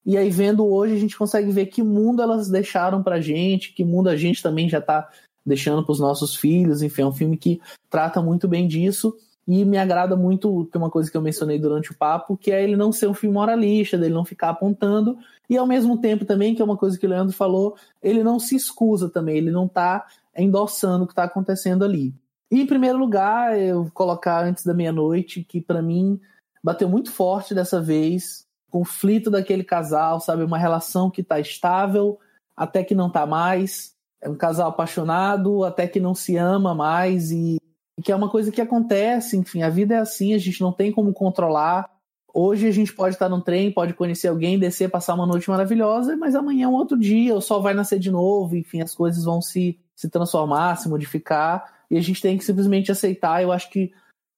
[0.06, 3.84] E aí, vendo hoje, a gente consegue ver que mundo elas deixaram pra gente, que
[3.84, 5.10] mundo a gente também já tá
[5.44, 6.82] deixando para os nossos filhos.
[6.82, 9.16] Enfim, é um filme que trata muito bem disso.
[9.46, 12.50] E me agrada muito, que é uma coisa que eu mencionei durante o papo, que
[12.50, 16.24] é ele não ser um filme moralista, dele não ficar apontando, e ao mesmo tempo
[16.24, 19.50] também, que é uma coisa que o Leandro falou, ele não se escusa também, ele
[19.50, 20.06] não está
[20.36, 22.14] endossando o que está acontecendo ali.
[22.50, 26.20] E em primeiro lugar, eu vou colocar Antes da Meia-Noite, que para mim
[26.62, 32.18] bateu muito forte dessa vez, conflito daquele casal, sabe, uma relação que está estável,
[32.56, 33.94] até que não tá mais.
[34.20, 37.58] É um casal apaixonado até que não se ama mais e
[38.02, 40.90] que é uma coisa que acontece, enfim, a vida é assim, a gente não tem
[40.90, 41.90] como controlar.
[42.32, 46.16] Hoje a gente pode estar num trem, pode conhecer alguém, descer, passar uma noite maravilhosa,
[46.16, 49.24] mas amanhã é um outro dia, o sol vai nascer de novo, enfim, as coisas
[49.24, 53.40] vão se, se transformar, se modificar, e a gente tem que simplesmente aceitar.
[53.40, 53.92] Eu acho que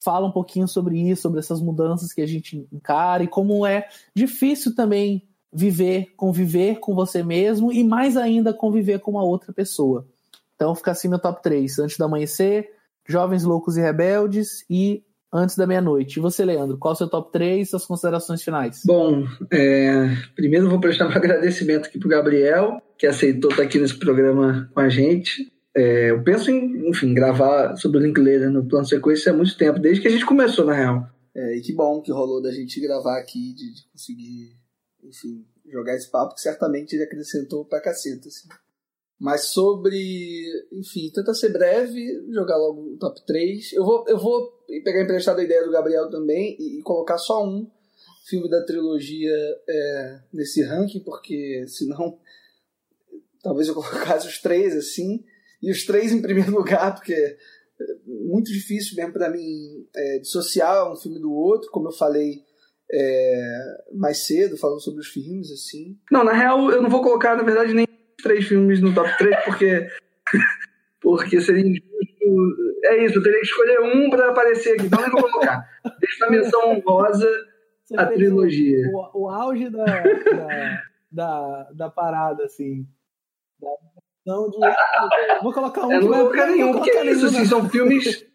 [0.04, 3.88] fala um pouquinho sobre isso, sobre essas mudanças que a gente encara e como é
[4.14, 10.06] difícil também viver, conviver com você mesmo e mais ainda conviver com uma outra pessoa.
[10.54, 12.75] Então fica assim meu top 3, antes do amanhecer,
[13.08, 15.02] Jovens Loucos e Rebeldes e
[15.32, 16.18] Antes da Meia-Noite.
[16.18, 18.82] E você, Leandro, qual é o seu top 3 e suas considerações finais?
[18.84, 23.98] Bom, é, primeiro vou prestar um agradecimento aqui pro Gabriel, que aceitou estar aqui nesse
[23.98, 25.52] programa com a gente.
[25.76, 29.78] É, eu penso em, enfim, gravar sobre o Linklater no plano sequência há muito tempo,
[29.78, 31.06] desde que a gente começou, na real.
[31.34, 34.56] É, e que bom que rolou da gente gravar aqui, de, de conseguir,
[35.04, 38.48] enfim, jogar esse papo, que certamente ele acrescentou pra caceta, assim.
[39.18, 43.72] Mas sobre, enfim, tenta ser breve, jogar logo o top 3.
[43.72, 44.52] Eu vou, eu vou
[44.84, 47.70] pegar emprestado a ideia do Gabriel também e, e colocar só um
[48.28, 49.34] filme da trilogia
[49.68, 52.18] é, nesse ranking, porque senão
[53.42, 55.24] talvez eu colocasse os três assim,
[55.62, 57.36] e os três em primeiro lugar, porque é
[58.06, 62.42] muito difícil mesmo para mim é, dissociar um filme do outro, como eu falei
[62.90, 65.98] é, mais cedo, falando sobre os filmes, assim.
[66.10, 67.86] Não, na real, eu não vou colocar, na verdade, nem
[68.26, 69.86] três filmes no top 3, porque,
[71.00, 71.86] porque seria injusto.
[72.84, 74.86] É isso, eu teria que escolher um para aparecer aqui.
[74.86, 75.64] Então, eu vou colocar.
[76.00, 77.30] Deixa a menção honrosa
[77.84, 78.90] Você a trilogia.
[78.92, 82.86] O, o auge da, da, da, da parada, assim.
[83.60, 83.68] Da,
[84.26, 84.58] não, de,
[85.40, 87.46] vou colocar um Eu não vou colocar nenhum, porque é isso, assim, não.
[87.46, 88.26] são filmes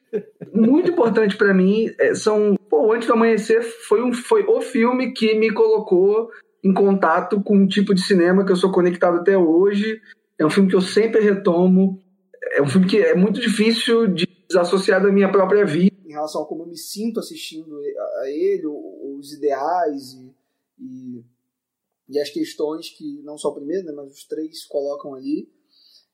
[0.53, 1.93] muito importantes para mim.
[1.99, 6.29] É, São, pô, Antes do Amanhecer foi, um, foi o filme que me colocou
[6.63, 10.01] em contato com um tipo de cinema que eu sou conectado até hoje.
[10.37, 12.01] É um filme que eu sempre retomo.
[12.53, 15.95] É um filme que é muito difícil de desassociar da minha própria vida.
[16.05, 17.79] em relação a como eu me sinto assistindo
[18.21, 20.35] a ele, os ideais e,
[20.77, 21.23] e,
[22.09, 25.49] e as questões que não só o primeiro, né, mas os três colocam ali.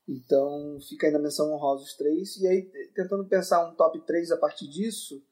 [0.08, 2.36] Então fica aí na menção honrosa os três.
[2.38, 2.62] E aí,
[2.94, 5.22] tentando pensar um top 3 a partir disso.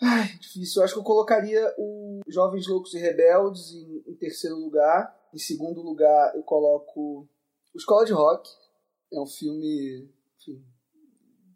[0.00, 0.80] Ai, difícil.
[0.80, 5.16] Eu acho que eu colocaria o Jovens Loucos e Rebeldes em, em terceiro lugar.
[5.34, 7.28] Em segundo lugar, eu coloco
[7.74, 8.48] o Escola de Rock.
[9.12, 10.64] É um filme enfim,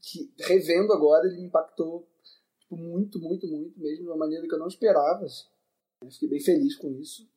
[0.01, 2.09] que, revendo agora, ele me impactou
[2.59, 5.25] tipo, muito, muito, muito mesmo, de uma maneira que eu não esperava.
[5.25, 5.47] assim.
[6.03, 7.29] Eu fiquei bem feliz com isso.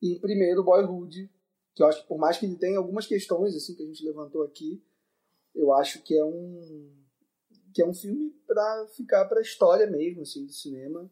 [0.00, 1.30] E em primeiro, Boyhood,
[1.74, 4.04] que eu acho que por mais que ele tenha algumas questões assim que a gente
[4.04, 4.82] levantou aqui,
[5.54, 6.99] eu acho que é um
[7.72, 11.10] que é um filme para ficar para a história mesmo assim do cinema.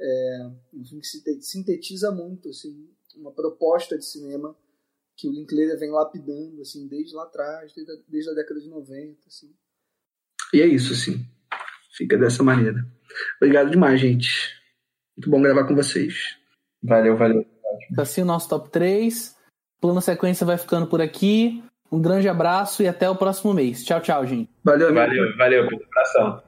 [0.00, 4.54] É um filme que sinte- sintetiza muito assim uma proposta de cinema
[5.16, 8.68] que o Linklater vem lapidando assim desde lá atrás, desde a, desde a década de
[8.68, 9.54] 90, assim.
[10.52, 11.26] E é isso, assim.
[11.92, 12.86] Fica dessa maneira.
[13.40, 14.54] Obrigado demais, gente.
[15.16, 16.36] Muito bom gravar com vocês.
[16.82, 17.44] Valeu, valeu.
[17.94, 19.34] Tá assim o nosso top 3.
[19.80, 21.64] Plano Sequência vai ficando por aqui.
[21.90, 23.84] Um grande abraço e até o próximo mês.
[23.84, 24.50] Tchau, tchau, gente.
[24.64, 25.06] Valeu, amigo.
[25.06, 26.42] Valeu, valeu pela abração.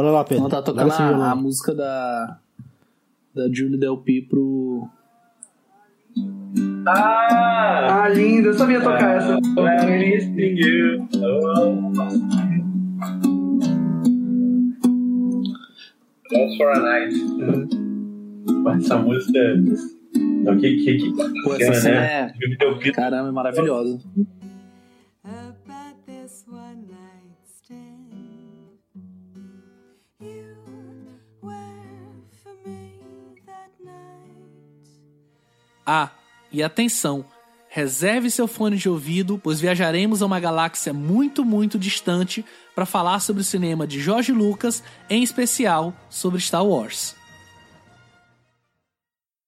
[0.00, 0.46] Bora lá, Pedro.
[0.46, 2.38] Então tá tocando a, a música da,
[3.34, 4.88] da Julie Delpy pro.
[6.88, 8.04] Ah!
[8.04, 8.48] Ah, lindo.
[8.48, 9.34] Eu sabia tocar essa.
[9.34, 11.06] Let me sing you.
[16.30, 17.14] That's for a night.
[18.78, 19.38] Essa música.
[20.16, 21.12] Não, que, que, que
[21.44, 22.32] Pô, essa cena é.
[22.58, 22.96] Deu pito.
[22.96, 24.00] Caramba, é maravilhosa.
[35.92, 36.10] Ah,
[36.52, 37.24] e atenção!
[37.68, 42.44] Reserve seu fone de ouvido, pois viajaremos a uma galáxia muito, muito distante
[42.76, 47.16] para falar sobre o cinema de George Lucas, em especial sobre Star Wars.